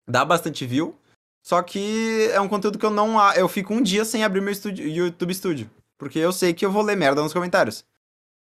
[0.10, 0.96] dá bastante view,
[1.44, 3.20] só que é um conteúdo que eu não.
[3.34, 5.70] Eu fico um dia sem abrir meu estúdio, YouTube Studio.
[5.98, 7.86] Porque eu sei que eu vou ler merda nos comentários.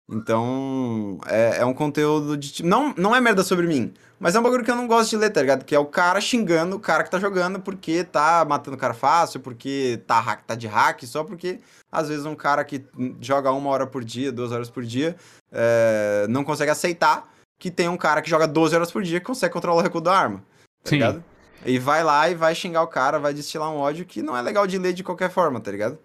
[0.09, 2.65] Então, é, é um conteúdo de.
[2.65, 5.17] Não, não é merda sobre mim, mas é um bagulho que eu não gosto de
[5.17, 5.65] ler, tá ligado?
[5.65, 8.95] Que é o cara xingando o cara que tá jogando porque tá matando o cara
[8.95, 11.59] fácil, porque tá, hack, tá de hack, só porque
[11.91, 12.85] às vezes um cara que
[13.21, 15.17] joga uma hora por dia, duas horas por dia,
[15.51, 17.29] é, não consegue aceitar
[17.59, 20.01] que tem um cara que joga 12 horas por dia que consegue controlar o recuo
[20.01, 20.39] da arma.
[20.85, 20.97] Tá Sim.
[20.97, 21.25] ligado?
[21.67, 24.43] E vai lá e vai xingar o cara, vai destilar um ódio que não é
[24.43, 25.99] legal de ler de qualquer forma, tá ligado?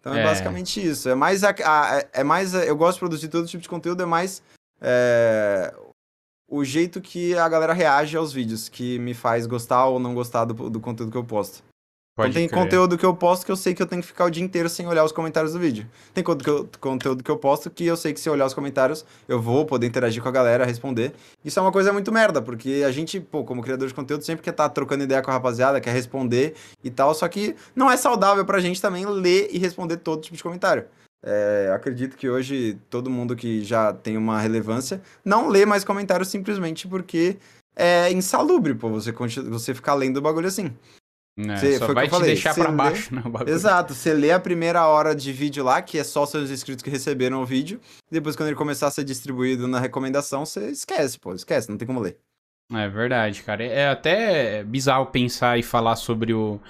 [0.00, 0.24] Então é, É.
[0.24, 1.08] basicamente isso.
[1.08, 1.44] É mais.
[1.44, 4.42] A, a- é- é mais eu gosto de produzir todo tipo de conteúdo, é mais.
[4.80, 5.72] é,
[6.50, 10.44] o jeito que a galera reage aos vídeos, que me faz gostar ou não gostar
[10.44, 11.62] do, do conteúdo que eu posto.
[12.14, 12.60] Pode então tem crer.
[12.60, 14.68] conteúdo que eu posto que eu sei que eu tenho que ficar o dia inteiro
[14.68, 15.86] sem olhar os comentários do vídeo.
[16.12, 18.46] Tem conteúdo que eu, conteúdo que eu posto que eu sei que se eu olhar
[18.46, 21.12] os comentários, eu vou poder interagir com a galera, responder.
[21.44, 24.42] Isso é uma coisa muito merda, porque a gente, pô, como criador de conteúdo, sempre
[24.42, 27.96] quer estar trocando ideia com a rapaziada, quer responder e tal, só que não é
[27.96, 30.84] saudável pra gente também ler e responder todo tipo de comentário.
[31.24, 36.28] É, acredito que hoje todo mundo que já tem uma relevância não lê mais comentários
[36.28, 37.36] simplesmente porque
[37.76, 40.74] é insalubre, pô, você, você ficar lendo o bagulho assim.
[41.38, 43.22] É, Cê- só foi o que vai te falei, deixar cê pra lê- baixo, né?
[43.24, 43.48] bagulho.
[43.54, 46.90] Exato, você lê a primeira hora de vídeo lá, que é só seus inscritos que
[46.90, 47.80] receberam o vídeo,
[48.10, 51.86] depois quando ele começar a ser distribuído na recomendação, você esquece, pô, esquece, não tem
[51.86, 52.18] como ler.
[52.72, 53.64] É verdade, cara.
[53.64, 56.60] É até bizarro pensar e falar sobre o,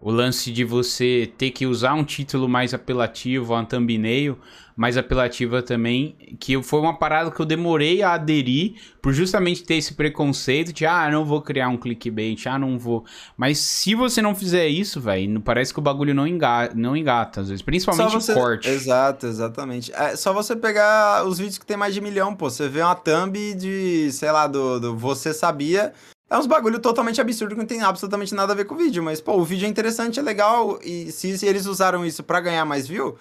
[0.00, 4.38] o lance de você ter que usar um título mais apelativo, uma thumbnail
[4.76, 9.76] mais apelativa também, que foi uma parada que eu demorei a aderir por justamente ter
[9.76, 13.04] esse preconceito de, ah, não vou criar um clickbait, ah, não vou.
[13.38, 17.40] Mas se você não fizer isso, velho, parece que o bagulho não engata, não engata
[17.40, 18.34] às vezes, principalmente você...
[18.34, 18.68] corte.
[18.68, 19.90] Exato, exatamente.
[19.94, 22.94] É só você pegar os vídeos que tem mais de milhão, pô, você vê uma
[22.94, 25.94] thumb de, sei lá, do, do Você Sabia,
[26.28, 29.02] é uns bagulho totalmente absurdo que não tem absolutamente nada a ver com o vídeo,
[29.02, 32.40] mas, pô, o vídeo é interessante, é legal, e se, se eles usaram isso para
[32.40, 33.16] ganhar mais view,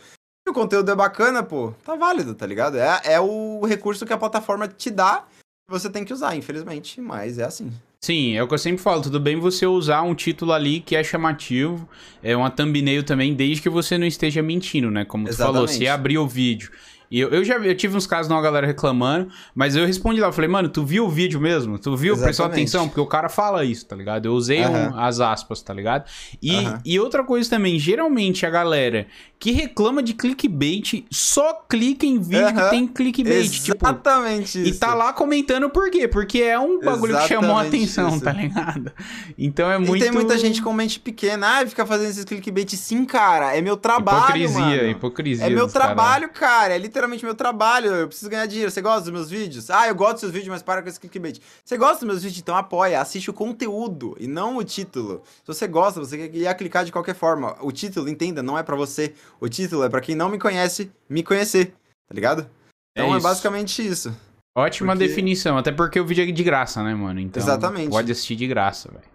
[0.48, 2.78] o conteúdo é bacana, pô, tá válido, tá ligado?
[2.78, 5.26] É, é o recurso que a plataforma te dá,
[5.68, 7.72] você tem que usar, infelizmente, mas é assim.
[8.00, 10.96] Sim, é o que eu sempre falo, tudo bem você usar um título ali que
[10.96, 11.90] é chamativo,
[12.22, 15.04] é uma thumbnail também, desde que você não esteja mentindo, né?
[15.04, 15.52] Como Exatamente.
[15.52, 16.72] tu falou, se abrir o vídeo
[17.10, 20.20] e eu, eu já eu tive uns casos de uma galera reclamando, mas eu respondi
[20.20, 21.78] lá, eu falei, mano, tu viu o vídeo mesmo?
[21.78, 22.14] Tu viu?
[22.14, 22.24] Exatamente.
[22.24, 22.88] Prestou atenção?
[22.88, 24.26] Porque o cara fala isso, tá ligado?
[24.26, 26.06] Eu usei um, as aspas, tá ligado?
[26.42, 26.54] E,
[26.84, 29.08] e outra coisa também, geralmente a galera
[29.38, 33.50] que reclama de clickbait só clica em vídeo que tem clickbait.
[33.50, 34.76] Tipo, Exatamente tipo, isso.
[34.76, 36.08] E tá lá comentando por quê?
[36.08, 38.22] Porque é um bagulho Exatamente que chamou a atenção, isso.
[38.24, 38.92] tá ligado?
[39.38, 39.98] Então é muito...
[39.98, 43.62] E tem muita gente com mente pequena, ah, fica fazendo esses clickbait sim, cara, é
[43.62, 44.90] meu trabalho, hipocrisia, mano.
[44.90, 46.76] Hipocrisia, É meu trabalho, cara, cara.
[46.76, 48.72] é literalmente meu trabalho, eu preciso ganhar dinheiro.
[48.72, 49.70] Você gosta dos meus vídeos?
[49.70, 51.40] Ah, eu gosto dos seus vídeos, mas para com esse clickbait.
[51.64, 52.40] Você gosta dos meus vídeos?
[52.40, 55.22] Então apoia, assiste o conteúdo e não o título.
[55.26, 57.56] Se você gosta, você ia clicar de qualquer forma.
[57.62, 59.14] O título, entenda, não é para você.
[59.40, 61.74] O título é para quem não me conhece, me conhecer,
[62.08, 62.50] tá ligado?
[62.98, 64.16] Então é, é basicamente isso.
[64.58, 65.08] Ótima porque...
[65.08, 67.20] definição, até porque o vídeo é de graça, né, mano?
[67.20, 67.90] Então, Exatamente.
[67.90, 69.15] Pode assistir de graça, velho.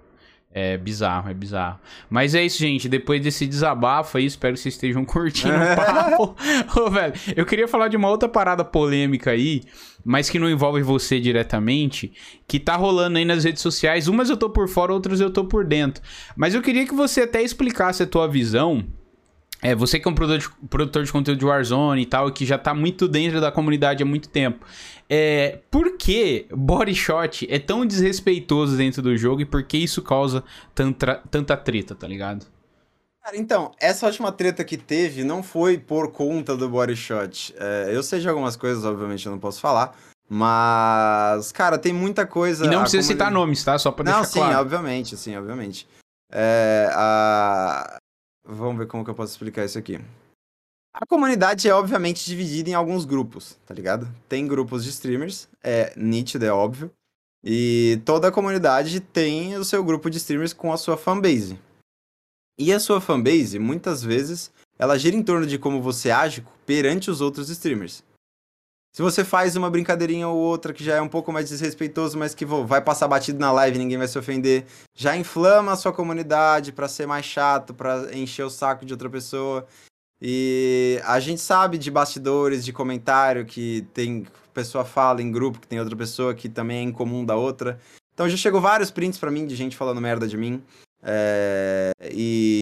[0.53, 1.79] É bizarro, é bizarro.
[2.09, 2.89] Mas é isso, gente.
[2.89, 6.37] Depois desse desabafo aí, espero que vocês estejam curtindo o papo.
[6.81, 9.63] Ô, velho, eu queria falar de uma outra parada polêmica aí,
[10.05, 12.13] mas que não envolve você diretamente,
[12.49, 14.09] que tá rolando aí nas redes sociais.
[14.09, 16.03] Umas eu tô por fora, outras eu tô por dentro.
[16.37, 18.85] Mas eu queria que você até explicasse a tua visão
[19.63, 22.47] é, você que é um produtor de, produtor de conteúdo de Warzone e tal, que
[22.47, 24.65] já tá muito dentro da comunidade há muito tempo.
[25.09, 30.03] É, por que body shot é tão desrespeitoso dentro do jogo e por que isso
[30.03, 30.43] causa
[30.75, 32.47] tanta, tanta treta, tá ligado?
[33.23, 37.55] Cara, então, essa última treta que teve não foi por conta do body shot.
[37.59, 39.95] É, eu sei de algumas coisas, obviamente eu não posso falar,
[40.29, 42.65] mas, cara, tem muita coisa.
[42.65, 43.77] E não precisa citar nomes, tá?
[43.79, 44.61] Só pra deixar não, sim, claro.
[44.61, 45.87] obviamente, sim, obviamente.
[46.33, 48.00] É, a...
[48.53, 50.01] Vamos ver como que eu posso explicar isso aqui.
[50.93, 54.13] A comunidade é obviamente dividida em alguns grupos, tá ligado?
[54.29, 56.91] Tem grupos de streamers, é nítido, é óbvio.
[57.45, 61.59] E toda a comunidade tem o seu grupo de streamers com a sua fanbase.
[62.59, 67.09] E a sua fanbase, muitas vezes, ela gira em torno de como você age perante
[67.09, 68.03] os outros streamers.
[68.93, 72.35] Se você faz uma brincadeirinha ou outra que já é um pouco mais desrespeitoso, mas
[72.35, 76.73] que vai passar batido na live ninguém vai se ofender, já inflama a sua comunidade
[76.73, 79.67] para ser mais chato, para encher o saco de outra pessoa.
[80.21, 85.69] E a gente sabe de bastidores, de comentário que tem pessoa fala em grupo que
[85.69, 87.79] tem outra pessoa que também é incomum da outra.
[88.13, 90.63] Então já chegou vários prints para mim de gente falando merda de mim.
[91.03, 91.93] É...
[92.13, 92.59] E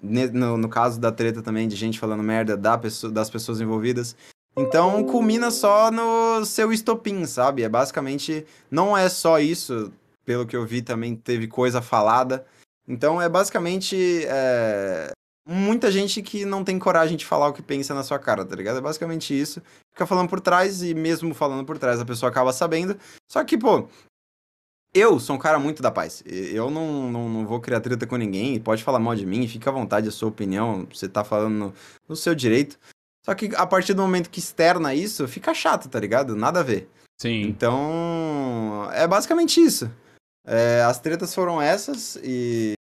[0.00, 4.14] no, no, caso da treta também de gente falando merda da pessoa, das pessoas envolvidas.
[4.56, 7.62] Então culmina só no seu estopim, sabe?
[7.62, 8.46] É basicamente.
[8.70, 9.92] Não é só isso,
[10.24, 12.44] pelo que eu vi também teve coisa falada.
[12.86, 14.24] Então é basicamente.
[14.26, 15.12] É...
[15.48, 18.54] Muita gente que não tem coragem de falar o que pensa na sua cara, tá
[18.54, 18.78] ligado?
[18.78, 19.60] É basicamente isso.
[19.90, 22.96] Fica falando por trás e mesmo falando por trás a pessoa acaba sabendo.
[23.26, 23.88] Só que, pô,
[24.92, 26.22] eu sou um cara muito da paz.
[26.26, 28.58] Eu não, não, não, vou criar treta com ninguém.
[28.58, 30.86] Pode falar mal de mim, fica à vontade, a sua opinião.
[30.92, 31.74] Você tá falando no,
[32.08, 32.76] no, seu direito.
[33.24, 36.34] Só que a partir do momento que externa isso, fica chato, tá ligado?
[36.34, 36.88] Nada a ver.
[37.20, 37.42] Sim.
[37.42, 39.90] Então, é basicamente isso.
[40.46, 42.74] É, as tretas foram essas e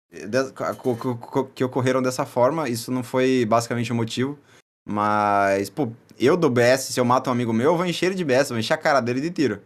[1.54, 2.70] que ocorreram dessa forma.
[2.70, 4.40] Isso não foi basicamente o motivo.
[4.88, 8.16] Mas, pô, eu do BS, se eu mato um amigo meu, eu vou encher ele
[8.16, 9.62] de BS, vou encher a cara dele de tiro.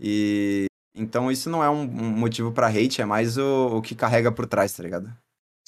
[0.00, 3.94] E então isso não é um, um motivo para hate, é mais o, o que
[3.94, 5.12] carrega por trás, tá ligado?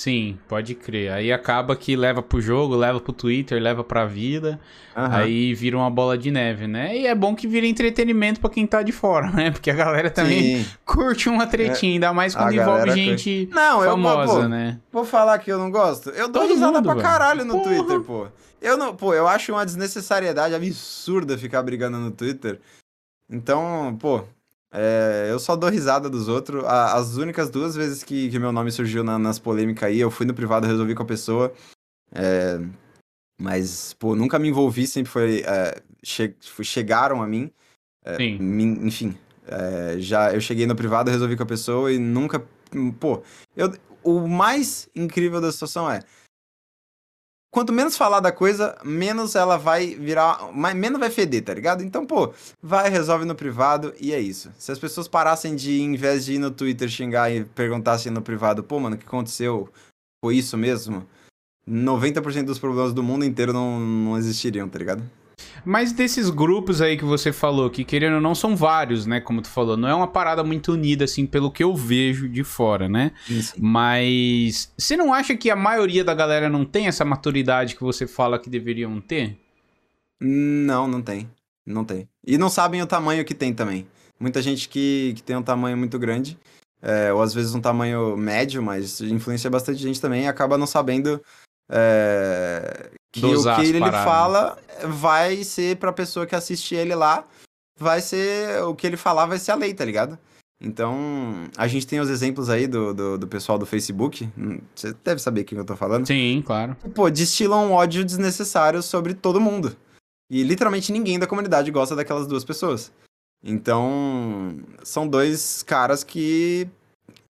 [0.01, 1.13] Sim, pode crer.
[1.13, 4.59] Aí acaba que leva pro jogo, leva pro Twitter, leva pra vida.
[4.97, 5.05] Uhum.
[5.13, 6.97] Aí vira uma bola de neve, né?
[6.97, 9.51] E é bom que vira entretenimento para quem tá de fora, né?
[9.51, 10.71] Porque a galera também Sim.
[10.87, 14.81] curte uma tretinha, ainda mais quando envolve gente não, famosa, eu, pô, né?
[14.91, 16.09] Vou falar que eu não gosto.
[16.09, 17.65] Eu dou Todo risada mundo, pra caralho no Porra.
[17.65, 18.27] Twitter, pô.
[18.59, 22.59] Eu não, pô, eu acho uma desnecessariedade absurda ficar brigando no Twitter.
[23.29, 24.25] Então, pô,
[24.73, 26.65] é, eu só dou risada dos outros.
[26.65, 30.25] as únicas duas vezes que, que meu nome surgiu na, nas polêmicas aí, eu fui
[30.25, 31.53] no privado resolvi com a pessoa.
[32.13, 32.61] É,
[33.41, 35.41] mas, pô, nunca me envolvi, sempre foi.
[35.41, 37.51] É, che, chegaram a mim.
[38.05, 38.39] É, Sim.
[38.83, 42.41] enfim, é, já eu cheguei no privado, resolvi com a pessoa e nunca.
[43.01, 43.23] Pô,
[43.57, 43.73] eu,
[44.03, 46.01] o mais incrível da situação é.
[47.51, 50.53] Quanto menos falar da coisa, menos ela vai virar.
[50.75, 51.83] Menos vai feder, tá ligado?
[51.83, 52.33] Então, pô,
[52.63, 54.53] vai, resolve no privado e é isso.
[54.57, 58.23] Se as pessoas parassem de, em vez de ir no Twitter xingar e perguntassem no
[58.23, 59.69] privado, pô, mano, o que aconteceu?
[60.25, 61.05] Foi isso mesmo?
[61.69, 65.03] 90% dos problemas do mundo inteiro não, não existiriam, tá ligado?
[65.65, 69.21] Mas desses grupos aí que você falou, que querendo ou não são vários, né?
[69.21, 72.43] Como tu falou, não é uma parada muito unida, assim, pelo que eu vejo de
[72.43, 73.13] fora, né?
[73.27, 73.43] Sim.
[73.59, 78.07] Mas você não acha que a maioria da galera não tem essa maturidade que você
[78.07, 79.37] fala que deveriam ter?
[80.21, 81.31] Não, não tem.
[81.67, 82.09] Não tem.
[82.27, 83.87] E não sabem o tamanho que tem também.
[84.19, 86.39] Muita gente que, que tem um tamanho muito grande,
[86.83, 91.23] é, ou às vezes um tamanho médio, mas influencia bastante gente também, acaba não sabendo
[91.71, 94.05] é, que o que ele paradas.
[94.05, 97.27] fala vai ser pra pessoa que assiste ele lá,
[97.79, 98.63] vai ser.
[98.65, 100.19] O que ele falar vai ser a lei, tá ligado?
[100.63, 104.29] Então, a gente tem os exemplos aí do, do, do pessoal do Facebook.
[104.37, 106.07] hum, Você deve saber quem eu tô falando.
[106.07, 106.77] Sim, claro.
[106.95, 109.75] Pô, destilam um ódio desnecessário sobre todo mundo.
[110.31, 112.93] E literalmente ninguém da comunidade gosta daquelas duas pessoas.
[113.43, 116.69] Então, são dois caras que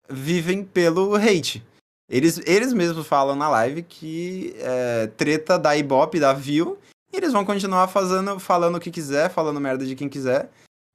[0.10, 1.64] vivem pelo hate.
[2.10, 6.78] Eles, eles mesmos falam na live que é, treta dá ibope, dá view,
[7.12, 10.50] e eles vão continuar fazendo, falando o que quiser, falando merda de quem quiser.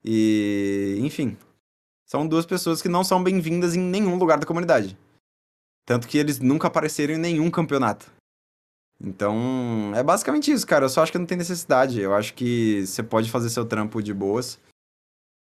[0.05, 1.37] E, enfim,
[2.07, 4.97] são duas pessoas que não são bem-vindas em nenhum lugar da comunidade.
[5.87, 8.11] Tanto que eles nunca apareceram em nenhum campeonato.
[9.01, 10.85] Então, é basicamente isso, cara.
[10.85, 12.01] Eu só acho que não tem necessidade.
[12.01, 14.59] Eu acho que você pode fazer seu trampo de boas.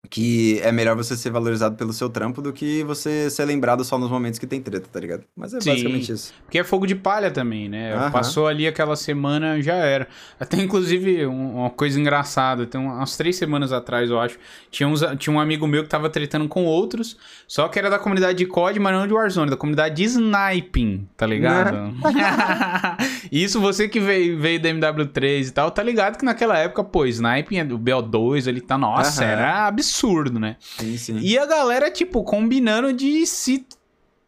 [0.09, 3.97] Que é melhor você ser valorizado pelo seu trampo do que você ser lembrado só
[3.97, 5.23] nos momentos que tem treta, tá ligado?
[5.35, 5.69] Mas é Sim.
[5.71, 6.33] basicamente isso.
[6.43, 7.93] Porque é fogo de palha também, né?
[7.95, 8.11] Aham.
[8.11, 10.07] Passou ali aquela semana, já era.
[10.39, 14.37] Até inclusive um- uma coisa engraçada, tem umas três semanas atrás, eu acho,
[14.69, 17.17] tinha, uns- tinha um amigo meu que tava tretando com outros,
[17.47, 21.07] só que era da comunidade de COD, mas não de Warzone, da comunidade de sniping,
[21.15, 21.93] tá ligado?
[23.31, 27.05] Isso você que veio, veio da MW3 e tal, tá ligado que naquela época, pô,
[27.05, 29.31] sniping, o BO2, ele tá, nossa, Aham.
[29.31, 29.92] era absurdo,
[30.39, 30.57] né?
[30.59, 31.17] Sim, sim.
[31.19, 33.65] E a galera, tipo, combinando de se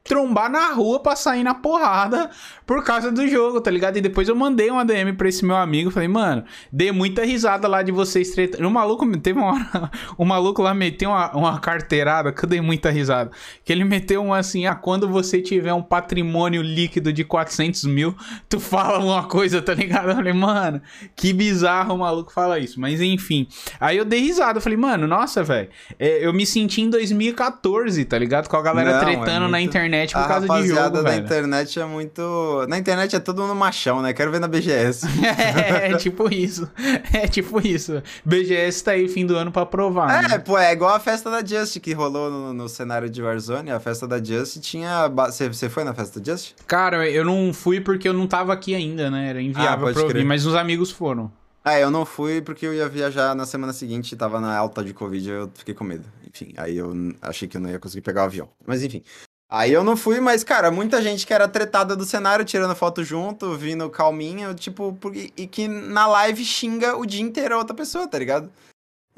[0.07, 2.29] trombar na rua pra sair na porrada
[2.65, 3.97] por causa do jogo, tá ligado?
[3.97, 7.67] E depois eu mandei uma DM pra esse meu amigo, falei, mano, dei muita risada
[7.67, 8.67] lá de vocês tretando.
[8.67, 12.61] O maluco, teve uma hora, o maluco lá meteu uma, uma carteirada que eu dei
[12.61, 13.31] muita risada.
[13.63, 18.15] Que ele meteu uma assim, ah, quando você tiver um patrimônio líquido de 400 mil,
[18.47, 20.09] tu fala uma coisa, tá ligado?
[20.09, 20.81] Eu falei, mano,
[21.15, 22.79] que bizarro o maluco fala isso.
[22.79, 23.47] Mas enfim,
[23.79, 28.05] aí eu dei risada, eu falei, mano, nossa, velho, é, eu me senti em 2014,
[28.05, 28.47] tá ligado?
[28.47, 29.71] Com a galera Não, é tretando na muito-
[30.03, 31.23] internet por a causa de rapaziada jogo, da velho.
[31.25, 32.65] internet é muito.
[32.67, 34.13] Na internet é todo mundo machão, né?
[34.13, 35.05] Quero ver na BGS.
[35.25, 36.69] É, tipo isso.
[37.13, 38.01] É tipo isso.
[38.23, 40.25] BGS tá aí fim do ano pra provar.
[40.25, 40.37] É, né?
[40.39, 43.71] pô, é igual a festa da Just que rolou no, no cenário de Warzone.
[43.71, 45.07] A festa da Just tinha.
[45.07, 46.53] Você foi na festa da Just?
[46.67, 49.29] Cara, eu não fui porque eu não tava aqui ainda, né?
[49.29, 50.25] Era Ah, inviável pode pra eu vir, crer.
[50.25, 51.31] mas os amigos foram.
[51.63, 54.83] Ah, eu não fui porque eu ia viajar na semana seguinte e tava na alta
[54.83, 56.05] de Covid, eu fiquei com medo.
[56.31, 58.47] Enfim, aí eu achei que eu não ia conseguir pegar o avião.
[58.67, 59.01] Mas enfim.
[59.49, 63.03] Aí eu não fui, mas, cara, muita gente que era tretada do cenário, tirando foto
[63.03, 67.75] junto, vindo calminho, tipo, porque, e que na live xinga o dia inteiro a outra
[67.75, 68.51] pessoa, tá ligado?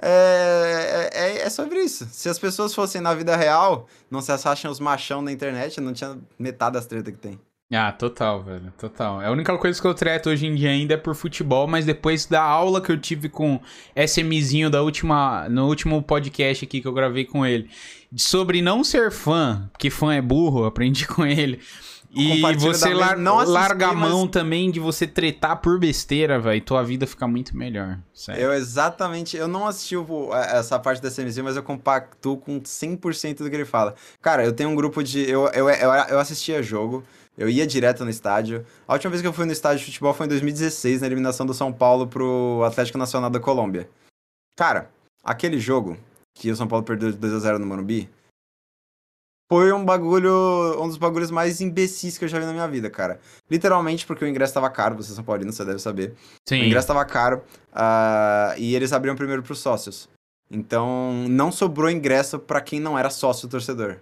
[0.02, 2.06] É, é, é sobre isso.
[2.12, 5.94] Se as pessoas fossem na vida real, não se acham os machão na internet, não
[5.94, 7.40] tinha metade das tretas que tem.
[7.74, 9.20] Ah, total, velho, total.
[9.20, 12.26] A única coisa que eu treto hoje em dia ainda é por futebol, mas depois
[12.26, 13.60] da aula que eu tive com
[13.94, 17.70] SMzinho da última, no último podcast aqui que eu gravei com ele,
[18.16, 21.60] sobre não ser fã, porque fã é burro, aprendi com ele.
[22.10, 26.40] E você lar não assisti, larga a mão mas- também de você tretar por besteira,
[26.40, 26.62] velho.
[26.62, 28.00] Tua vida fica muito melhor.
[28.14, 28.44] Sério.
[28.44, 33.44] Eu exatamente, eu não assisti o- essa parte da CMZ, mas eu compacto com 100%
[33.44, 33.94] do que ele fala.
[34.22, 35.30] Cara, eu tenho um grupo de.
[35.30, 37.04] Eu, eu, eu, eu assistia jogo,
[37.38, 38.66] eu ia direto no estádio.
[38.88, 41.46] A última vez que eu fui no estádio de futebol foi em 2016, na eliminação
[41.46, 43.88] do São Paulo pro Atlético Nacional da Colômbia.
[44.58, 44.90] Cara,
[45.24, 45.98] aquele jogo
[46.34, 48.10] que o São Paulo perdeu de 2x0 no Morumbi.
[49.50, 52.90] Foi um bagulho, um dos bagulhos mais imbecis que eu já vi na minha vida,
[52.90, 53.20] cara.
[53.50, 56.12] Literalmente porque o ingresso tava caro, você é São Paulino, você deve saber.
[56.12, 56.66] O Sim.
[56.66, 57.42] ingresso tava caro
[57.72, 60.10] ah, e eles abriam primeiro pros sócios.
[60.52, 64.00] Então, não sobrou ingresso pra quem não era sócio torcedor.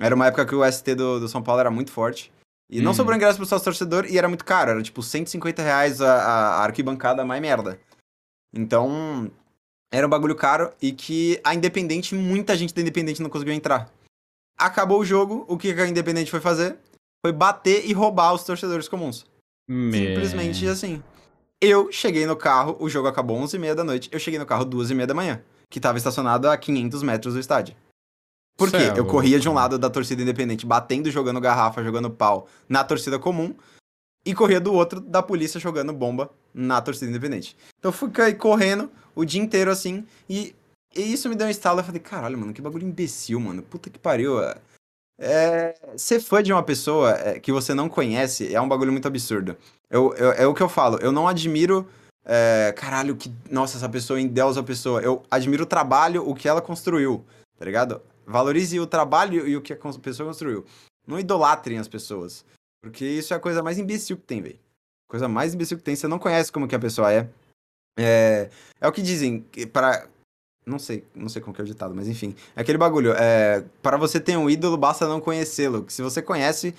[0.00, 2.32] Era uma época que o ST do, do São Paulo era muito forte.
[2.72, 2.94] E não Uhum.
[2.96, 4.70] sobrou ingresso pro sócio torcedor e era muito caro.
[4.70, 7.78] Era tipo 150 reais a, a- arquibancada mais merda.
[8.54, 9.30] Então,
[9.92, 13.90] era um bagulho caro e que a Independente, muita gente da Independente não conseguiu entrar.
[14.58, 16.76] Acabou o jogo, o que a Independente foi fazer?
[17.24, 19.26] Foi bater e roubar os torcedores comuns.
[20.14, 21.02] Simplesmente assim.
[21.60, 25.06] Eu cheguei no carro, o jogo acabou 11h30 da noite, eu cheguei no carro 2h30
[25.06, 25.40] da manhã,
[25.70, 27.76] que tava estacionado a 500 metros do estádio.
[28.56, 28.76] Por quê?
[28.76, 32.84] É Eu corria de um lado da torcida independente, batendo, jogando garrafa, jogando pau na
[32.84, 33.54] torcida comum,
[34.24, 37.56] e corria do outro da polícia jogando bomba na torcida independente.
[37.78, 40.54] Então eu fiquei correndo o dia inteiro assim, e,
[40.94, 41.80] e isso me deu um estalo.
[41.80, 43.62] Eu falei, caralho, mano, que bagulho imbecil, mano.
[43.62, 44.38] Puta que pariu.
[45.20, 49.06] É, ser fã de uma pessoa é, que você não conhece é um bagulho muito
[49.08, 49.56] absurdo.
[49.90, 51.86] Eu, eu- é o que eu falo, eu não admiro.
[52.24, 53.32] é, caralho, que.
[53.50, 55.00] Nossa, essa pessoa endeusa a pessoa.
[55.02, 57.24] Eu admiro o trabalho, o que ela construiu,
[57.58, 58.00] tá ligado?
[58.32, 60.64] Valorize o trabalho e o que a pessoa construiu.
[61.06, 62.44] Não idolatrem as pessoas.
[62.82, 64.58] Porque isso é a coisa mais imbecil que tem, velho.
[65.08, 65.94] Coisa mais imbecil que tem.
[65.94, 67.28] Você não conhece como que a pessoa é.
[67.98, 68.50] É,
[68.80, 70.08] é o que dizem, para
[70.64, 72.34] não sei, não sei como que é o ditado, mas enfim.
[72.56, 73.12] É aquele bagulho.
[73.12, 75.84] É, para você ter um ídolo, basta não conhecê-lo.
[75.84, 76.74] Que se você conhece,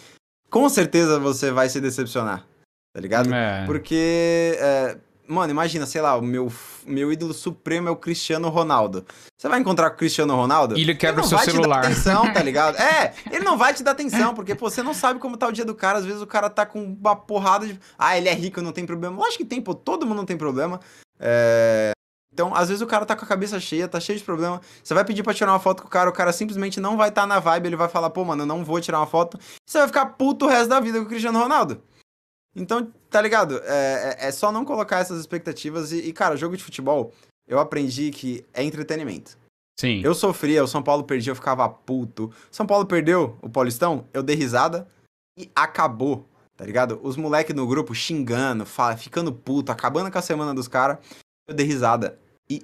[0.50, 2.46] com certeza você vai se decepcionar.
[2.94, 3.34] Tá ligado?
[3.34, 3.66] É.
[3.66, 4.98] Porque, é,
[5.28, 6.52] mano, imagina, sei lá, o meu,
[6.86, 9.06] meu ídolo supremo é o Cristiano Ronaldo.
[9.38, 10.78] Você vai encontrar com o Cristiano Ronaldo?
[10.78, 11.82] E ele quebra não o seu vai celular.
[11.82, 12.76] te dar atenção, tá ligado?
[12.84, 15.52] É, ele não vai te dar atenção, porque pô, você não sabe como tá o
[15.52, 16.00] dia do cara.
[16.00, 17.80] Às vezes o cara tá com uma porrada de.
[17.98, 19.16] Ah, ele é rico, não tem problema.
[19.18, 20.80] Lógico que tem, pô, todo mundo não tem problema.
[21.20, 21.92] É,
[22.34, 24.60] Então, às vezes o cara tá com a cabeça cheia, tá cheio de problema.
[24.84, 27.10] Você vai pedir pra tirar uma foto com o cara, o cara simplesmente não vai
[27.10, 29.40] estar tá na vibe, ele vai falar, pô, mano, eu não vou tirar uma foto.
[29.66, 31.82] Você vai ficar puto o resto da vida com o Cristiano Ronaldo.
[32.56, 33.60] Então, tá ligado?
[33.64, 35.92] É, é- é só não colocar essas expectativas.
[35.92, 37.12] E, e, cara, jogo de futebol,
[37.48, 39.38] eu aprendi que é entretenimento.
[39.80, 40.02] Sim.
[40.04, 42.32] Eu sofria, o São Paulo perdia, eu ficava puto.
[42.52, 44.88] São Paulo perdeu o Paulistão, eu dei risada
[45.38, 47.00] e acabou, tá ligado?
[47.02, 51.00] Os moleques no grupo xingando, fa- ficando puto, acabando com a semana dos caras,
[51.48, 52.62] eu dei risada e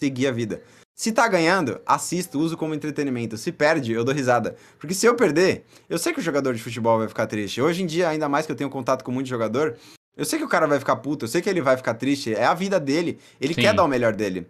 [0.00, 0.62] segui a vida.
[0.94, 3.36] Se tá ganhando, assisto, uso como entretenimento.
[3.36, 4.54] Se perde, eu dou risada.
[4.78, 7.60] Porque se eu perder, eu sei que o jogador de futebol vai ficar triste.
[7.60, 9.76] Hoje em dia, ainda mais que eu tenho contato com muito jogador,
[10.16, 12.32] eu sei que o cara vai ficar puto, eu sei que ele vai ficar triste.
[12.32, 13.18] É a vida dele.
[13.40, 13.62] Ele Sim.
[13.62, 14.46] quer dar o melhor dele.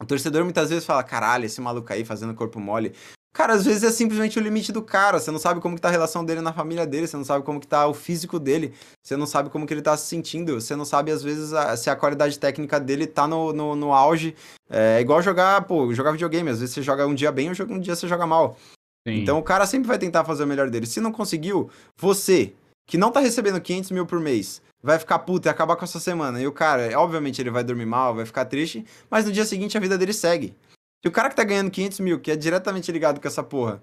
[0.00, 2.94] O torcedor muitas vezes fala, caralho, esse maluco aí fazendo corpo mole.
[3.34, 5.18] Cara, às vezes é simplesmente o limite do cara.
[5.18, 7.44] Você não sabe como que tá a relação dele na família dele, você não sabe
[7.44, 10.60] como que tá o físico dele, você não sabe como que ele tá se sentindo,
[10.60, 13.92] você não sabe, às vezes, a- se a qualidade técnica dele tá no, no, no
[13.92, 14.36] auge.
[14.70, 16.48] É igual jogar, pô, jogar videogame.
[16.48, 18.56] Às vezes você joga um dia bem, um dia você joga mal.
[19.06, 19.16] Sim.
[19.20, 20.86] Então o cara sempre vai tentar fazer o melhor dele.
[20.86, 22.54] Se não conseguiu, você,
[22.86, 25.88] que não tá recebendo 500 mil por mês, vai ficar puto e acabar com a
[25.88, 26.40] sua semana.
[26.40, 29.76] E o cara, obviamente, ele vai dormir mal, vai ficar triste, mas no dia seguinte
[29.76, 30.54] a vida dele segue.
[31.04, 33.82] E o cara que tá ganhando 500 mil, que é diretamente ligado com essa porra,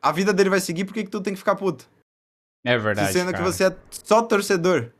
[0.00, 1.88] a vida dele vai seguir, por que, que tu tem que ficar puto?
[2.64, 3.12] é verdade.
[3.12, 3.38] Sendo cara.
[3.38, 4.90] que você é só torcedor.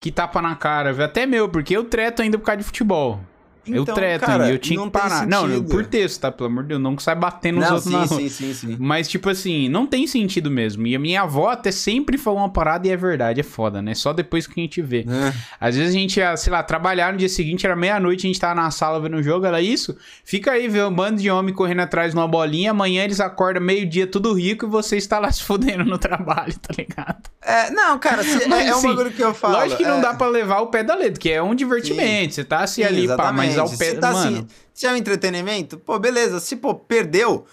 [0.00, 1.06] Que tapa na cara, velho.
[1.06, 3.20] Até meu, porque eu treto ainda por causa de futebol.
[3.66, 5.26] Eu Então, treto cara, eu tinha não que parar.
[5.26, 6.30] Não, eu- por texto, tá?
[6.32, 8.76] Pelo amor de Deus, não sai batendo nos Não, outros sim, na sim, sim, sim.
[8.78, 10.86] Mas, tipo assim, não tem sentido mesmo.
[10.86, 13.94] E a minha avó até sempre falou uma parada e é verdade, é foda, né?
[13.94, 15.00] Só depois que a gente vê.
[15.08, 15.32] É.
[15.60, 18.40] Às vezes a gente ia, sei lá, trabalhar no dia seguinte, era meia-noite, a gente
[18.40, 19.96] tava na sala vendo o jogo, era isso.
[20.24, 23.62] Fica aí, vê um bando de homem correndo atrás de uma bolinha, amanhã eles acordam
[23.62, 27.22] meio-dia tudo rico e você está lá se fudendo no trabalho, tá ligado?
[27.46, 29.54] É, não, cara, se- Mas, é, é um assim, bagulho que eu falo.
[29.54, 32.34] Lógico que não é- dá pra levar o pé da letra, que é um divertimento,
[32.34, 34.38] você tá assim Sim, ali, pá, mas ao pé, tá mano...
[34.38, 36.40] assim, se é um entretenimento, pô, beleza.
[36.40, 37.46] Se, pô, perdeu,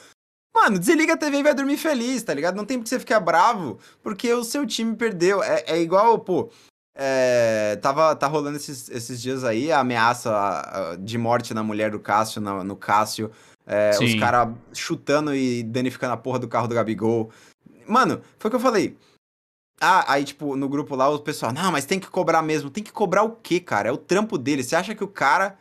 [0.54, 2.56] mano, desliga a TV e vai dormir feliz, tá ligado?
[2.56, 5.42] Não tem por que você ficar bravo, porque o seu time perdeu.
[5.44, 6.50] É, é igual, pô,
[6.96, 12.00] é, tava, tá rolando esses, esses dias aí a ameaça de morte na mulher do
[12.00, 13.32] Cássio, na- no Cássio.
[13.66, 17.32] é, os caras chutando e danificando a porra do carro do Gabigol.
[17.88, 18.98] Mano, foi o que eu falei.
[19.80, 22.70] Ah, aí, tipo, no grupo lá, o pessoal, não, mas tem que cobrar mesmo.
[22.70, 23.90] Tem que cobrar o quê, cara?
[23.90, 24.64] É o trampo dele.
[24.64, 25.58] Você acha que o cara.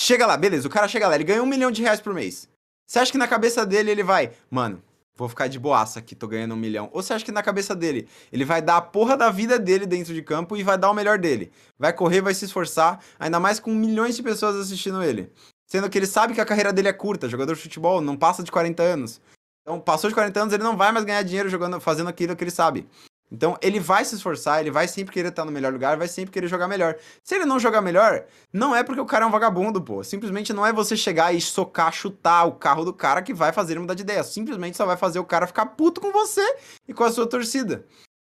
[0.00, 2.48] Chega lá, beleza, o cara chega lá, ele ganha um milhão de reais por mês.
[2.86, 4.80] Você acha que na cabeça dele ele vai, mano,
[5.16, 6.88] vou ficar de boaça aqui, tô ganhando um milhão.
[6.92, 9.86] Ou você acha que na cabeça dele ele vai dar a porra da vida dele
[9.86, 11.50] dentro de campo e vai dar o melhor dele?
[11.76, 15.32] Vai correr, vai se esforçar, ainda mais com milhões de pessoas assistindo ele.
[15.66, 18.44] Sendo que ele sabe que a carreira dele é curta, jogador de futebol, não passa
[18.44, 19.20] de 40 anos.
[19.62, 22.44] Então, passou de 40 anos, ele não vai mais ganhar dinheiro jogando, fazendo aquilo que
[22.44, 22.86] ele sabe.
[23.30, 26.32] Então, ele vai se esforçar, ele vai sempre querer estar no melhor lugar, vai sempre
[26.32, 26.96] querer jogar melhor.
[27.22, 30.02] Se ele não jogar melhor, não é porque o cara é um vagabundo, pô.
[30.02, 33.74] Simplesmente não é você chegar e socar, chutar o carro do cara que vai fazer
[33.74, 34.24] ele mudar de ideia.
[34.24, 36.42] Simplesmente só vai fazer o cara ficar puto com você
[36.86, 37.84] e com a sua torcida.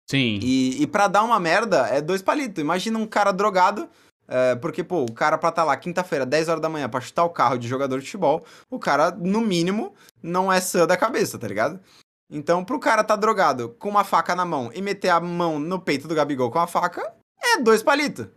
[0.09, 0.39] Sim.
[0.41, 2.61] E, e pra dar uma merda, é dois palitos.
[2.61, 3.89] Imagina um cara drogado,
[4.27, 7.23] é, porque, pô, o cara pra estar lá quinta-feira, 10 horas da manhã, pra chutar
[7.23, 11.37] o carro de jogador de futebol, o cara, no mínimo, não é sã da cabeça,
[11.37, 11.79] tá ligado?
[12.29, 15.79] Então, pro cara tá drogado com uma faca na mão e meter a mão no
[15.79, 18.27] peito do Gabigol com a faca, é dois palitos.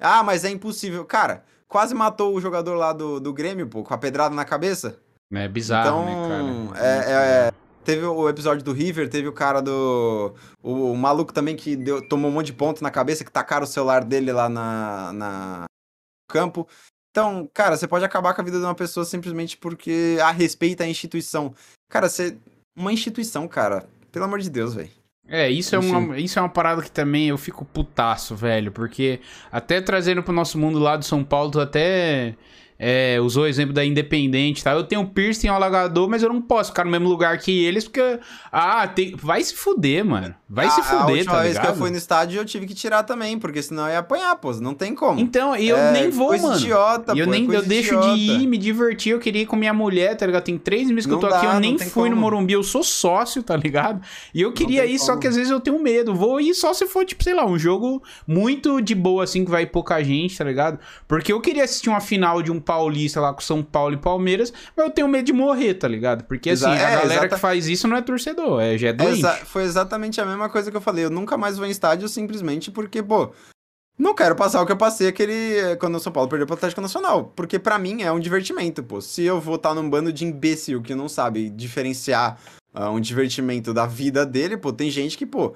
[0.00, 1.04] Ah, mas é impossível.
[1.04, 4.98] Cara, quase matou o jogador lá do, do Grêmio, pô, com a pedrada na cabeça.
[5.32, 6.84] É bizarro, Então, né, cara?
[6.84, 7.52] é, é- é-
[7.84, 10.34] teve o episódio do River, teve o cara do.
[10.62, 13.64] O, o maluco também que deu- tomou um monte de ponto na cabeça, que tacaram
[13.64, 16.66] o celular dele lá na, na no campo.
[17.10, 20.82] Então, cara, você pode acabar com a vida de uma pessoa simplesmente porque a respeita
[20.84, 21.54] a instituição.
[21.88, 22.36] Cara, você.
[22.76, 23.86] Uma instituição, cara.
[24.10, 24.90] Pelo amor de Deus, velho.
[25.28, 28.72] É, isso é, uma, isso é uma parada que também eu fico putaço, velho.
[28.72, 29.20] Porque
[29.50, 32.34] até trazendo pro nosso mundo lá do São Paulo, tu até
[32.84, 34.72] é, usou o exemplo da Independente, tá?
[34.72, 37.84] Eu tenho piercing ao alagador, mas eu não posso ficar no mesmo lugar que eles,
[37.84, 38.18] porque.
[38.50, 39.14] Ah, tem...
[39.14, 40.34] vai se fuder, mano.
[40.48, 41.64] Vai a, se fuder, a última tá vez ligado?
[41.66, 44.34] que eu fui no estádio, eu tive que tirar também, porque senão eu ia apanhar,
[44.34, 44.50] pô.
[44.54, 45.20] Não tem como.
[45.20, 46.56] Então, e eu É nem vou, mano.
[46.56, 48.14] idiota, eu pô, é nem coisa eu deixo idiota.
[48.16, 49.12] de ir, me divertir.
[49.12, 50.42] Eu queria ir com minha mulher, tá ligado?
[50.42, 52.22] Tem três meses que eu Não tô aqui, dá, eu não nem fui no como.
[52.22, 54.02] Morumbi, eu sou sócio, tá ligado?
[54.34, 55.20] E eu queria ir, só como.
[55.20, 56.12] que às vezes eu tenho medo.
[56.14, 59.50] Vou ir só se for, tipo, sei lá, um jogo muito de boa, assim, que
[59.52, 60.80] vai pouca gente, tá ligado?
[61.06, 64.52] Porque eu queria assistir uma final de um paulista lá com São Paulo e Palmeiras,
[64.76, 66.24] mas eu tenho medo de morrer, tá ligado?
[66.24, 68.92] Porque assim, Exa- a é, galera que faz isso não é torcedor, é, já é
[68.92, 69.18] doente.
[69.18, 71.04] exa- foi exatamente a mesma coisa que eu falei.
[71.04, 73.30] Eu nunca mais vou em estádio simplesmente porque, pô,
[73.98, 76.80] não quero passar o que eu passei aquele quando o São Paulo perdeu pro Atlético
[76.80, 77.32] Nacional.
[77.36, 79.00] Porque pra mim é um divertimento, pô.
[79.00, 82.38] Se eu vou estar num bando de imbecil que não sabe diferenciar
[82.74, 85.54] ah, um divertimento da vida dele, pô, tem gente que, pô.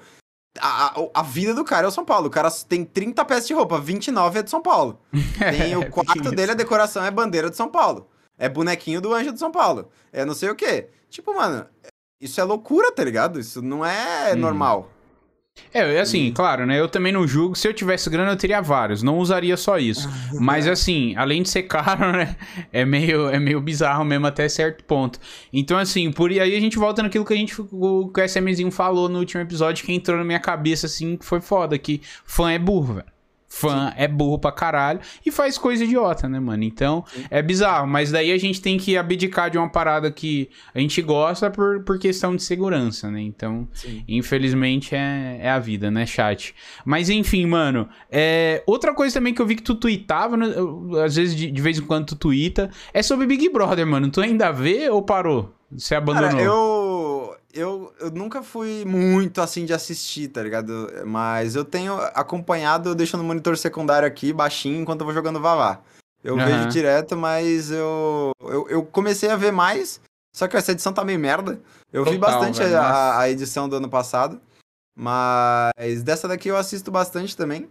[0.59, 2.27] A, a, a vida do cara é o São Paulo.
[2.27, 4.99] O cara tem 30 peças de roupa, 29 é de São Paulo.
[5.39, 6.31] Tem o quarto isso.
[6.31, 8.07] dele, a decoração é bandeira de São Paulo.
[8.37, 9.89] É bonequinho do Anjo de São Paulo.
[10.11, 10.89] É não sei o quê.
[11.09, 11.65] Tipo, mano,
[12.21, 13.39] isso é loucura, tá ligado?
[13.39, 14.37] Isso não é Hum.
[14.37, 14.89] normal.
[15.73, 16.79] É, assim, claro, né?
[16.79, 17.55] Eu também não julgo.
[17.55, 19.03] Se eu tivesse grana, eu teria vários.
[19.03, 20.09] Não usaria só isso.
[20.39, 22.35] Mas, assim, além de ser caro, né?
[22.71, 25.19] É meio, é meio bizarro mesmo até certo ponto.
[25.51, 28.71] Então, assim, por aí a gente volta naquilo que a gente, o, que o SMzinho
[28.71, 31.77] falou no último episódio, que entrou na minha cabeça, assim, que foi foda.
[31.77, 33.16] Que fã é burro, velho.
[33.57, 36.63] Fã é burro pra caralho e faz coisa idiota, né, mano?
[36.63, 37.87] Então, é bizarro.
[37.87, 41.83] Mas daí a gente tem que abdicar de uma parada que a gente gosta por,
[41.83, 43.21] por questão de segurança, né?
[43.21, 44.03] Então, Sim.
[44.07, 46.53] Infelizmente é, é a vida, né, chat?
[46.85, 47.89] Mas enfim, mano.
[48.11, 50.47] É, outra coisa também que eu vi que tu tweetava, né,
[51.03, 54.09] às vezes de, de vez em quando tu tweeta, é sobre Big Brother, mano.
[54.09, 55.57] Tu ainda vê ou parou?
[55.71, 56.29] Você abandonou?
[56.29, 57.16] Cara, eu,
[57.57, 60.89] eu, eu nunca fui muito assim de assistir, tá ligado?
[61.05, 65.39] Mas eu tenho acompanhado, eu deixo no monitor secundário aqui, baixinho, enquanto eu vou jogando
[65.39, 65.81] Vavá.
[66.23, 66.45] Eu Aham.
[66.45, 70.01] vejo direto, mas eu, eu, eu comecei a ver mais,
[70.35, 71.59] só que essa edição tá meio merda.
[71.91, 74.39] Eu vi Total, bastante velho, a, a edição do ano passado,
[74.95, 77.69] mas dessa daqui eu assisto bastante também.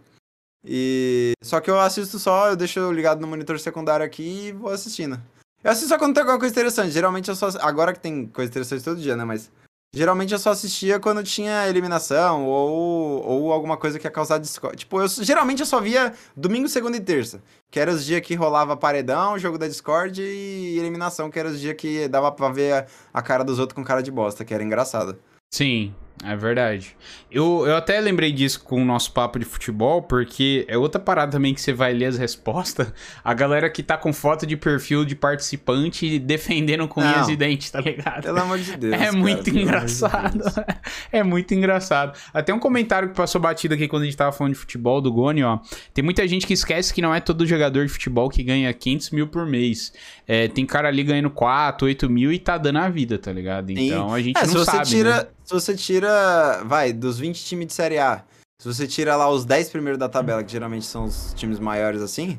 [0.65, 4.71] E só que eu assisto só, eu deixo ligado no monitor secundário aqui e vou
[4.71, 5.21] assistindo.
[5.63, 6.91] Eu assisto só quando tem alguma coisa interessante.
[6.91, 7.49] Geralmente eu só.
[7.61, 9.23] Agora que tem coisa interessante todo dia, né?
[9.23, 9.51] Mas.
[9.93, 14.77] Geralmente eu só assistia quando tinha eliminação ou, ou alguma coisa que ia causar Discord.
[14.77, 17.41] Tipo, eu, geralmente eu só via domingo, segunda e terça.
[17.71, 21.59] Que eram os dias que rolava paredão, jogo da Discord e eliminação, que eram os
[21.59, 24.53] dias que dava pra ver a, a cara dos outros com cara de bosta, que
[24.53, 25.17] era engraçado.
[25.49, 26.95] Sim, é verdade.
[27.29, 31.31] Eu, eu até lembrei disso com o nosso papo de futebol, porque é outra parada
[31.33, 32.91] também que você vai ler as respostas.
[33.23, 37.69] A galera que tá com foto de perfil de participante defendendo com unhas e dentes,
[37.69, 38.23] tá ligado?
[38.23, 38.93] Pelo amor de Deus.
[38.97, 40.37] É cara, muito de engraçado.
[40.39, 40.55] Deus.
[41.11, 42.17] É muito engraçado.
[42.33, 45.11] Até um comentário que passou batido aqui quando a gente tava falando de futebol do
[45.11, 45.59] Goni, ó.
[45.93, 49.11] Tem muita gente que esquece que não é todo jogador de futebol que ganha 500
[49.11, 49.93] mil por mês.
[50.27, 53.67] É, tem cara ali ganhando 4, 8 mil e tá dando a vida, tá ligado?
[53.67, 53.87] Sim.
[53.87, 54.85] Então a gente É, não se você sabe.
[54.89, 55.27] tira, né?
[55.47, 58.21] Se você tira, vai, dos 20 times de Série A,
[58.61, 62.01] se você tira lá os 10 primeiros da tabela, que geralmente são os times maiores
[62.01, 62.37] assim,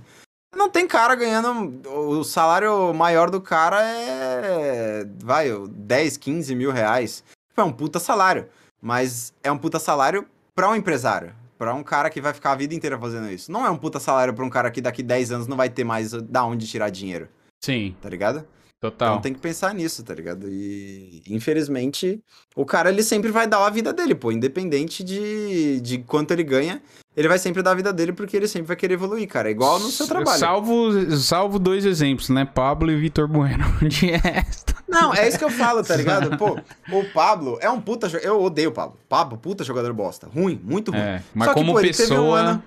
[0.55, 7.24] não tem cara ganhando, o salário maior do cara é, vai, 10, 15 mil reais.
[7.48, 8.47] Tipo, É um puta salário,
[8.80, 11.35] mas é um puta salário pra um empresário.
[11.56, 13.51] Pra um cara que vai ficar a vida inteira fazendo isso.
[13.51, 15.82] Não é um puta salário pra um cara que daqui 10 anos não vai ter
[15.82, 17.28] mais da onde tirar dinheiro,
[17.64, 18.47] Sim, tá ligado?
[18.80, 19.10] Total.
[19.10, 20.48] Então tem que pensar nisso, tá ligado?
[20.48, 22.20] E infelizmente,
[22.56, 26.42] o cara ele sempre vai dar a vida dele, pô, independente de, de quanto ele
[26.44, 26.80] ganha,
[27.16, 29.48] ele vai sempre dar a vida dele porque ele sempre vai querer evoluir, cara.
[29.48, 30.38] É igual no seu trabalho.
[30.38, 32.44] Salvo, salvo dois exemplos, né?
[32.44, 33.64] Pablo e Vitor Bueno.
[33.88, 34.74] De resto.
[34.88, 36.36] Não, é isso que eu falo, tá ligado?
[36.38, 36.59] Pô,
[36.92, 38.06] o Pablo é um puta.
[38.22, 38.96] Eu odeio o Pablo.
[39.09, 40.28] Pablo, puta jogador bosta.
[40.28, 41.00] Ruim, muito ruim.
[41.00, 42.38] É, mas Só que, como pô, ele teve um pessoa.
[42.38, 42.62] ano-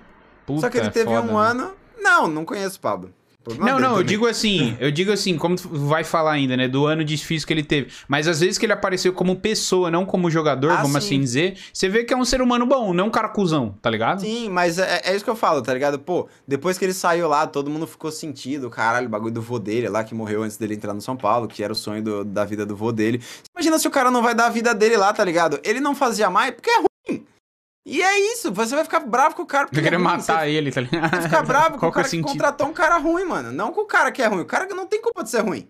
[0.46, 1.46] puta, Só que ele é teve foda, um né?
[1.50, 1.72] ano.
[2.00, 3.12] Não, não conheço o Pablo.
[3.58, 4.06] Não, não, eu também.
[4.06, 7.52] digo assim, eu digo assim, como tu vai falar ainda, né, do ano difícil que
[7.52, 7.90] ele teve.
[8.08, 10.98] Mas às vezes que ele apareceu como pessoa, não como jogador, Ah, vamos sim.
[10.98, 13.90] assim dizer, você vê que é um ser humano bom, não um cara cuzão, tá
[13.90, 14.20] ligado?
[14.20, 15.98] Sim, mas é, é isso que eu falo, tá ligado?
[15.98, 19.58] Pô, depois que ele saiu lá, todo mundo ficou sentido, caralho, o bagulho do vô
[19.58, 22.24] dele lá, que morreu antes dele entrar no São Paulo, que era o sonho do-
[22.24, 23.20] da vida do vô dele.
[23.56, 25.58] Imagina se o cara não vai dar a vida dele lá, tá ligado?
[25.64, 27.24] Ele não fazia mais porque é ruim.
[27.84, 30.48] E é isso, você vai ficar bravo com o cara porque Eu ele é matar
[30.48, 31.10] ele, tá ligado?
[31.10, 32.28] Você vai ficar bravo com o é cara o que sentido?
[32.32, 33.50] contratou um cara ruim, mano.
[33.50, 34.42] Não com o cara que é ruim.
[34.42, 35.68] O cara que não tem culpa de ser ruim.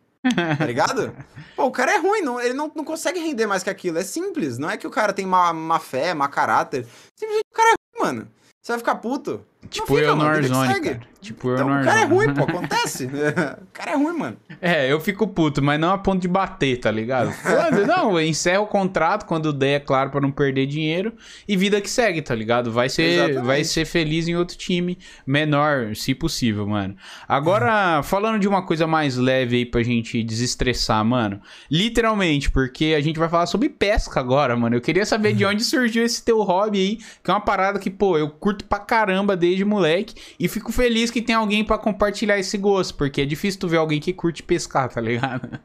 [0.58, 1.14] Tá ligado?
[1.56, 3.98] Pô, o cara é ruim, não, ele não, não consegue render mais que aquilo.
[3.98, 4.58] É simples.
[4.58, 6.86] Não é que o cara tem má, má fé, má caráter.
[7.16, 8.28] Simplesmente o cara é ruim, mano.
[8.62, 9.44] Você vai ficar puto.
[9.70, 11.00] Tipo eu no Warzone, cara.
[11.22, 13.06] Tipo eu Então, no o cara é ruim, pô, acontece.
[13.06, 14.36] o cara é ruim, mano.
[14.60, 17.32] É, eu fico puto, mas não a ponto de bater, tá ligado?
[17.86, 21.12] Não, encerra o contrato quando der, é claro, pra não perder dinheiro.
[21.46, 22.72] E vida que segue, tá ligado?
[22.72, 23.44] Vai ser, Exatamente.
[23.44, 26.96] vai ser feliz em outro time menor, se possível, mano.
[27.28, 31.40] Agora, falando de uma coisa mais leve aí pra gente desestressar, mano.
[31.70, 34.76] Literalmente, porque a gente vai falar sobre pesca agora, mano.
[34.76, 37.90] Eu queria saber de onde surgiu esse teu hobby aí, que é uma parada que,
[37.90, 40.14] pô, eu curto pra caramba desde moleque.
[40.38, 43.76] E fico feliz que tem alguém pra compartilhar esse gosto, porque é difícil tu ver
[43.76, 45.58] alguém que curte pescar, tá ligado?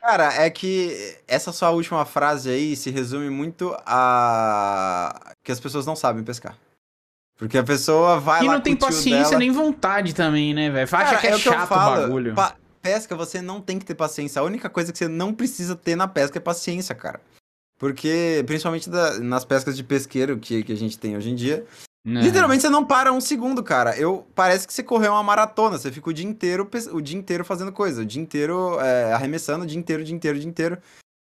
[0.00, 5.84] Cara, é que essa sua última frase aí se resume muito a que as pessoas
[5.86, 6.56] não sabem pescar.
[7.38, 9.38] Porque a pessoa vai E lá não tem paciência dela...
[9.38, 10.88] nem vontade também, né, velho?
[10.90, 12.34] Acha que é, eu chato falo, o bagulho.
[12.34, 14.40] pa- pesca, você não tem que ter paciência.
[14.40, 17.20] A única coisa que você não precisa ter na pesca é paciência, cara.
[17.78, 21.66] Porque, principalmente da- nas pescas de pesqueiro que, que a gente tem hoje em dia,
[22.06, 22.22] Né?
[22.22, 23.98] literalmente você não para um segundo, cara.
[23.98, 25.76] Eu Parece que você correu uma maratona.
[25.76, 28.02] Você fica o dia inteiro, o dia inteiro fazendo coisa.
[28.02, 30.78] O dia inteiro é, arremessando, o dia inteiro, o dia inteiro, o dia inteiro.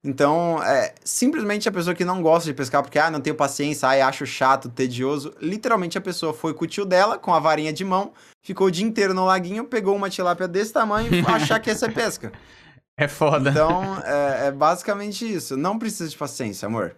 [0.02, 3.90] Então, é, simplesmente a pessoa que não gosta de pescar porque, ah, não tenho paciência,
[3.90, 5.34] ai, acho chato, tedioso.
[5.42, 8.72] Literalmente a pessoa foi com o tio dela, com a varinha de mão, ficou o
[8.72, 12.32] dia inteiro no laguinho, pegou uma tilápia desse tamanho e achar que essa é pesca.
[12.98, 13.50] É foda.
[13.50, 15.58] Então, é, é basicamente isso.
[15.58, 16.96] Não precisa de paciência, amor.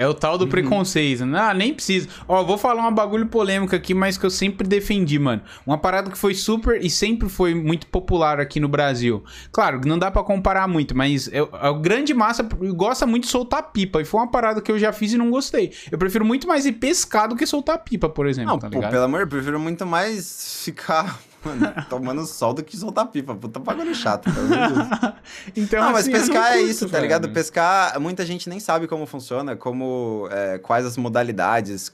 [0.00, 0.50] É o tal do Uhum.
[0.50, 1.26] preconceito.
[1.26, 1.38] né?
[1.38, 2.08] Ah, nem precisa.
[2.26, 5.42] Ó, vou falar um bagulho polêmico aqui, mas que eu sempre defendi, mano.
[5.66, 9.22] Uma parada que foi super e sempre foi muito popular aqui no Brasil.
[9.52, 12.42] Claro, não dá pra comparar muito, mas eu- a grande massa
[12.74, 14.00] gosta muito de soltar pipa.
[14.00, 15.70] E foi uma parada que eu já fiz e não gostei.
[15.92, 18.76] Eu prefiro muito mais ir pescar do que soltar pipa, por exemplo, Não, tá pô,
[18.76, 18.90] ligado?
[18.92, 23.34] pelo amor, eu prefiro muito mais ficar mano, tomando sol do que soltar pipa.
[23.34, 24.28] Puta bagulho chato,
[25.56, 27.02] então, Não, mas assim, pescar é curto, isso, tá velho.
[27.02, 27.30] ligado?
[27.30, 31.92] Pescar, muita gente nem sabe como funciona, como, é, quais as modalidades.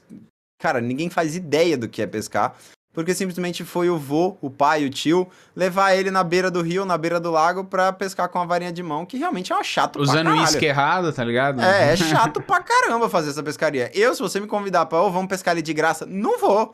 [0.59, 2.55] Cara, ninguém faz ideia do que é pescar,
[2.93, 6.83] porque simplesmente foi o vô, o pai, o tio, levar ele na beira do rio,
[6.83, 9.63] na beira do lago, pra pescar com a varinha de mão, que realmente é um
[9.63, 10.43] chato Usando pra caralho.
[10.45, 11.61] isca errado, tá ligado?
[11.61, 13.91] É, é chato pra caramba fazer essa pescaria.
[13.93, 16.73] Eu, se você me convidar pra, ô, vamos pescar ali de graça, não vou.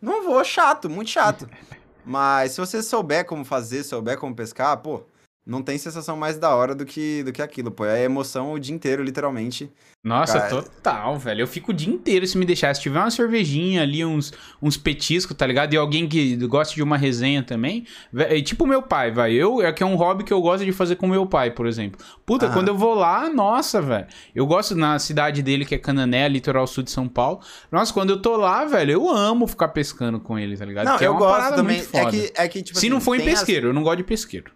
[0.00, 1.46] Não vou, chato, muito chato.
[2.08, 5.02] Mas se você souber como fazer, souber como pescar, pô,
[5.48, 7.84] não tem sensação mais da hora do que, do que aquilo, pô.
[7.86, 9.72] É emoção o dia inteiro, literalmente.
[10.04, 11.40] Nossa, Cara, total, velho.
[11.40, 12.72] Eu fico o dia inteiro se me deixar.
[12.74, 15.74] Se tiver uma cervejinha ali, uns, uns petiscos, tá ligado?
[15.74, 17.84] E alguém que gosta de uma resenha também.
[18.12, 19.32] vé- é tipo meu pai, vai.
[19.32, 21.66] Eu, é que é um hobby que eu gosto de fazer com meu pai, por
[21.66, 21.98] exemplo.
[22.24, 22.54] Puta, Aham.
[22.54, 24.06] quando eu vou lá, nossa, velho.
[24.34, 27.40] Eu gosto na cidade dele, que é Canané, litoral sul de São Paulo.
[27.72, 30.84] Nossa, quando eu tô lá, velho, eu amo ficar pescando com ele, tá ligado?
[30.86, 31.82] Não, é eu uma gosto também.
[31.92, 33.82] É que, é que, tipo Se assim, não for em tem as- pesqueiro, eu não
[33.82, 34.52] gosto de pesqueiro.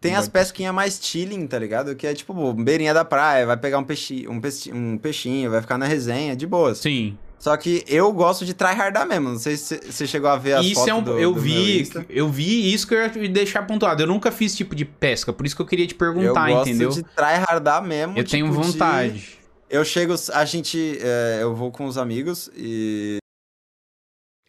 [0.00, 1.94] Tem as de pesquinhas mais chilling, tá ligado?
[1.96, 5.60] Que é tipo, beirinha da praia, vai pegar um, peixi, um, peixi- um peixinho, vai
[5.60, 6.78] ficar na resenha, de boas.
[6.78, 7.16] Sim.
[7.38, 9.28] Só que eu gosto de tryhardar mesmo.
[9.30, 11.02] Não sei se você chegou a ver as Isso fotos é um.
[11.02, 14.02] do, eu do vi, eu vi isso que eu ia deixar pontuado.
[14.02, 16.68] Eu nunca fiz tipo de pesca, por isso que eu queria te Eu perguntar, gosto
[16.68, 16.90] entendeu?
[16.90, 18.16] de tryhardar mesmo.
[18.18, 19.38] Eu tenho tipo, de- vontade.
[19.68, 23.18] Eu chego, a gente, é, eu vou com os amigos e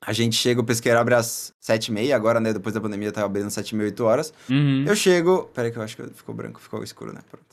[0.01, 3.11] a gente chega, o pesqueiro abre às sete e meia, agora, né, depois da pandemia
[3.11, 4.33] tá abrindo sete e meia, oito horas.
[4.49, 4.85] Uhum.
[4.87, 7.45] Eu chego, peraí que eu acho que ficou branco, ficou escuro, né, pronto.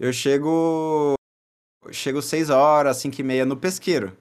[0.00, 1.14] Eu chego,
[1.84, 4.16] eu chego seis horas, cinco e meia no pesqueiro.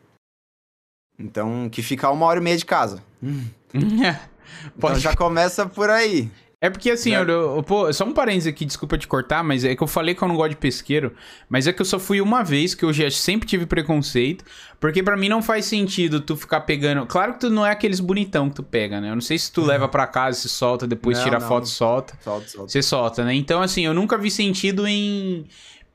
[1.20, 3.04] Então, que fica uma hora e meia de casa.
[3.74, 6.32] Então Pode- já começa por aí.
[6.60, 9.64] É porque assim, Já- eu, eu- pô, só um parênteses aqui, desculpa te cortar, mas
[9.64, 11.14] é que eu falei que eu não gosto de pesqueiro,
[11.48, 14.44] mas é que eu só fui uma vez, que eu já sempre tive preconceito,
[14.80, 17.06] porque pra mim não faz sentido tu ficar pegando.
[17.06, 19.12] Claro que tu não é aqueles bonitão que tu pega, né?
[19.12, 21.48] Eu não sei se tu leva pra casa, se solta, depois Não, tira não.
[21.48, 22.18] foto e solta.
[22.24, 22.72] Solta, solta.
[22.72, 23.36] Você solta, né?
[23.36, 25.46] Então, assim, eu nunca vi sentido em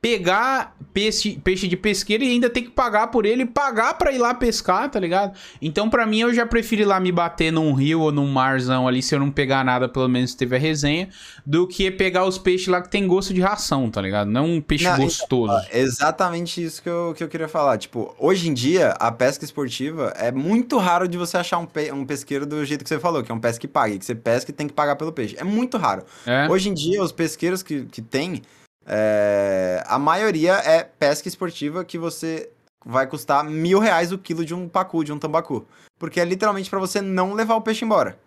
[0.03, 4.19] pegar peixe, peixe de pesqueiro e ainda ter que pagar por ele pagar pra ir
[4.19, 5.33] lá pescar, tá ligado?
[5.63, 8.89] Então, pra mim, eu já prefiro ir lá me bater num rio ou num marzão
[8.89, 11.09] ali, se eu não pegar nada, pelo menos teve a resenha,
[11.47, 14.29] do que pegar os peixes lá que tem gosto de ração, tá ligado?
[14.29, 15.53] Não um peixe Não, gostoso.
[15.53, 17.79] ó, exatamente isso que eu, que eu queria falar.
[17.79, 21.93] Tipo, hoje em dia, a pesca esportiva é muito raro de você achar um, pe-
[21.93, 24.17] um pesqueiro do jeito que você falou, que é um pesca que pague, que você
[24.17, 25.37] pesca e tem que pagar pelo peixe.
[25.39, 26.03] É muito raro.
[26.27, 26.49] É?
[26.51, 28.43] Hoje em dia, os pesqueiros que, que tem,
[28.87, 32.51] é, a maioria é pesca esportiva que você
[32.85, 35.67] vai custar mil reais o quilo de um pacu, de um tambacu.
[35.99, 38.19] Porque é literalmente pra você não levar o peixe embora.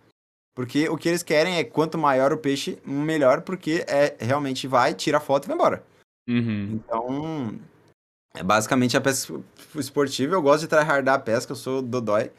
[0.56, 4.94] Porque o que eles querem é quanto maior o peixe, melhor, porque é realmente vai,
[4.94, 5.84] tira a foto e vai embora.
[6.30, 6.70] Uhum.
[6.74, 7.60] Então,
[8.34, 9.38] é basicamente a pesca
[9.76, 10.36] esportiva.
[10.36, 12.32] Eu gosto de tryhardar a pesca, eu sou dodói.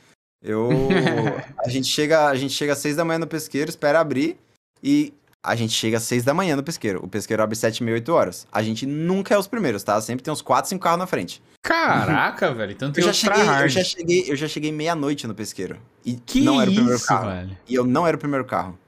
[0.43, 0.71] Eu,
[1.63, 4.39] a gente chega, a gente chega às seis da manhã no pesqueiro, espera abrir
[4.83, 5.13] e
[5.47, 7.01] a gente chega às seis da manhã no pesqueiro.
[7.03, 8.47] O pesqueiro abre sete, meia, oito horas.
[8.51, 10.01] A gente nunca é os primeiros, tá?
[10.01, 11.43] Sempre tem uns quatro, cinco carros na frente.
[11.63, 12.73] Caraca, velho.
[12.73, 13.69] Então tem Eu já, cheguei, eu, tryhard.
[13.73, 15.79] já cheguei, eu já cheguei meia-noite no pesqueiro.
[16.05, 17.29] E Que não era o primeiro isso, carro.
[17.31, 17.59] velho.
[17.69, 18.79] E eu não era o primeiro carro.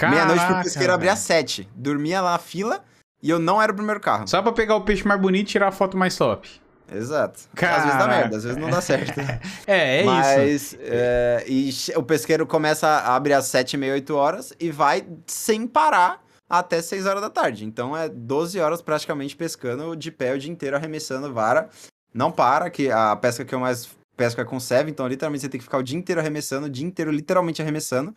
[0.00, 1.40] Meia-noite pro pesqueiro abrir às velho.
[1.48, 1.68] 7.
[1.74, 2.84] Dormia lá na fila
[3.22, 4.26] e eu não era o primeiro carro.
[4.28, 6.48] Só pra pegar o peixe mais bonito e tirar a foto mais top.
[6.92, 7.40] Exato.
[7.56, 9.14] Às vezes dá merda, às vezes não dá certo.
[9.66, 10.06] É, é isso.
[10.06, 14.70] Mas é, e o pesqueiro começa a abrir às 7 e meia, 8 horas e
[14.70, 17.64] vai sem parar até 6 horas da tarde.
[17.64, 21.68] Então é 12 horas praticamente pescando de pé o dia inteiro, arremessando vara.
[22.12, 25.48] Não para, que a pesca que eu mais pesco é com serve, então literalmente você
[25.48, 28.14] tem que ficar o dia inteiro arremessando, o dia inteiro literalmente arremessando.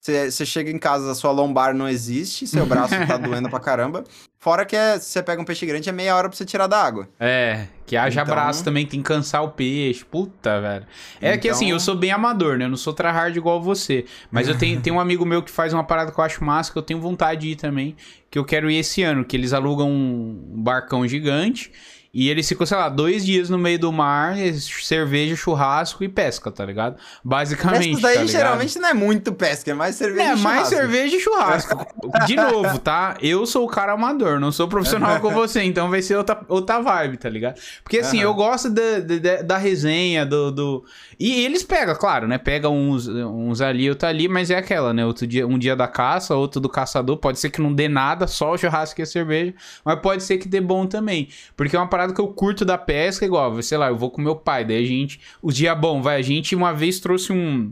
[0.00, 4.02] Você, chega em casa, a sua lombar não existe, seu braço tá doendo pra caramba.
[4.38, 6.66] Fora que é, se você pega um peixe grande, é meia hora pra você tirar
[6.66, 7.06] da água.
[7.20, 10.02] É, que haja Então- braço também, tem que cansar o peixe.
[10.02, 10.86] Puta, velho.
[11.20, 12.64] É que Então- assim, eu sou bem amador, né?
[12.64, 14.06] Eu não sou tryhard igual você.
[14.30, 16.72] Mas eu tenho, tenho um amigo meu que faz uma parada que eu acho massa,
[16.72, 17.94] que eu tenho vontade de ir também.
[18.30, 21.70] Que eu quero ir esse ano, que eles alugam um barcão gigante.
[22.12, 24.34] E eles ficam, sei lá, dois dias no meio do mar,
[24.82, 26.96] cerveja, churrasco e pesca, tá ligado?
[27.24, 27.90] Basicamente.
[27.90, 30.74] Essas daí tá geralmente não é muito pesca, é mais cerveja É, e mais churrasco.
[30.74, 31.86] cerveja e churrasco.
[32.26, 33.16] De novo, tá?
[33.22, 36.80] Eu sou o cara amador, não sou profissional com você, então vai ser outra, outra
[36.80, 37.60] vibe, tá ligado?
[37.84, 38.26] Porque assim, Aham.
[38.26, 40.84] eu gosto da, da, da resenha, do, do.
[41.18, 42.38] E eles pegam, claro, né?
[42.38, 45.06] Pegam uns, uns ali, outro ali, mas é aquela, né?
[45.06, 47.18] Outro dia, um dia da caça, outro do caçador.
[47.18, 49.54] Pode ser que não dê nada, só o churrasco e a cerveja,
[49.84, 51.28] mas pode ser que dê bom também.
[51.56, 54.20] Porque é uma parada que eu curto da pesca, igual, sei lá, eu vou com
[54.20, 55.20] meu pai, daí a gente.
[55.42, 57.70] O dia bom, vai, a gente uma vez trouxe um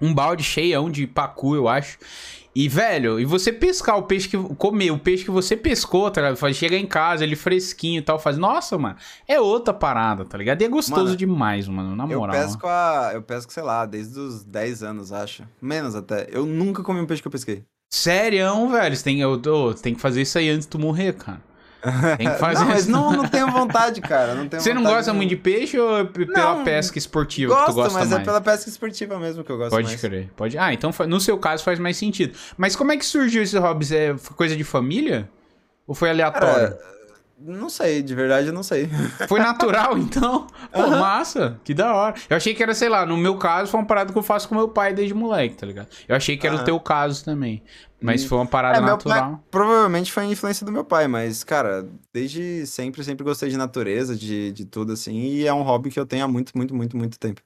[0.00, 1.98] um balde cheião de pacu, eu acho.
[2.54, 4.36] E, velho, e você pescar o peixe que.
[4.36, 6.52] comer o peixe que você pescou, tá ligado?
[6.54, 8.36] Chega em casa, ele fresquinho e tal, faz.
[8.36, 8.96] Nossa, mano,
[9.28, 10.60] é outra parada, tá ligado?
[10.60, 12.34] E é gostoso Mano, demais, mano, na Eu moral.
[12.34, 13.10] pesco a.
[13.14, 15.44] Eu pesco, sei lá, desde os 10 anos, acho.
[15.62, 16.26] Menos até.
[16.32, 17.64] Eu nunca comi um peixe que eu pesquei.
[17.90, 21.14] Sério, velho, você tem, eu, você tem que fazer isso aí antes de tu morrer,
[21.14, 21.40] cara.
[22.16, 24.34] Tem que fazer não, mas não, não tenho vontade, cara.
[24.34, 27.58] Não tenho Você não gosta muito de peixe ou é pela Não, pesca esportiva que
[27.60, 28.22] Gosto, tu gosta mas mais?
[28.22, 30.00] é pela pesca esportiva mesmo que eu gosto Pode mais.
[30.00, 30.58] crer, pode.
[30.58, 32.36] Ah, então no seu caso faz mais sentido.
[32.56, 33.86] Mas como é que surgiu esse hobby?
[33.94, 35.28] É coisa de família?
[35.86, 36.70] Ou foi aleatório?
[36.76, 36.97] Cara,
[37.40, 38.88] não sei, de verdade eu não sei.
[39.28, 40.46] Foi natural, então?
[40.72, 42.14] Pô, massa, que da hora.
[42.28, 44.48] Eu achei que era, sei lá, no meu caso foi uma parada que eu faço
[44.48, 45.88] com meu pai desde moleque, tá ligado?
[46.08, 46.64] Eu achei que era o Aham.
[46.66, 47.62] teu caso também.
[48.00, 49.30] Mas foi uma parada É, natural.
[49.32, 53.56] pai, provavelmente foi a influência do meu pai, mas, cara, desde sempre, sempre gostei de
[53.56, 56.74] natureza, de, de tudo, assim, e é um hobby que eu tenho há muito, muito,
[56.74, 57.40] muito, muito tempo.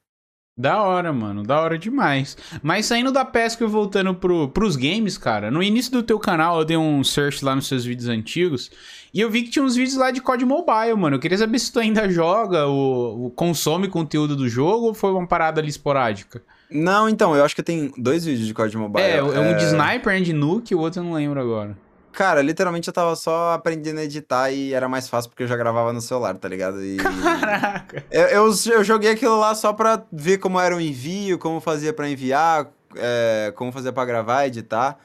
[0.55, 2.37] Da hora, mano, da hora demais.
[2.63, 6.59] Mas saindo da pesca e voltando pro, pros games, cara, no início do teu canal
[6.59, 8.71] eu dei um search lá nos seus vídeos antigos
[9.13, 11.17] e eu vi que tinha uns vídeos lá de COD Mobile, mano.
[11.17, 15.13] Eu queria saber se tu ainda joga ou, ou consome conteúdo do jogo ou foi
[15.13, 16.43] uma parada ali esporádica.
[16.71, 19.05] Não, então, eu acho que tem dois vídeos de COD Mobile.
[19.05, 21.77] é, é um de Sniper and de Nuke e o outro eu não lembro agora.
[22.13, 25.57] Cara, literalmente eu tava só aprendendo a editar e era mais fácil porque eu já
[25.57, 26.85] gravava no celular, tá ligado?
[26.85, 26.97] E...
[26.97, 28.05] Caraca!
[28.11, 31.93] Eu, eu, eu joguei aquilo lá só pra ver como era o envio, como fazia
[31.93, 34.99] pra enviar, é, como fazia pra gravar, editar.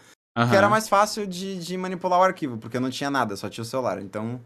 [0.45, 3.63] Que era mais fácil de, de manipular o arquivo, porque não tinha nada, só tinha
[3.63, 3.99] o celular.
[3.99, 4.39] Então,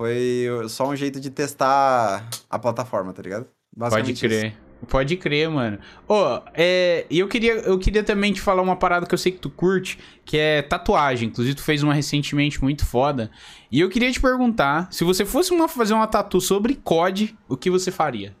[0.00, 3.46] foi só um jeito de testar a plataforma, tá ligado?
[3.76, 4.56] Pode crer.
[4.88, 5.78] Pode crer, mano.
[6.06, 9.32] Ô, é, e eu queria, eu queria também te falar uma parada que eu sei
[9.32, 11.28] que tu curte, que é tatuagem.
[11.28, 13.30] Inclusive, tu fez uma recentemente muito foda.
[13.70, 17.56] E eu queria te perguntar, se você fosse uma, fazer uma tatu sobre COD, o
[17.56, 18.36] que você faria?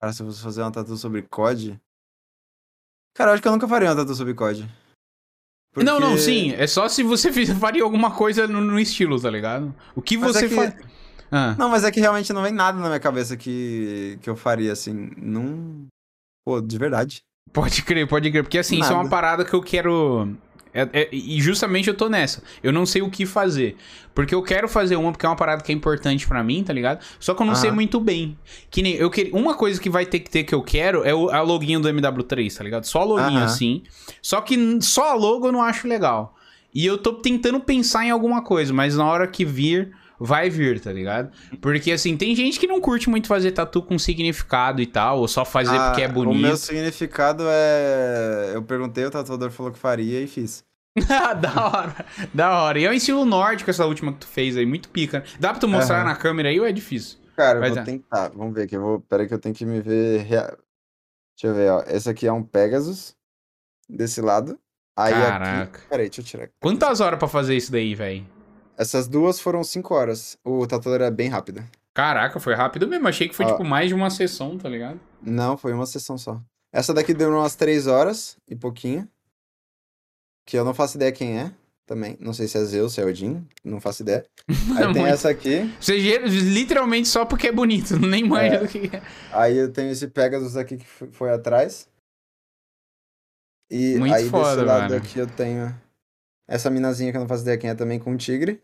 [0.00, 1.80] Cara, se eu fosse fazer uma tatu sobre COD...
[3.16, 4.68] Cara, eu acho que eu nunca faria uma tatu sobre COD.
[5.84, 6.52] Não, não, Porque- sim.
[6.56, 9.74] É só se você faria alguma coisa no, no estilo, tá ligado?
[9.94, 10.76] O que Mas é você que- faria?
[11.30, 14.36] Ah, Não, mas é que realmente não vem nada na minha cabeça que, que eu
[14.36, 15.10] faria, assim.
[15.16, 15.86] Não...
[16.46, 17.22] Pô, de verdade.
[17.52, 18.42] Pode crer, pode crer.
[18.44, 19.10] Porque assim, isso é uma Nada.
[19.10, 20.36] parada que eu quero.
[20.82, 22.42] É- é- e justamente eu tô nessa.
[22.62, 23.76] Eu não sei o que fazer.
[24.14, 26.72] Porque eu quero fazer uma, porque é uma parada que é importante pra mim, tá
[26.72, 27.04] ligado?
[27.20, 27.74] Só que eu não sei Aham.
[27.76, 28.36] muito bem.
[28.70, 29.34] Que nem eu queria.
[29.34, 31.88] Uma coisa que vai ter que ter que eu quero é o, a login do
[31.88, 32.84] MW3, tá ligado?
[32.84, 33.44] Só a login Aham.
[33.44, 33.82] assim.
[34.22, 36.34] Só que só a logo eu não acho legal.
[36.74, 39.92] E eu tô tentando pensar em alguma coisa, mas na hora que vir.
[40.18, 41.30] Vai vir, tá ligado?
[41.60, 45.28] Porque assim, tem gente que não curte muito fazer tatu com significado e tal, ou
[45.28, 46.38] só fazer Ah, porque é bonito.
[46.38, 48.52] O meu significado é.
[48.54, 50.64] Eu perguntei, o tatuador falou que faria e fiz.
[51.40, 52.78] da hora, da hora.
[52.78, 55.24] E é um estilo nórdico essa última que tu fez aí, muito pica.
[55.38, 56.04] Dá pra tu mostrar Aham.
[56.06, 57.18] na câmera aí ou é difícil?
[57.36, 57.90] Cara, Vai eu vou dar.
[57.90, 58.28] tentar.
[58.30, 58.76] Vamos ver aqui.
[58.76, 59.00] Eu vou...
[59.00, 60.22] Peraí que eu tenho que me ver.
[60.22, 60.56] rea-
[61.38, 61.82] Deixa eu ver, ó.
[61.86, 63.14] Esse aqui é um Pegasus.
[63.88, 64.58] Desse lado.
[64.98, 65.62] Aí Caraca.
[65.78, 65.88] aqui.
[65.88, 66.44] Peraí, deixa eu tirar.
[66.44, 66.54] aqui.
[66.60, 68.26] Quantas horas pra fazer isso daí, velho?
[68.78, 70.38] Essas duas foram 5 horas.
[70.42, 71.62] O tatuador é bem rápido.
[71.92, 73.06] Caraca, foi rápido mesmo.
[73.06, 73.50] Achei que foi Ó.
[73.52, 74.98] tipo mais de uma sessão, tá ligado?
[75.22, 76.40] Não, foi uma sessão só.
[76.72, 79.06] Essa daqui deu umas 3 horas e pouquinho.
[80.46, 81.52] Que eu não faço ideia quem é
[81.86, 82.16] também.
[82.20, 83.46] Não sei se é Zeus, se é Odin.
[83.64, 84.24] Não faço ideia.
[84.48, 85.06] Aí tem Muito.
[85.06, 85.74] essa aqui.
[85.80, 88.58] Ge- literalmente só porque é bonito, nem manja É.
[88.58, 89.02] do que é.
[89.32, 91.88] Aí eu tenho esse Pegasus aqui que foi atrás.
[93.70, 94.96] E Muito aí foda, desse lado mano.
[94.96, 95.74] aqui eu tenho
[96.48, 98.62] essa minazinha que eu não faço ideia quem é também com um tigre.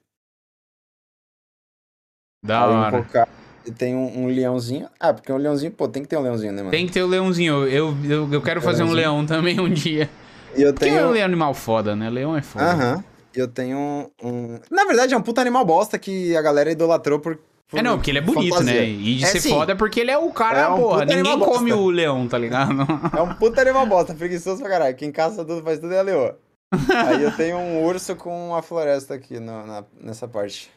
[2.44, 3.02] Da aí um hora.
[3.04, 3.28] cocá
[3.64, 4.88] e tem um, um leãozinho.
[4.98, 6.70] Ah, porque um leãozinho, pô, tem que ter um leãozinho, né, mano?
[6.70, 7.66] Tem que ter o leãozinho.
[7.68, 9.16] Eu, eu, eu quero fazer um Leãozinho.
[9.22, 10.08] leão também um dia.
[10.56, 10.98] E eu Porque tenho.
[10.98, 12.08] é um animal foda, né?
[12.10, 12.64] Leão é foda.
[12.64, 13.04] Aham.
[13.34, 17.18] E eu tenho um, Na verdade, é um puta animal bosta que a galera idolatrou
[17.18, 17.38] por.
[17.68, 18.80] por É, não, porque ele é bonito, fantasia.
[18.80, 18.86] né?
[18.86, 19.48] E de É, ser sim.
[19.50, 21.04] foda porque ele é o cara, É um porra.
[21.06, 21.76] Ninguém come bosta.
[21.76, 22.74] o leão, tá ligado?
[23.16, 24.96] É um puta animal bosta, preguiçoso pra caralho.
[24.96, 26.38] Quem caça tudo, faz tudo é a leoa.
[27.06, 30.70] Aí eu tenho um urso com uma floresta aqui no- na- nessa parte.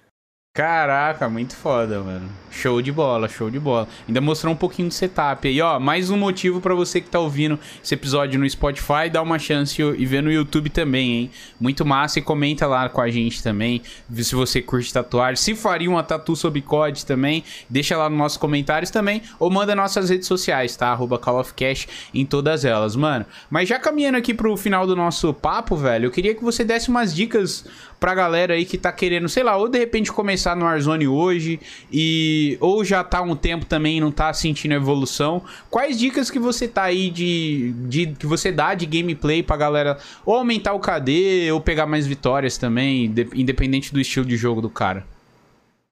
[0.55, 2.29] Caraca, muito foda, mano.
[2.49, 3.89] Show de bola, show de bola.
[4.07, 5.77] Ainda mostrou um pouquinho de setup aí, ó.
[5.81, 9.81] Mais um motivo pra você que tá ouvindo esse episódio no Spotify, dar uma chance
[9.81, 11.31] e ver no YouTube também, hein?
[11.59, 15.55] Muito massa e comenta lá com a gente também, vê se você curte tatuagem, se
[15.55, 20.09] faria uma tatu sob COD também, deixa lá nos nossos comentários também, ou manda nossas
[20.09, 20.87] redes sociais, tá?
[20.87, 23.25] Arroba Call of Cash em todas elas, mano.
[23.49, 26.87] Mas já caminhando aqui pro final do nosso papo, velho, eu queria que você desse
[26.87, 27.65] umas dicas
[27.99, 31.59] pra galera aí que tá querendo, sei lá, ou de repente começar no Warzone hoje
[31.91, 35.41] e ou já tá um tempo também e não tá sentindo evolução.
[35.69, 39.97] Quais dicas que você tá aí de, de que você dá de gameplay pra galera
[40.25, 44.61] ou aumentar o KD ou pegar mais vitórias também, de- independente do estilo de jogo
[44.61, 45.05] do cara?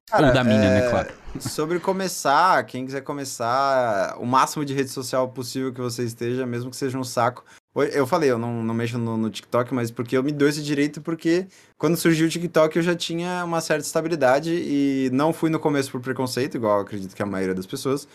[0.09, 1.09] Cara, ou da mina, é, né, claro.
[1.39, 6.69] Sobre começar, quem quiser começar, o máximo de rede social possível que você esteja, mesmo
[6.69, 7.43] que seja um saco.
[7.75, 10.61] Eu falei, eu não, não mexo no, no TikTok, mas porque eu me dou esse
[10.61, 15.49] direito, porque quando surgiu o TikTok eu já tinha uma certa estabilidade e não fui
[15.49, 18.07] no começo por preconceito, igual eu acredito que a maioria das pessoas.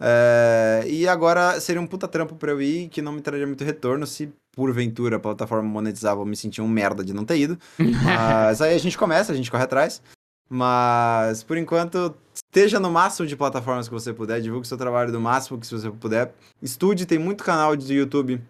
[0.00, 3.62] É, e agora seria um puta trampo pra eu ir, que não me traria muito
[3.62, 7.56] retorno se porventura a plataforma monetizava eu me sentir um merda de não ter ido.
[8.04, 10.02] Mas aí a gente começa, a gente corre atrás.
[10.50, 15.20] Mas, por enquanto, esteja no máximo de plataformas que você puder, divulgue seu trabalho do
[15.20, 16.32] máximo que você puder.
[16.60, 18.40] Estude, tem muito canal de YouTube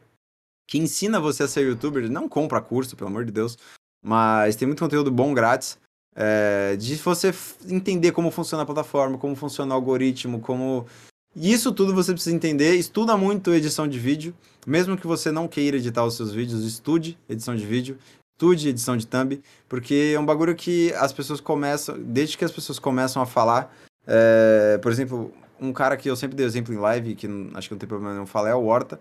[0.69, 2.09] que ensina você a ser youtuber.
[2.11, 3.57] Não compra curso, pelo amor de Deus.
[4.05, 5.79] Mas tem muito conteúdo bom grátis.
[6.15, 7.33] é, de você
[7.69, 10.87] entender como funciona a plataforma, como funciona o algoritmo, como.
[11.35, 12.75] Isso tudo você precisa entender.
[12.75, 14.35] Estuda muito edição de vídeo.
[14.67, 17.97] Mesmo que você não queira editar os seus vídeos, estude edição de vídeo.
[18.37, 19.41] Estude edição de thumb.
[19.69, 21.97] Porque é um bagulho que as pessoas começam.
[21.99, 23.75] Desde que as pessoas começam a falar.
[24.07, 27.75] é, por exemplo, um cara que eu sempre dei exemplo em live, que acho que
[27.75, 28.99] não tem problema nenhum falar, é o Horta.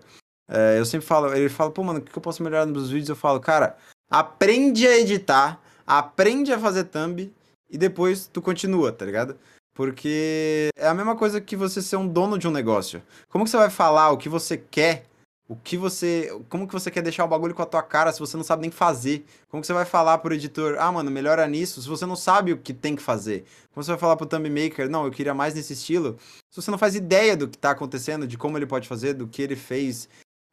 [0.48, 3.10] É, eu sempre falo, ele fala, pô, mano, o que eu posso melhorar nos vídeos?
[3.10, 3.76] Eu falo, cara,
[4.10, 7.30] aprende a editar, aprende a fazer thumb
[7.68, 9.36] e depois tu continua, tá ligado?
[9.74, 13.02] Porque é a mesma coisa que você ser um dono de um negócio.
[13.28, 15.04] Como que você vai falar o que você quer?
[15.48, 16.36] O que você.
[16.48, 18.62] Como que você quer deixar o bagulho com a tua cara se você não sabe
[18.62, 19.24] nem fazer?
[19.48, 22.52] Como que você vai falar pro editor, ah, mano, melhora nisso, se você não sabe
[22.52, 23.44] o que tem que fazer?
[23.72, 26.18] Como você vai falar pro thumb maker, não, eu queria mais nesse estilo,
[26.50, 29.28] se você não faz ideia do que tá acontecendo, de como ele pode fazer, do
[29.28, 30.08] que ele fez.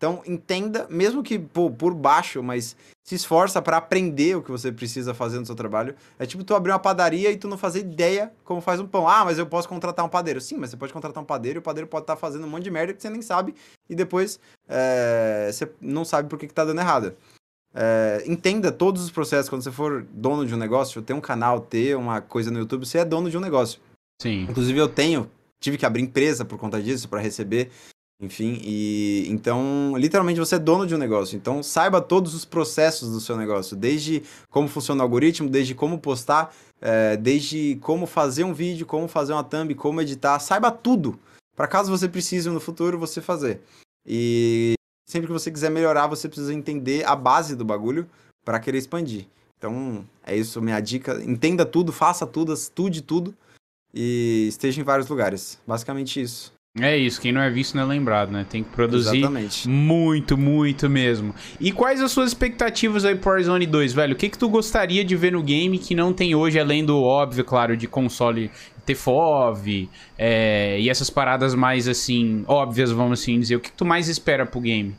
[0.06, 4.72] Então, entenda, mesmo que pô, por baixo, mas se esforça pra aprender o que você
[4.72, 5.96] precisa fazer no seu trabalho.
[6.20, 9.08] É tipo tu abrir uma padaria e tu não fazer ideia como faz um pão.
[9.08, 10.40] Ah, mas eu posso contratar um padeiro.
[10.40, 12.66] Sim, mas você pode contratar um padeiro e o padeiro pode estar fazendo um monte
[12.66, 13.56] de merda que você nem sabe
[13.90, 17.16] e depois é, você não sabe por que, que tá dando errado.
[17.74, 21.60] É, entenda todos os processos quando você for dono de um negócio, ter um canal,
[21.60, 23.82] ter uma coisa no YouTube, você é dono de um negócio.
[24.22, 24.44] Sim.
[24.44, 27.72] Inclusive eu tenho, tive que abrir empresa por conta disso, para receber,
[28.20, 31.36] enfim, e então, literalmente você é dono de um negócio.
[31.36, 36.00] Então, saiba todos os processos do seu negócio, desde como funciona o algoritmo, desde como
[36.00, 41.20] postar, é, desde como fazer um vídeo, como fazer uma thumb, como editar, saiba tudo,
[41.56, 43.62] para caso você precise no futuro você fazer.
[44.06, 44.76] E
[45.06, 48.08] sempre que você quiser melhorar, você precisa entender a base do bagulho
[48.46, 49.28] para querer expandir.
[49.58, 51.22] Então, é isso minha dica.
[51.24, 53.36] Entenda tudo, faça tudo, estude tudo
[53.94, 55.60] e esteja em vários lugares.
[55.66, 56.55] Basicamente isso.
[56.78, 58.46] É isso, quem não é visto não é lembrado, né?
[58.50, 59.70] Tem que produzir Exatamente.
[59.70, 61.34] muito, muito mesmo.
[61.58, 64.14] E quais as suas expectativas aí pro Warzone 2, velho?
[64.14, 67.02] O que que tu gostaria de ver no game que não tem hoje, além do
[67.02, 68.52] óbvio, claro, de console
[68.86, 73.56] ter FOV é, e essas paradas mais, assim, óbvias, vamos assim dizer.
[73.56, 74.94] O que que tu mais espera pro game?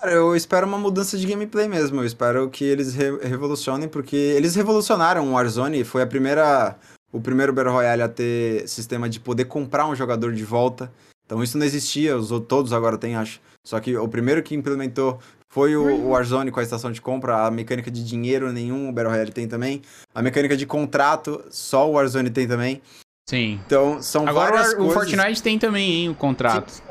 [0.00, 2.00] Cara, eu espero uma mudança de gameplay mesmo.
[2.00, 5.82] Eu espero que eles re- revolucionem, porque eles revolucionaram o Warzone.
[5.82, 6.76] Foi a primeira,
[7.12, 10.92] o primeiro Battle Royale a ter sistema de poder comprar um jogador de volta.
[11.28, 13.38] Então isso não existia, os todos agora tem, acho.
[13.62, 17.44] Só que o primeiro que implementou foi o, o Warzone com a estação de compra,
[17.44, 19.82] a mecânica de dinheiro nenhum, o Battle Royale tem também.
[20.14, 22.80] A mecânica de contrato, só o Warzone tem também.
[23.28, 23.60] Sim.
[23.66, 24.94] Então são Agora várias o coisas.
[24.94, 26.70] Fortnite tem também, hein, o contrato.
[26.70, 26.82] Sim,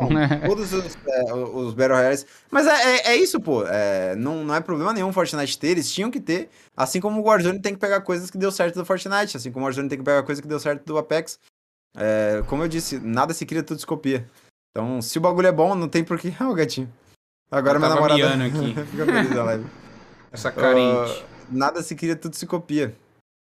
[0.45, 2.27] todos os, é, os Battle Royales.
[2.51, 3.65] Mas é, é, é isso, pô.
[3.65, 6.51] É, não, não é problema nenhum o Fortnite ter, eles tinham que ter.
[6.75, 9.65] Assim como o Warzone tem que pegar coisas que deu certo do Fortnite, assim como
[9.65, 11.39] o Warzone tem que pegar coisa que deu certo do Apex.
[11.97, 14.29] É, como eu disse, nada se cria, tudo se copia.
[14.71, 16.33] Então, se o bagulho é bom, não tem por que.
[16.39, 16.91] Ah, o gatinho.
[17.49, 18.73] Agora Eu minha namorada aqui.
[18.91, 19.65] fica feliz da live.
[20.31, 21.11] Essa carente.
[21.19, 22.95] Ah, nada se cria, tudo se copia.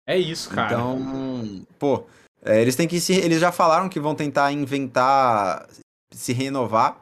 [0.05, 0.73] É isso, cara.
[0.73, 2.03] Então, pô,
[2.43, 3.13] é, eles têm que se.
[3.13, 5.67] Eles já falaram que vão tentar inventar,
[6.13, 6.99] se renovar,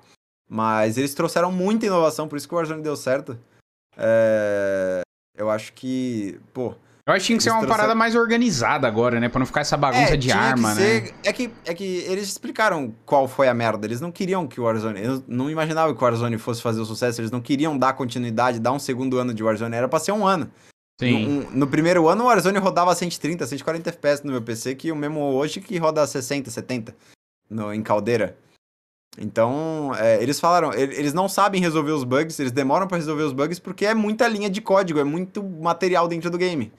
[0.48, 3.40] mas eles trouxeram muita inovação, por isso que o Warzone deu certo.
[3.98, 5.02] É,
[5.36, 6.76] eu acho que, pô.
[7.10, 9.28] Eu acho que tinha que ser uma parada mais organizada agora, né?
[9.30, 10.82] Pra não ficar essa bagunça é, de arma, né?
[10.82, 13.88] ser- É que, é que eles explicaram qual foi a merda.
[13.88, 15.00] Eles não queriam que o Warzone.
[15.00, 17.20] Eles não imaginavam que o Warzone fosse fazer o sucesso.
[17.20, 19.76] Eles não queriam dar continuidade, dar um segundo ano de Warzone.
[19.76, 20.52] Era pra ser um ano.
[21.02, 21.26] Sim.
[21.26, 24.96] No, no primeiro ano, o Warzone rodava 130, 140 FPS no meu PC, que o
[24.96, 26.96] mesmo hoje que roda 60, 70
[27.50, 28.38] no, em caldeira.
[29.18, 33.34] Então, é, eles falaram, eles não sabem resolver os bugs, eles demoram pra resolver os
[33.34, 36.72] bugs porque é muita linha de código, é muito material dentro do game.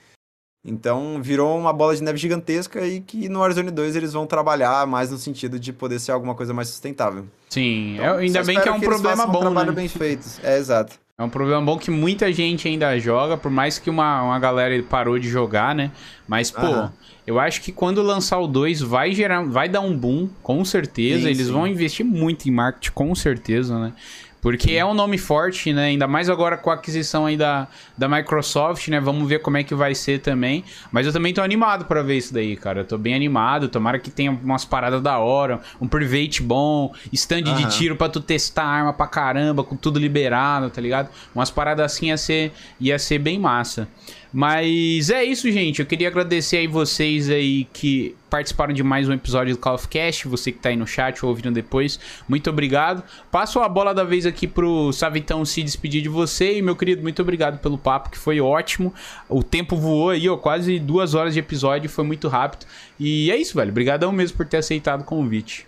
[0.65, 4.87] Então, virou uma bola de neve gigantesca e que no Warzone 2 eles vão trabalhar
[4.87, 7.25] mais no sentido de poder ser alguma coisa mais sustentável.
[7.49, 7.95] Sim.
[7.95, 9.77] Então, É- ainda só bem que é um eles problema façam um bom, trabalho né?
[9.77, 10.27] bem feito.
[10.43, 10.99] É, exato.
[11.17, 14.83] É um problema bom que muita gente ainda joga, por mais que uma, uma galera
[14.83, 15.91] parou de jogar, né?
[16.27, 16.93] Mas, pô, Aham.
[17.27, 21.25] eu acho que quando lançar o 2 vai gerar, vai dar um boom, com certeza.
[21.25, 21.53] Sim, Eles sim.
[21.53, 23.93] vão investir muito em marketing, com certeza, né?
[24.41, 25.87] Porque é um nome forte, né?
[25.87, 28.99] Ainda mais agora com a aquisição aí da, da Microsoft, né?
[28.99, 30.65] Vamos ver como é que vai ser também.
[30.91, 32.81] Mas eu também tô animado pra ver isso daí, cara.
[32.81, 33.69] Eu tô bem animado.
[33.69, 37.69] Tomara que tenha umas paradas da hora, um private bom, stand de Aham.
[37.69, 41.11] tiro pra tu testar arma pra caramba, com tudo liberado, tá ligado?
[41.35, 43.89] Umas paradas assim ia ser, ia ser bem massa.
[44.33, 45.81] Mas é isso, gente.
[45.81, 49.89] Eu queria agradecer aí vocês aí que participaram de mais um episódio do Call of
[49.89, 50.29] Cast.
[50.29, 51.99] Você que tá aí no chat ou ouvindo depois,
[52.29, 53.03] muito obrigado.
[53.29, 56.59] Passo a bola da vez aqui pro Savitão se despedir de você.
[56.59, 58.95] E, meu querido, muito obrigado pelo papo, que foi ótimo.
[59.29, 62.67] O tempo voou aí, ó, quase duas horas de episódio, foi muito rápido.
[63.01, 63.71] E é isso, velho.
[63.71, 65.67] Obrigadão mesmo por ter aceitado o convite.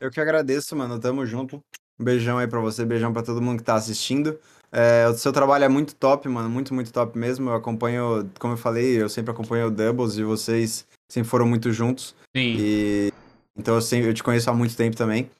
[0.00, 0.98] Eu que agradeço, mano.
[0.98, 1.62] Tamo junto.
[2.00, 4.36] Um beijão aí pra você, beijão pra todo mundo que tá assistindo.
[4.72, 6.48] É, o seu trabalho é muito top, mano.
[6.48, 7.50] Muito, muito top mesmo.
[7.50, 11.70] Eu acompanho, como eu falei, eu sempre acompanho o Doubles e vocês sempre foram muito
[11.72, 12.14] juntos.
[12.34, 12.56] Sim.
[12.58, 13.12] E
[13.56, 15.30] então eu, sempre, eu te conheço há muito tempo também.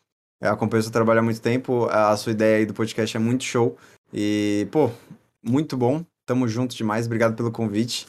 [0.40, 1.86] Eu acompanho o seu trabalho há muito tempo.
[1.86, 3.76] A sua ideia aí do podcast é muito show.
[4.12, 4.90] E, pô,
[5.42, 6.04] muito bom.
[6.26, 7.06] Tamo junto demais.
[7.06, 8.06] Obrigado pelo convite.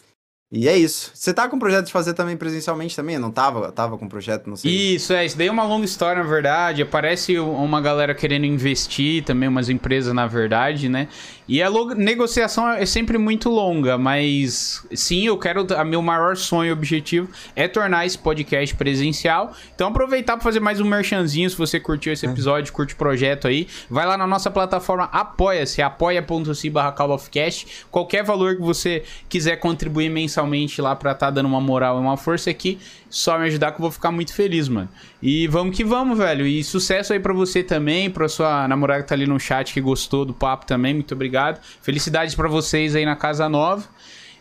[0.56, 1.10] E é isso.
[1.16, 3.16] Você tá com projeto de fazer também presencialmente também?
[3.16, 3.72] Eu não tava?
[3.72, 4.70] Tava com projeto, não sei.
[4.94, 6.84] Isso, é, isso daí é uma longa história, na verdade.
[6.84, 11.08] Aparece uma galera querendo investir, também umas empresas, na verdade, né?
[11.48, 15.68] E a negociação é sempre muito longa, mas sim, eu quero.
[15.76, 19.54] A meu maior sonho e objetivo é tornar esse podcast presencial.
[19.76, 21.50] Então, aproveitar para fazer mais um merchanzinho.
[21.50, 25.82] Se você curtiu esse episódio, curte o projeto aí, vai lá na nossa plataforma Apoia-se,
[25.82, 27.86] apoia.se barra Call of Cast.
[27.92, 32.18] Qualquer valor que você quiser contribuir mensalmente lá pra tá dando uma moral e uma
[32.18, 32.80] força aqui,
[33.10, 34.90] só me ajudar que eu vou ficar muito feliz, mano.
[35.26, 36.46] E vamos que vamos, velho.
[36.46, 39.80] E sucesso aí pra você também, pra sua namorada que tá ali no chat que
[39.80, 40.94] gostou do papo também.
[40.94, 41.62] Muito obrigado.
[41.82, 43.88] Felicidades pra vocês aí na casa nova.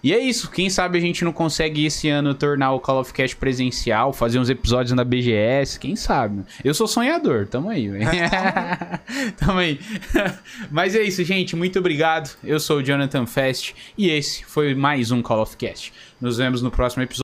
[0.03, 3.13] E é isso, quem sabe a gente não consegue esse ano tornar o Call of
[3.13, 6.43] Cast presencial, fazer uns episódios na BGS, quem sabe?
[6.65, 8.05] Eu sou sonhador, tamo aí, velho.
[9.39, 9.79] tamo aí.
[10.73, 12.37] Mas é isso, gente, muito obrigado.
[12.43, 15.93] Eu sou o Jonathan Fest e esse foi mais um Call of Cast.
[16.21, 17.21] Nos vemos no próximo episódio.